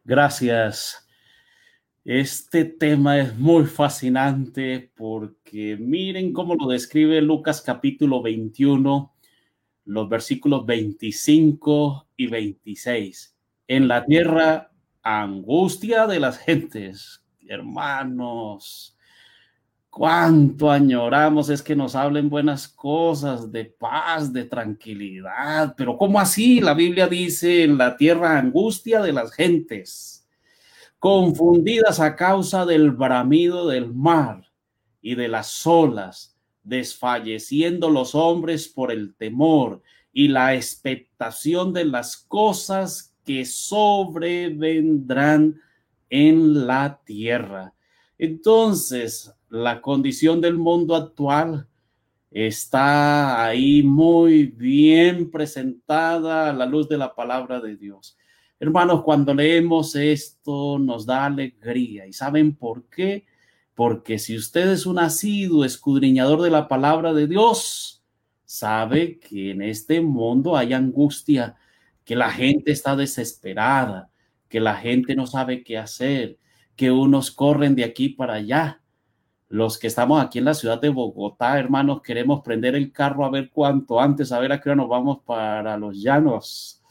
Gracias. 0.04 1.06
Este 2.04 2.64
tema 2.64 3.18
es 3.18 3.36
muy 3.36 3.66
fascinante 3.66 4.90
porque 4.96 5.76
miren 5.76 6.32
cómo 6.32 6.54
lo 6.54 6.68
describe 6.68 7.20
Lucas 7.20 7.60
capítulo 7.60 8.22
21 8.22 9.12
los 9.88 10.08
versículos 10.08 10.66
25 10.66 12.08
y 12.16 12.26
26. 12.26 13.36
En 13.68 13.88
la 13.88 14.04
tierra, 14.04 14.70
angustia 15.02 16.06
de 16.06 16.20
las 16.20 16.38
gentes, 16.44 17.22
hermanos. 17.46 18.94
Cuánto 19.90 20.70
añoramos 20.70 21.48
es 21.48 21.62
que 21.62 21.74
nos 21.74 21.96
hablen 21.96 22.28
buenas 22.28 22.68
cosas, 22.68 23.50
de 23.50 23.64
paz, 23.64 24.32
de 24.32 24.44
tranquilidad, 24.44 25.74
pero 25.76 25.96
¿cómo 25.96 26.20
así? 26.20 26.60
La 26.60 26.74
Biblia 26.74 27.08
dice 27.08 27.64
en 27.64 27.78
la 27.78 27.96
tierra 27.96 28.38
angustia 28.38 29.00
de 29.00 29.12
las 29.12 29.32
gentes, 29.32 30.28
confundidas 30.98 32.00
a 32.00 32.14
causa 32.16 32.64
del 32.64 32.92
bramido 32.92 33.66
del 33.66 33.92
mar 33.92 34.44
y 35.00 35.14
de 35.14 35.26
las 35.26 35.66
olas, 35.66 36.36
desfalleciendo 36.62 37.90
los 37.90 38.14
hombres 38.14 38.68
por 38.68 38.92
el 38.92 39.16
temor 39.16 39.82
y 40.12 40.28
la 40.28 40.54
expectación 40.54 41.72
de 41.72 41.86
las 41.86 42.16
cosas 42.16 43.16
que 43.28 43.44
sobrevendrán 43.44 45.60
en 46.08 46.66
la 46.66 46.98
tierra. 47.04 47.74
Entonces, 48.16 49.34
la 49.50 49.82
condición 49.82 50.40
del 50.40 50.56
mundo 50.56 50.96
actual 50.96 51.68
está 52.30 53.44
ahí 53.44 53.82
muy 53.82 54.44
bien 54.44 55.30
presentada 55.30 56.48
a 56.48 56.54
la 56.54 56.64
luz 56.64 56.88
de 56.88 56.96
la 56.96 57.14
palabra 57.14 57.60
de 57.60 57.76
Dios. 57.76 58.16
Hermanos, 58.58 59.02
cuando 59.02 59.34
leemos 59.34 59.94
esto 59.94 60.78
nos 60.78 61.04
da 61.04 61.26
alegría. 61.26 62.06
¿Y 62.06 62.14
saben 62.14 62.56
por 62.56 62.84
qué? 62.84 63.26
Porque 63.74 64.18
si 64.18 64.38
usted 64.38 64.70
es 64.70 64.86
un 64.86 64.98
asiduo 64.98 65.66
escudriñador 65.66 66.40
de 66.40 66.48
la 66.48 66.66
palabra 66.66 67.12
de 67.12 67.26
Dios, 67.26 68.02
sabe 68.46 69.18
que 69.18 69.50
en 69.50 69.60
este 69.60 70.00
mundo 70.00 70.56
hay 70.56 70.72
angustia, 70.72 71.58
que 72.08 72.16
la 72.16 72.30
gente 72.30 72.72
está 72.72 72.96
desesperada, 72.96 74.10
que 74.48 74.60
la 74.60 74.76
gente 74.76 75.14
no 75.14 75.26
sabe 75.26 75.62
qué 75.62 75.76
hacer, 75.76 76.38
que 76.74 76.90
unos 76.90 77.30
corren 77.30 77.74
de 77.74 77.84
aquí 77.84 78.08
para 78.08 78.32
allá. 78.32 78.80
Los 79.50 79.76
que 79.76 79.88
estamos 79.88 80.24
aquí 80.24 80.38
en 80.38 80.46
la 80.46 80.54
ciudad 80.54 80.80
de 80.80 80.88
Bogotá, 80.88 81.58
hermanos, 81.58 82.00
queremos 82.00 82.40
prender 82.40 82.74
el 82.76 82.92
carro 82.92 83.26
a 83.26 83.30
ver 83.30 83.50
cuánto 83.50 84.00
antes, 84.00 84.32
a 84.32 84.38
ver 84.38 84.52
a 84.52 84.58
qué 84.58 84.70
hora 84.70 84.76
nos 84.76 84.88
vamos 84.88 85.18
para 85.26 85.76
los 85.76 86.00
llanos 86.00 86.82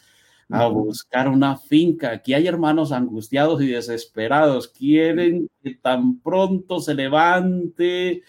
a 0.51 0.68
buscar 0.68 1.28
una 1.28 1.57
finca. 1.57 2.11
Aquí 2.11 2.36
hay 2.36 2.45
hermanos 2.45 2.91
angustiados 2.91 3.59
y 3.63 3.70
desesperados. 3.70 4.68
Quieren 4.68 5.49
que 5.63 5.74
tan 5.74 6.20
pronto 6.20 6.80
se 6.80 6.93
levante 6.93 8.22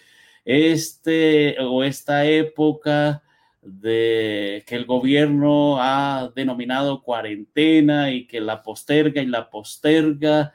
este 0.43 1.55
o 1.59 1.83
esta 1.83 2.25
época 2.25 3.21
de 3.71 4.63
que 4.67 4.75
el 4.75 4.85
gobierno 4.85 5.81
ha 5.81 6.31
denominado 6.35 7.01
cuarentena 7.01 8.11
y 8.11 8.27
que 8.27 8.41
la 8.41 8.61
posterga 8.61 9.21
y 9.21 9.27
la 9.27 9.49
posterga. 9.49 10.53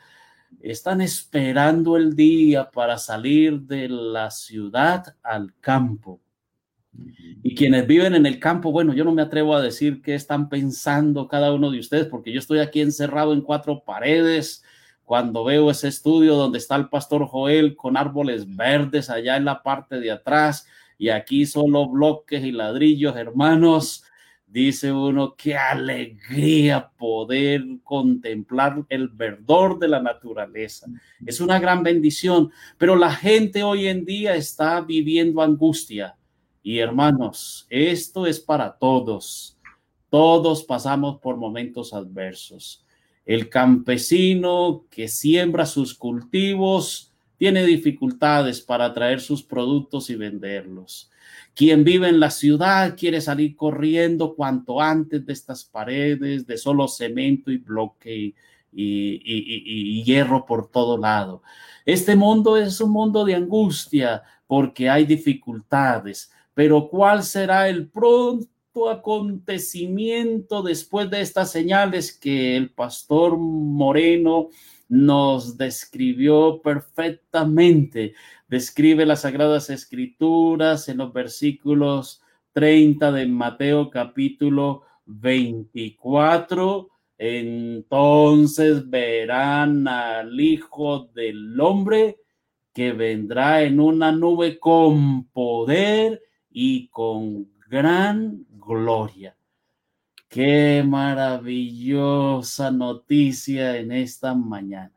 Están 0.61 1.01
esperando 1.01 1.97
el 1.97 2.15
día 2.17 2.71
para 2.71 2.99
salir 2.99 3.61
de 3.61 3.89
la 3.89 4.31
ciudad 4.31 5.17
al 5.23 5.55
campo 5.61 6.21
y 7.43 7.55
quienes 7.55 7.87
viven 7.87 8.15
en 8.15 8.27
el 8.27 8.41
campo, 8.41 8.73
bueno, 8.73 8.95
yo 8.95 9.05
no 9.05 9.13
me 9.13 9.23
atrevo 9.23 9.55
a 9.55 9.63
decir 9.63 10.01
qué 10.01 10.15
están 10.15 10.49
pensando 10.49 11.29
cada 11.29 11.53
uno 11.53 11.71
de 11.71 11.79
ustedes, 11.79 12.07
porque 12.07 12.33
yo 12.33 12.39
estoy 12.39 12.61
aquí 12.61 12.81
encerrado 12.81 13.33
en 13.33 13.43
cuatro 13.43 13.85
paredes. 13.85 14.65
Cuando 15.05 15.45
veo 15.45 15.71
ese 15.71 15.89
estudio 15.89 16.35
donde 16.37 16.59
está 16.59 16.77
el 16.77 16.89
pastor 16.89 17.27
Joel 17.27 17.77
con 17.77 17.99
árboles 17.99 18.57
verdes 18.57 19.11
allá 19.11 19.37
en 19.37 19.45
la 19.45 19.63
parte 19.63 20.01
de 20.01 20.11
atrás 20.11 20.67
y 20.99 21.09
aquí 21.09 21.47
solo 21.47 21.89
bloques 21.89 22.45
y 22.45 22.53
ladrillos, 22.53 23.17
hermanos, 23.17 24.05
dice 24.47 24.93
uno, 24.93 25.35
qué 25.37 25.57
alegría 25.57 26.91
poder 26.97 27.65
contemplar 27.83 28.85
el 28.89 29.09
verdor 29.09 29.79
de 29.79 29.89
la 29.89 30.01
naturaleza. 30.01 30.87
Es 31.27 31.41
una 31.41 31.59
gran 31.59 31.83
bendición, 31.83 32.53
pero 32.79 32.95
la 32.95 33.13
gente 33.13 33.63
hoy 33.63 33.89
en 33.89 34.05
día 34.05 34.37
está 34.37 34.81
viviendo 34.81 35.43
angustia 35.43 36.17
y 36.63 36.79
hermanos, 36.79 37.67
esto 37.69 38.27
es 38.27 38.41
para 38.41 38.79
todos. 38.79 39.59
Todos 40.09 40.63
pasamos 40.63 41.21
por 41.21 41.37
momentos 41.37 41.93
adversos. 41.93 42.87
El 43.27 43.49
campesino 43.49 44.87
que 44.89 45.09
siembra 45.09 45.67
sus 45.67 45.95
cultivos 45.95 47.14
tiene 47.45 47.67
dificultades 47.67 48.63
para 48.63 48.91
traer 48.95 49.21
sus 49.21 49.43
productos 49.43 50.09
y 50.09 50.15
venderlos. 50.15 51.11
Quien 51.55 51.85
vive 51.85 52.09
en 52.09 52.19
la 52.19 52.31
ciudad 52.31 52.97
quiere 52.97 53.21
salir 53.21 53.55
corriendo 53.55 54.35
cuanto 54.35 54.81
antes 54.81 55.27
de 55.27 55.35
estas 55.35 55.63
paredes 55.63 56.47
de 56.47 56.57
solo 56.57 56.89
cemento 56.89 57.51
y 57.51 57.59
bloque 57.59 58.35
y, 58.73 60.03
hierro 60.05 60.47
por 60.47 60.71
todo 60.71 60.97
lado. 60.97 61.43
Este 61.85 62.17
mundo 62.17 62.57
es 62.57 62.81
un 62.81 62.93
mundo 62.93 63.27
de 63.27 63.35
angustia 63.35 64.23
porque 64.47 64.89
hay 64.89 65.05
dificultades, 65.05 66.33
pero 66.55 66.89
¿cuál 66.89 67.25
será 67.25 67.69
el 67.69 67.89
pronto 67.89 68.89
acontecimiento 68.89 70.63
después 70.63 71.11
de 71.11 71.21
estas 71.21 71.53
señales 71.53 72.11
que 72.11 72.57
el 72.57 72.71
pastor 72.71 73.37
Moreno 73.37 74.49
nos 74.89 75.57
describió 75.57 76.61
perfectamente? 76.63 78.15
Describe 78.49 79.07
las 79.07 79.23
sagradas 79.23 79.71
escrituras 79.71 80.89
en 80.89 80.99
los 80.99 81.13
versículos 81.13 82.23
30 82.53 83.13
de 83.13 83.27
Mateo 83.27 83.91
capítulo 83.91 84.83
24. 85.07 86.89
Entonces 87.19 88.89
verán 88.89 89.87
al 89.89 90.41
Hijo 90.41 91.11
del 91.15 91.61
Hombre 91.61 92.19
que 92.73 92.93
vendrá 92.93 93.63
en 93.63 93.79
una 93.81 94.11
nube 94.13 94.59
con 94.59 95.25
poder 95.29 96.23
y 96.51 96.89
con 96.89 97.49
gran 97.69 98.45
gloria. 98.51 99.37
Qué 100.35 100.83
maravillosa 100.85 102.73
noticia 102.73 103.77
en 103.77 103.93
esta 103.93 104.35
mañana. 104.35 104.91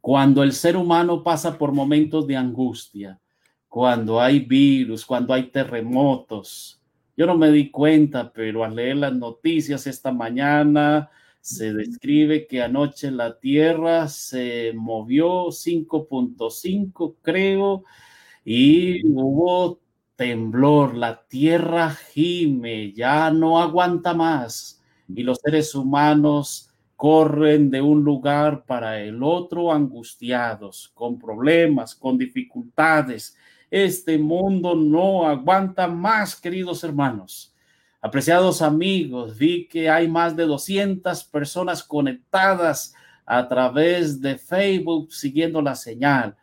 Cuando 0.00 0.42
el 0.42 0.54
ser 0.54 0.78
humano 0.78 1.22
pasa 1.22 1.58
por 1.58 1.72
momentos 1.72 2.26
de 2.26 2.34
angustia, 2.34 3.20
cuando 3.68 4.18
hay 4.18 4.40
virus, 4.40 5.04
cuando 5.04 5.34
hay 5.34 5.50
terremotos, 5.50 6.80
yo 7.14 7.26
no 7.26 7.36
me 7.36 7.50
di 7.50 7.70
cuenta, 7.70 8.32
pero 8.32 8.64
al 8.64 8.74
leer 8.74 8.96
las 8.96 9.12
noticias 9.12 9.86
esta 9.86 10.10
mañana 10.10 11.10
se 11.42 11.74
describe 11.74 12.46
que 12.46 12.62
anoche 12.62 13.10
la 13.10 13.38
Tierra 13.38 14.08
se 14.08 14.72
movió 14.74 15.52
5.5, 15.52 17.16
creo, 17.20 17.84
y 18.46 19.06
hubo 19.06 19.78
temblor, 20.20 20.96
la 20.96 21.26
tierra 21.28 21.96
gime, 22.12 22.92
ya 22.92 23.30
no 23.30 23.58
aguanta 23.58 24.12
más 24.12 24.78
y 25.08 25.22
los 25.22 25.38
seres 25.38 25.74
humanos 25.74 26.68
corren 26.94 27.70
de 27.70 27.80
un 27.80 28.04
lugar 28.04 28.66
para 28.66 29.00
el 29.00 29.22
otro 29.22 29.72
angustiados, 29.72 30.90
con 30.92 31.18
problemas, 31.18 31.94
con 31.94 32.18
dificultades. 32.18 33.34
Este 33.70 34.18
mundo 34.18 34.74
no 34.74 35.26
aguanta 35.26 35.88
más, 35.88 36.36
queridos 36.36 36.84
hermanos. 36.84 37.54
Apreciados 38.02 38.60
amigos, 38.60 39.38
vi 39.38 39.68
que 39.68 39.88
hay 39.88 40.06
más 40.06 40.36
de 40.36 40.44
200 40.44 41.24
personas 41.24 41.82
conectadas 41.82 42.94
a 43.24 43.48
través 43.48 44.20
de 44.20 44.36
Facebook 44.36 45.14
siguiendo 45.14 45.62
la 45.62 45.74
señal 45.74 46.36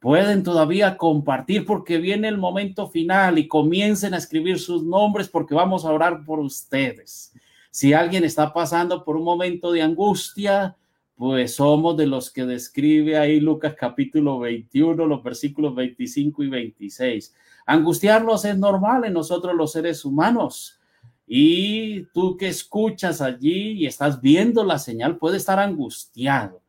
pueden 0.00 0.42
todavía 0.42 0.96
compartir 0.96 1.66
porque 1.66 1.98
viene 1.98 2.26
el 2.26 2.38
momento 2.38 2.88
final 2.88 3.38
y 3.38 3.46
comiencen 3.46 4.14
a 4.14 4.16
escribir 4.16 4.58
sus 4.58 4.82
nombres 4.82 5.28
porque 5.28 5.54
vamos 5.54 5.84
a 5.84 5.92
orar 5.92 6.24
por 6.24 6.40
ustedes. 6.40 7.32
Si 7.70 7.92
alguien 7.92 8.24
está 8.24 8.52
pasando 8.52 9.04
por 9.04 9.16
un 9.16 9.24
momento 9.24 9.70
de 9.70 9.82
angustia, 9.82 10.76
pues 11.14 11.56
somos 11.56 11.98
de 11.98 12.06
los 12.06 12.32
que 12.32 12.46
describe 12.46 13.18
ahí 13.18 13.40
Lucas 13.40 13.74
capítulo 13.78 14.38
21, 14.38 15.04
los 15.04 15.22
versículos 15.22 15.74
25 15.74 16.44
y 16.44 16.48
26. 16.48 17.34
Angustiarnos 17.66 18.44
es 18.46 18.56
normal 18.56 19.04
en 19.04 19.12
nosotros 19.12 19.54
los 19.54 19.70
seres 19.70 20.04
humanos. 20.06 20.80
Y 21.26 22.06
tú 22.14 22.38
que 22.38 22.48
escuchas 22.48 23.20
allí 23.20 23.72
y 23.72 23.86
estás 23.86 24.20
viendo 24.20 24.64
la 24.64 24.78
señal, 24.78 25.18
puede 25.18 25.36
estar 25.36 25.58
angustiado. 25.58 26.62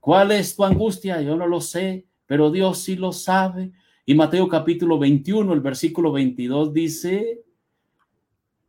¿Cuál 0.00 0.32
es 0.32 0.56
tu 0.56 0.64
angustia? 0.64 1.22
Yo 1.22 1.36
no 1.36 1.46
lo 1.46 1.60
sé 1.60 2.05
pero 2.26 2.50
Dios 2.50 2.78
sí 2.78 2.96
lo 2.96 3.12
sabe. 3.12 3.72
Y 4.04 4.14
Mateo 4.14 4.48
capítulo 4.48 4.98
21, 4.98 5.52
el 5.52 5.60
versículo 5.60 6.12
22 6.12 6.72
dice, 6.72 7.44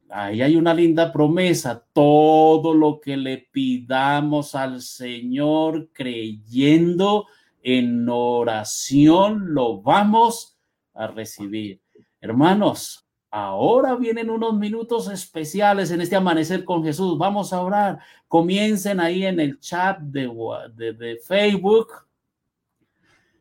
ahí 0.09 0.41
hay 0.41 0.55
una 0.55 0.73
linda 0.73 1.11
promesa, 1.11 1.85
todo 1.93 2.73
lo 2.73 2.99
que 2.99 3.17
le 3.17 3.49
pidamos 3.51 4.55
al 4.55 4.81
Señor 4.81 5.89
creyendo 5.93 7.25
en 7.61 8.07
oración 8.07 9.53
lo 9.53 9.81
vamos 9.81 10.57
a 10.93 11.07
recibir. 11.07 11.81
Hermanos, 12.21 13.07
Ahora 13.29 13.95
vienen 13.95 14.29
unos 14.29 14.57
minutos 14.57 15.09
especiales 15.11 15.91
en 15.91 15.99
este 15.99 16.15
amanecer 16.15 16.63
con 16.63 16.83
Jesús. 16.83 17.17
Vamos 17.17 17.51
a 17.51 17.61
orar. 17.61 17.99
Comiencen 18.27 19.01
ahí 19.01 19.25
en 19.25 19.39
el 19.39 19.59
chat 19.59 19.99
de, 19.99 20.27
de, 20.75 21.17
Facebook 21.17 21.89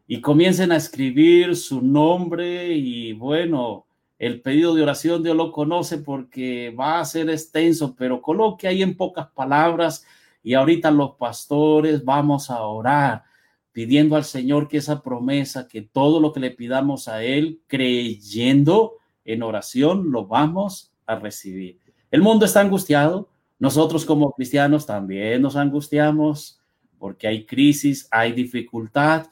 y 0.06 0.20
comiencen 0.20 0.72
a 0.72 0.76
escribir 0.76 1.56
su 1.56 1.82
nombre 1.82 2.74
y 2.74 3.12
bueno, 3.12 3.86
el 4.18 4.40
pedido 4.40 4.74
de 4.74 4.82
oración 4.82 5.22
Dios 5.22 5.36
lo 5.36 5.52
conoce 5.52 5.98
porque 5.98 6.74
va 6.78 7.00
a 7.00 7.04
ser 7.04 7.28
extenso, 7.28 7.94
pero 7.96 8.22
coloque 8.22 8.68
ahí 8.68 8.82
en 8.82 8.96
pocas 8.96 9.28
palabras 9.28 10.06
y 10.42 10.54
ahorita 10.54 10.90
los 10.90 11.16
pastores 11.16 12.04
vamos 12.04 12.50
a 12.50 12.62
orar 12.62 13.24
pidiendo 13.72 14.16
al 14.16 14.24
Señor 14.24 14.68
que 14.68 14.78
esa 14.78 15.02
promesa, 15.02 15.68
que 15.68 15.82
todo 15.82 16.18
lo 16.18 16.32
que 16.32 16.40
le 16.40 16.50
pidamos 16.50 17.08
a 17.08 17.22
Él, 17.22 17.60
creyendo, 17.66 18.94
en 19.24 19.42
oración 19.42 20.10
lo 20.10 20.26
vamos 20.26 20.92
a 21.04 21.16
recibir. 21.16 21.78
El 22.10 22.22
mundo 22.22 22.46
está 22.46 22.60
angustiado, 22.60 23.28
nosotros 23.58 24.04
como 24.04 24.32
cristianos 24.32 24.86
también 24.86 25.42
nos 25.42 25.56
angustiamos 25.56 26.58
porque 26.98 27.26
hay 27.26 27.44
crisis, 27.44 28.08
hay 28.10 28.32
dificultad, 28.32 29.26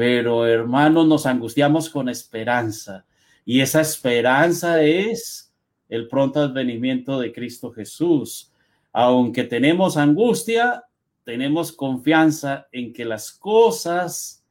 pero 0.00 0.46
hermanos, 0.46 1.06
nos 1.06 1.26
angustiamos 1.26 1.90
con 1.90 2.08
esperanza 2.08 3.04
y 3.44 3.60
esa 3.60 3.82
esperanza 3.82 4.82
es 4.82 5.52
el 5.90 6.08
pronto 6.08 6.40
advenimiento 6.40 7.20
de 7.20 7.30
Cristo 7.30 7.70
Jesús. 7.70 8.50
Aunque 8.94 9.44
tenemos 9.44 9.98
angustia, 9.98 10.84
tenemos 11.22 11.70
confianza 11.70 12.66
en 12.72 12.94
que 12.94 13.04
las 13.04 13.30
cosas 13.30 14.42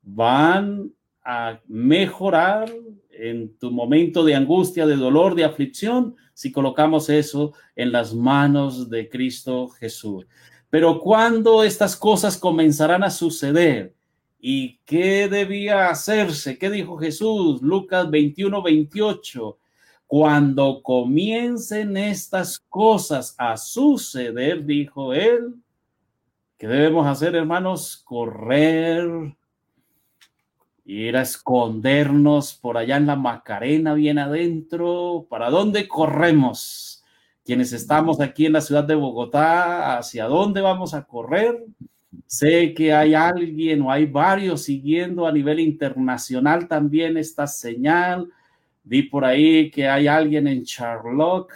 van 0.00 0.90
a 1.22 1.60
mejorar 1.66 2.72
en 3.10 3.54
tu 3.58 3.70
momento 3.70 4.24
de 4.24 4.34
angustia, 4.34 4.86
de 4.86 4.96
dolor, 4.96 5.34
de 5.34 5.44
aflicción, 5.44 6.16
si 6.32 6.50
colocamos 6.50 7.10
eso 7.10 7.52
en 7.74 7.92
las 7.92 8.14
manos 8.14 8.88
de 8.88 9.10
Cristo 9.10 9.68
Jesús. 9.68 10.26
Pero 10.70 11.00
cuando 11.00 11.64
estas 11.64 11.96
cosas 11.96 12.38
comenzarán 12.38 13.04
a 13.04 13.10
suceder, 13.10 13.95
¿y 14.38 14.78
qué 14.84 15.28
debía 15.28 15.88
hacerse? 15.88 16.58
¿Qué 16.58 16.70
dijo 16.70 16.96
Jesús? 16.98 17.62
Lucas 17.62 18.10
21, 18.10 18.62
28. 18.62 19.58
Cuando 20.06 20.82
comiencen 20.82 21.96
estas 21.96 22.60
cosas 22.68 23.34
a 23.38 23.56
suceder, 23.56 24.64
dijo 24.64 25.12
él, 25.12 25.54
¿qué 26.58 26.68
debemos 26.68 27.06
hacer, 27.06 27.34
hermanos? 27.34 28.02
Correr 28.04 29.36
ir 30.86 31.16
a 31.16 31.22
escondernos 31.22 32.54
por 32.54 32.78
allá 32.78 32.96
en 32.96 33.06
la 33.06 33.16
Macarena, 33.16 33.94
bien 33.94 34.18
adentro. 34.18 35.26
¿Para 35.28 35.50
dónde 35.50 35.88
corremos? 35.88 37.04
Quienes 37.44 37.72
estamos 37.72 38.20
aquí 38.20 38.46
en 38.46 38.52
la 38.54 38.60
ciudad 38.60 38.84
de 38.84 38.94
Bogotá, 38.94 39.98
¿hacia 39.98 40.26
dónde 40.26 40.60
vamos 40.60 40.94
a 40.94 41.04
correr? 41.04 41.64
Sé 42.26 42.74
que 42.74 42.92
hay 42.92 43.14
alguien 43.14 43.82
o 43.82 43.90
hay 43.90 44.06
varios 44.06 44.62
siguiendo 44.62 45.26
a 45.26 45.32
nivel 45.32 45.60
internacional 45.60 46.68
también 46.68 47.16
esta 47.16 47.46
señal. 47.46 48.30
Vi 48.82 49.02
por 49.02 49.24
ahí 49.24 49.70
que 49.70 49.88
hay 49.88 50.06
alguien 50.06 50.46
en 50.46 50.64
Charlotte 50.64 51.52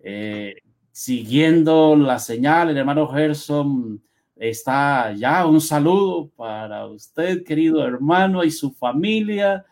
eh, 0.00 0.56
siguiendo 0.92 1.96
la 1.96 2.18
señal. 2.18 2.70
El 2.70 2.76
hermano 2.76 3.08
Gerson 3.08 4.02
está 4.34 5.12
ya 5.12 5.46
un 5.46 5.60
saludo 5.60 6.28
para 6.36 6.86
usted, 6.86 7.44
querido 7.44 7.84
hermano, 7.84 8.44
y 8.44 8.50
su 8.50 8.72
familia. 8.72 9.64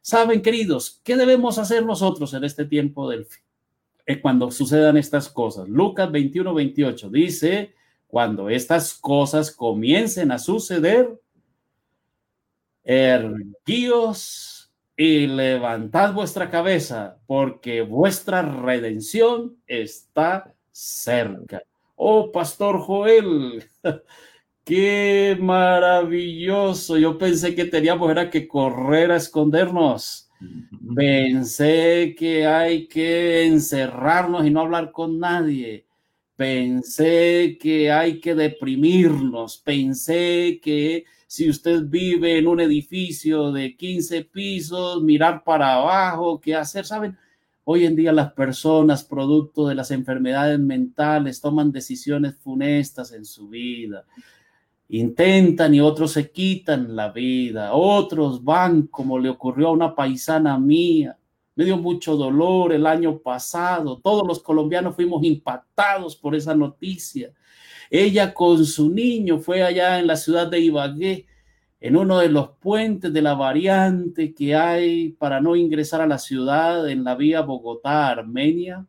Saben, 0.00 0.42
queridos, 0.42 1.00
¿qué 1.04 1.16
debemos 1.16 1.58
hacer 1.58 1.84
nosotros 1.84 2.32
en 2.34 2.44
este 2.44 2.64
tiempo 2.64 3.08
del 3.10 3.26
fin? 3.26 3.42
Eh, 4.06 4.20
cuando 4.20 4.50
sucedan 4.52 4.96
estas 4.96 5.28
cosas. 5.28 5.68
Lucas 5.68 6.10
21, 6.12 6.54
28 6.54 7.10
dice, 7.10 7.74
cuando 8.06 8.48
estas 8.48 8.94
cosas 8.94 9.50
comiencen 9.50 10.30
a 10.30 10.38
suceder, 10.38 11.20
erguíos 12.84 14.72
y 14.96 15.26
levantad 15.26 16.14
vuestra 16.14 16.48
cabeza, 16.50 17.18
porque 17.26 17.82
vuestra 17.82 18.42
redención 18.42 19.56
está 19.66 20.54
cerca. 20.70 21.62
Oh, 21.96 22.30
Pastor 22.30 22.80
Joel, 22.80 23.64
qué 24.64 25.36
maravilloso. 25.40 26.96
Yo 26.96 27.18
pensé 27.18 27.54
que 27.54 27.64
teníamos 27.64 28.10
era 28.10 28.30
que 28.30 28.46
correr 28.46 29.10
a 29.10 29.16
escondernos. 29.16 30.30
Pensé 30.94 32.14
que 32.16 32.46
hay 32.46 32.86
que 32.86 33.46
encerrarnos 33.46 34.46
y 34.46 34.50
no 34.50 34.60
hablar 34.60 34.92
con 34.92 35.18
nadie. 35.18 35.85
Pensé 36.36 37.56
que 37.58 37.90
hay 37.90 38.20
que 38.20 38.34
deprimirnos. 38.34 39.58
Pensé 39.58 40.60
que 40.62 41.04
si 41.26 41.48
usted 41.48 41.84
vive 41.86 42.38
en 42.38 42.46
un 42.46 42.60
edificio 42.60 43.52
de 43.52 43.74
15 43.74 44.24
pisos, 44.24 45.02
mirar 45.02 45.42
para 45.42 45.74
abajo, 45.74 46.38
qué 46.40 46.54
hacer, 46.54 46.84
¿saben? 46.84 47.16
Hoy 47.64 47.84
en 47.84 47.96
día 47.96 48.12
las 48.12 48.32
personas, 48.32 49.02
producto 49.02 49.66
de 49.66 49.74
las 49.74 49.90
enfermedades 49.90 50.60
mentales, 50.60 51.40
toman 51.40 51.72
decisiones 51.72 52.36
funestas 52.36 53.12
en 53.12 53.24
su 53.24 53.48
vida. 53.48 54.04
Intentan 54.88 55.74
y 55.74 55.80
otros 55.80 56.12
se 56.12 56.30
quitan 56.30 56.94
la 56.94 57.10
vida. 57.10 57.72
Otros 57.72 58.44
van 58.44 58.86
como 58.86 59.18
le 59.18 59.30
ocurrió 59.30 59.68
a 59.68 59.72
una 59.72 59.94
paisana 59.94 60.58
mía. 60.58 61.18
Me 61.56 61.64
dio 61.64 61.76
mucho 61.76 62.16
dolor 62.16 62.72
el 62.72 62.86
año 62.86 63.18
pasado. 63.18 63.98
Todos 63.98 64.26
los 64.26 64.40
colombianos 64.40 64.94
fuimos 64.94 65.24
impactados 65.24 66.14
por 66.14 66.36
esa 66.36 66.54
noticia. 66.54 67.32
Ella 67.90 68.32
con 68.32 68.64
su 68.64 68.90
niño 68.90 69.38
fue 69.38 69.62
allá 69.62 69.98
en 69.98 70.06
la 70.06 70.16
ciudad 70.16 70.46
de 70.46 70.60
Ibagué 70.60 71.26
en 71.80 71.96
uno 71.96 72.18
de 72.18 72.28
los 72.28 72.50
puentes 72.60 73.12
de 73.12 73.22
la 73.22 73.34
variante 73.34 74.34
que 74.34 74.54
hay 74.54 75.10
para 75.10 75.40
no 75.40 75.56
ingresar 75.56 76.00
a 76.00 76.06
la 76.06 76.18
ciudad 76.18 76.88
en 76.88 77.04
la 77.04 77.14
vía 77.14 77.42
Bogotá-Armenia, 77.42 78.86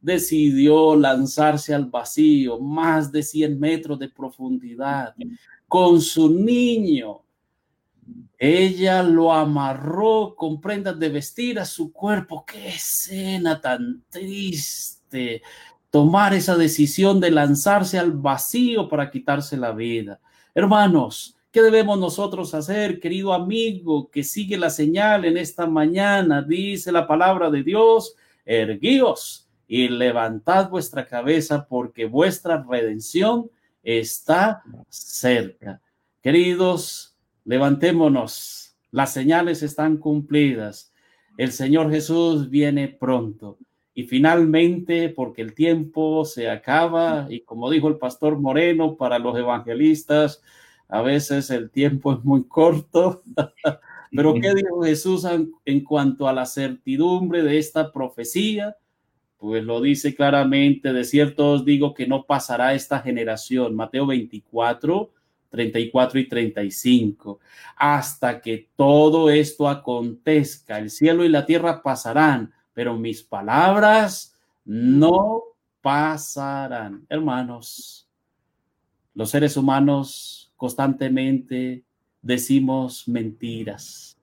decidió 0.00 0.94
lanzarse 0.94 1.74
al 1.74 1.86
vacío, 1.86 2.60
más 2.60 3.10
de 3.10 3.22
100 3.22 3.58
metros 3.58 3.98
de 3.98 4.08
profundidad, 4.08 5.14
con 5.66 6.00
su 6.00 6.30
niño. 6.30 7.23
Ella 8.38 9.02
lo 9.02 9.32
amarró 9.32 10.34
con 10.36 10.60
prendas 10.60 10.98
de 10.98 11.08
vestir 11.08 11.58
a 11.58 11.64
su 11.64 11.92
cuerpo. 11.92 12.44
Qué 12.44 12.68
escena 12.68 13.60
tan 13.60 14.04
triste. 14.10 15.42
Tomar 15.90 16.34
esa 16.34 16.56
decisión 16.56 17.20
de 17.20 17.30
lanzarse 17.30 17.98
al 17.98 18.12
vacío 18.12 18.88
para 18.88 19.10
quitarse 19.10 19.56
la 19.56 19.72
vida. 19.72 20.20
Hermanos, 20.54 21.34
¿Qué 21.54 21.62
debemos 21.62 22.00
nosotros 22.00 22.52
hacer, 22.52 22.98
querido 22.98 23.32
amigo, 23.32 24.10
que 24.10 24.24
sigue 24.24 24.58
la 24.58 24.70
señal 24.70 25.24
en 25.24 25.36
esta 25.36 25.68
mañana? 25.68 26.42
Dice 26.42 26.90
la 26.90 27.06
palabra 27.06 27.48
de 27.48 27.62
Dios, 27.62 28.16
erguíos 28.44 29.48
y 29.68 29.86
levantad 29.86 30.68
vuestra 30.68 31.06
cabeza 31.06 31.64
porque 31.68 32.06
vuestra 32.06 32.66
redención 32.68 33.52
está 33.84 34.64
cerca. 34.88 35.80
Queridos, 36.20 37.13
levantémonos. 37.44 38.76
Las 38.90 39.12
señales 39.12 39.62
están 39.62 39.96
cumplidas. 39.96 40.92
El 41.36 41.52
Señor 41.52 41.90
Jesús 41.90 42.48
viene 42.48 42.88
pronto. 42.88 43.58
Y 43.94 44.04
finalmente, 44.04 45.08
porque 45.08 45.42
el 45.42 45.54
tiempo 45.54 46.24
se 46.24 46.50
acaba, 46.50 47.26
y 47.30 47.40
como 47.40 47.70
dijo 47.70 47.88
el 47.88 47.96
pastor 47.96 48.38
Moreno, 48.40 48.96
para 48.96 49.20
los 49.20 49.38
evangelistas, 49.38 50.42
a 50.88 51.00
veces 51.02 51.50
el 51.50 51.70
tiempo 51.70 52.12
es 52.12 52.24
muy 52.24 52.44
corto, 52.44 53.22
pero 54.10 54.34
¿qué 54.34 54.52
dijo 54.54 54.82
Jesús 54.82 55.24
en, 55.64 55.84
cuanto 55.84 56.28
a 56.28 56.32
la 56.32 56.46
certidumbre 56.46 57.42
de 57.42 57.58
esta 57.58 57.92
profecía? 57.92 58.76
Pues 59.38 59.62
lo 59.62 59.80
dice 59.80 60.14
claramente, 60.14 60.92
de 60.92 61.04
cierto 61.04 61.52
os 61.52 61.64
digo 61.64 61.94
que 61.94 62.06
no 62.06 62.24
pasará 62.24 62.74
esta 62.74 63.00
generación, 63.00 63.76
Mateo 63.76 64.06
24, 64.06 65.10
34 65.54 66.18
y 66.18 66.28
35, 66.28 67.38
hasta 67.76 68.40
que 68.40 68.68
todo 68.74 69.30
esto 69.30 69.68
acontezca, 69.68 70.78
el 70.78 70.90
cielo 70.90 71.24
y 71.24 71.28
la 71.28 71.46
tierra 71.46 71.80
pasarán, 71.80 72.52
pero 72.72 72.98
mis 72.98 73.22
palabras 73.22 74.36
no 74.64 75.44
pasarán. 75.80 77.06
Hermanos, 77.08 78.08
los 79.14 79.30
seres 79.30 79.56
humanos 79.56 80.52
constantemente 80.56 81.84
decimos 82.20 83.06
mentiras, 83.06 84.18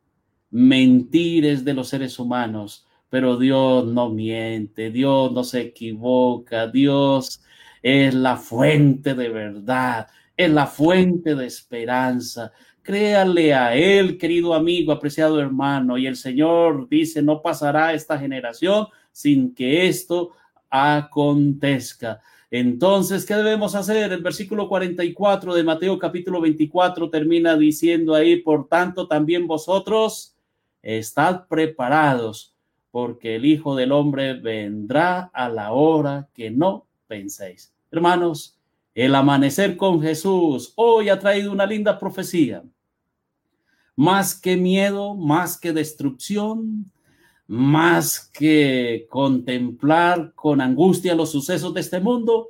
mentiras 0.50 1.64
de 1.64 1.74
los 1.74 1.88
seres 1.88 2.20
humanos, 2.20 2.86
pero 3.10 3.38
Dios 3.38 3.86
no 3.86 4.10
miente, 4.10 4.92
Dios 4.92 5.32
no 5.32 5.46
se 5.46 5.62
equivoca, 5.62 6.68
Dios 6.68 7.42
es 7.82 8.14
la 8.14 8.38
fuente 8.38 9.16
de 9.16 9.30
verdad, 9.30 10.08
es 10.46 10.52
la 10.52 10.68
fuente 10.68 11.36
de 11.36 11.46
esperanza. 11.46 12.52
Créale 12.82 13.54
a 13.54 13.76
Él, 13.76 14.18
querido 14.18 14.54
amigo, 14.54 14.92
apreciado 14.92 15.40
hermano. 15.40 15.98
Y 15.98 16.08
el 16.08 16.16
Señor 16.16 16.88
dice, 16.90 17.22
no 17.22 17.42
pasará 17.42 17.94
esta 17.94 18.18
generación 18.18 18.88
sin 19.12 19.54
que 19.54 19.88
esto 19.88 20.32
acontezca. 20.70 22.22
Entonces, 22.50 23.26
¿qué 23.26 23.36
debemos 23.36 23.76
hacer? 23.76 24.12
El 24.12 24.22
versículo 24.22 24.68
44 24.68 25.54
de 25.54 25.64
Mateo 25.64 25.98
capítulo 25.98 26.42
24 26.42 27.10
termina 27.10 27.56
diciendo 27.56 28.14
ahí, 28.14 28.38
por 28.38 28.68
tanto, 28.68 29.08
también 29.08 29.48
vosotros 29.48 30.36
estad 30.82 31.48
preparados, 31.48 32.54
porque 32.90 33.36
el 33.36 33.46
Hijo 33.46 33.76
del 33.76 33.92
Hombre 33.92 34.34
vendrá 34.34 35.32
a 35.34 35.48
la 35.48 35.72
hora 35.72 36.28
que 36.34 36.52
no 36.52 36.88
penséis. 37.08 37.74
Hermanos, 37.90 38.58
el 38.94 39.16
amanecer 39.16 39.78
con 39.78 40.02
Jesús 40.02 40.74
hoy 40.76 41.10
ha 41.10 41.20
traído 41.20 41.52
una 41.52 41.66
linda 41.66 41.98
profecía. 41.98 42.64
Más 43.96 44.40
que 44.40 44.58
miedo, 44.58 45.16
más 45.16 45.58
que 45.58 45.74
destrucción, 45.74 46.92
más 47.48 48.30
que 48.34 49.08
contemplar 49.10 50.34
con 50.36 50.62
angustia 50.62 51.16
los 51.16 51.32
sucesos 51.32 51.74
de 51.74 51.82
este 51.82 52.00
mundo, 52.00 52.50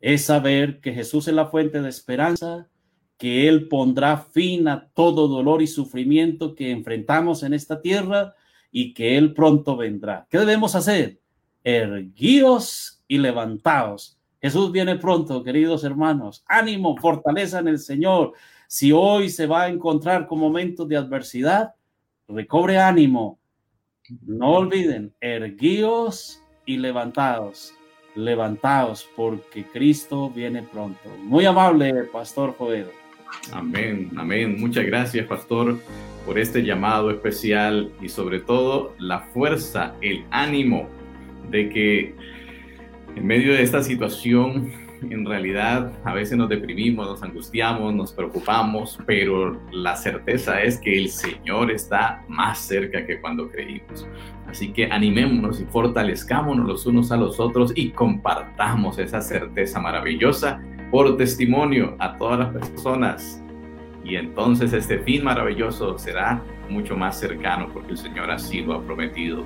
es 0.00 0.26
saber 0.26 0.80
que 0.80 0.92
Jesús 0.92 1.28
es 1.28 1.34
la 1.34 1.46
fuente 1.46 1.80
de 1.80 1.88
esperanza, 1.88 2.68
que 3.16 3.48
Él 3.48 3.68
pondrá 3.68 4.16
fin 4.18 4.68
a 4.68 4.88
todo 4.94 5.26
dolor 5.26 5.60
y 5.60 5.66
sufrimiento 5.66 6.54
que 6.54 6.70
enfrentamos 6.70 7.42
en 7.42 7.52
esta 7.52 7.80
tierra 7.80 8.34
y 8.70 8.94
que 8.94 9.18
Él 9.18 9.34
pronto 9.34 9.76
vendrá. 9.76 10.26
¿Qué 10.30 10.38
debemos 10.38 10.74
hacer? 10.74 11.20
Erguíos 11.64 13.02
y 13.08 13.18
levantaos 13.18 14.17
Jesús 14.40 14.70
viene 14.70 14.96
pronto, 14.96 15.42
queridos 15.42 15.82
hermanos. 15.82 16.44
Ánimo, 16.46 16.96
fortaleza 16.96 17.58
en 17.58 17.68
el 17.68 17.78
Señor. 17.78 18.34
Si 18.68 18.92
hoy 18.92 19.30
se 19.30 19.46
va 19.46 19.62
a 19.62 19.68
encontrar 19.68 20.26
con 20.26 20.38
momentos 20.38 20.86
de 20.88 20.96
adversidad, 20.96 21.74
recobre 22.28 22.78
ánimo. 22.78 23.38
No 24.24 24.52
olviden, 24.52 25.12
erguíos 25.20 26.42
y 26.64 26.76
levantados. 26.76 27.74
Levantaos 28.14 29.08
porque 29.16 29.64
Cristo 29.64 30.30
viene 30.30 30.62
pronto. 30.62 31.08
Muy 31.22 31.44
amable, 31.44 32.04
Pastor 32.04 32.54
Joel. 32.56 32.86
Amén, 33.52 34.10
amén. 34.16 34.58
Muchas 34.58 34.86
gracias, 34.86 35.26
Pastor, 35.26 35.78
por 36.24 36.38
este 36.38 36.62
llamado 36.62 37.10
especial 37.10 37.92
y 38.00 38.08
sobre 38.08 38.40
todo 38.40 38.94
la 38.98 39.20
fuerza, 39.20 39.94
el 40.00 40.24
ánimo 40.30 40.88
de 41.50 41.68
que 41.68 42.14
en 43.16 43.26
medio 43.26 43.52
de 43.52 43.62
esta 43.62 43.82
situación, 43.82 44.70
en 45.10 45.24
realidad 45.24 45.92
a 46.04 46.12
veces 46.12 46.36
nos 46.36 46.48
deprimimos, 46.48 47.06
nos 47.06 47.22
angustiamos, 47.22 47.94
nos 47.94 48.12
preocupamos, 48.12 48.98
pero 49.06 49.60
la 49.70 49.96
certeza 49.96 50.62
es 50.62 50.78
que 50.78 50.96
el 50.98 51.08
Señor 51.10 51.70
está 51.70 52.24
más 52.28 52.58
cerca 52.58 53.06
que 53.06 53.20
cuando 53.20 53.48
creímos. 53.48 54.06
Así 54.46 54.72
que 54.72 54.86
animémonos 54.86 55.60
y 55.60 55.64
fortalezcámonos 55.66 56.66
los 56.66 56.86
unos 56.86 57.12
a 57.12 57.16
los 57.16 57.38
otros 57.38 57.72
y 57.74 57.90
compartamos 57.90 58.98
esa 58.98 59.20
certeza 59.20 59.80
maravillosa 59.80 60.60
por 60.90 61.16
testimonio 61.16 61.96
a 61.98 62.16
todas 62.16 62.38
las 62.52 62.68
personas. 62.68 63.42
Y 64.04 64.16
entonces 64.16 64.72
este 64.72 64.98
fin 65.00 65.22
maravilloso 65.22 65.98
será 65.98 66.42
mucho 66.70 66.96
más 66.96 67.18
cercano 67.20 67.68
porque 67.72 67.92
el 67.92 67.98
Señor 67.98 68.30
así 68.30 68.62
lo 68.62 68.74
ha 68.74 68.82
prometido. 68.82 69.44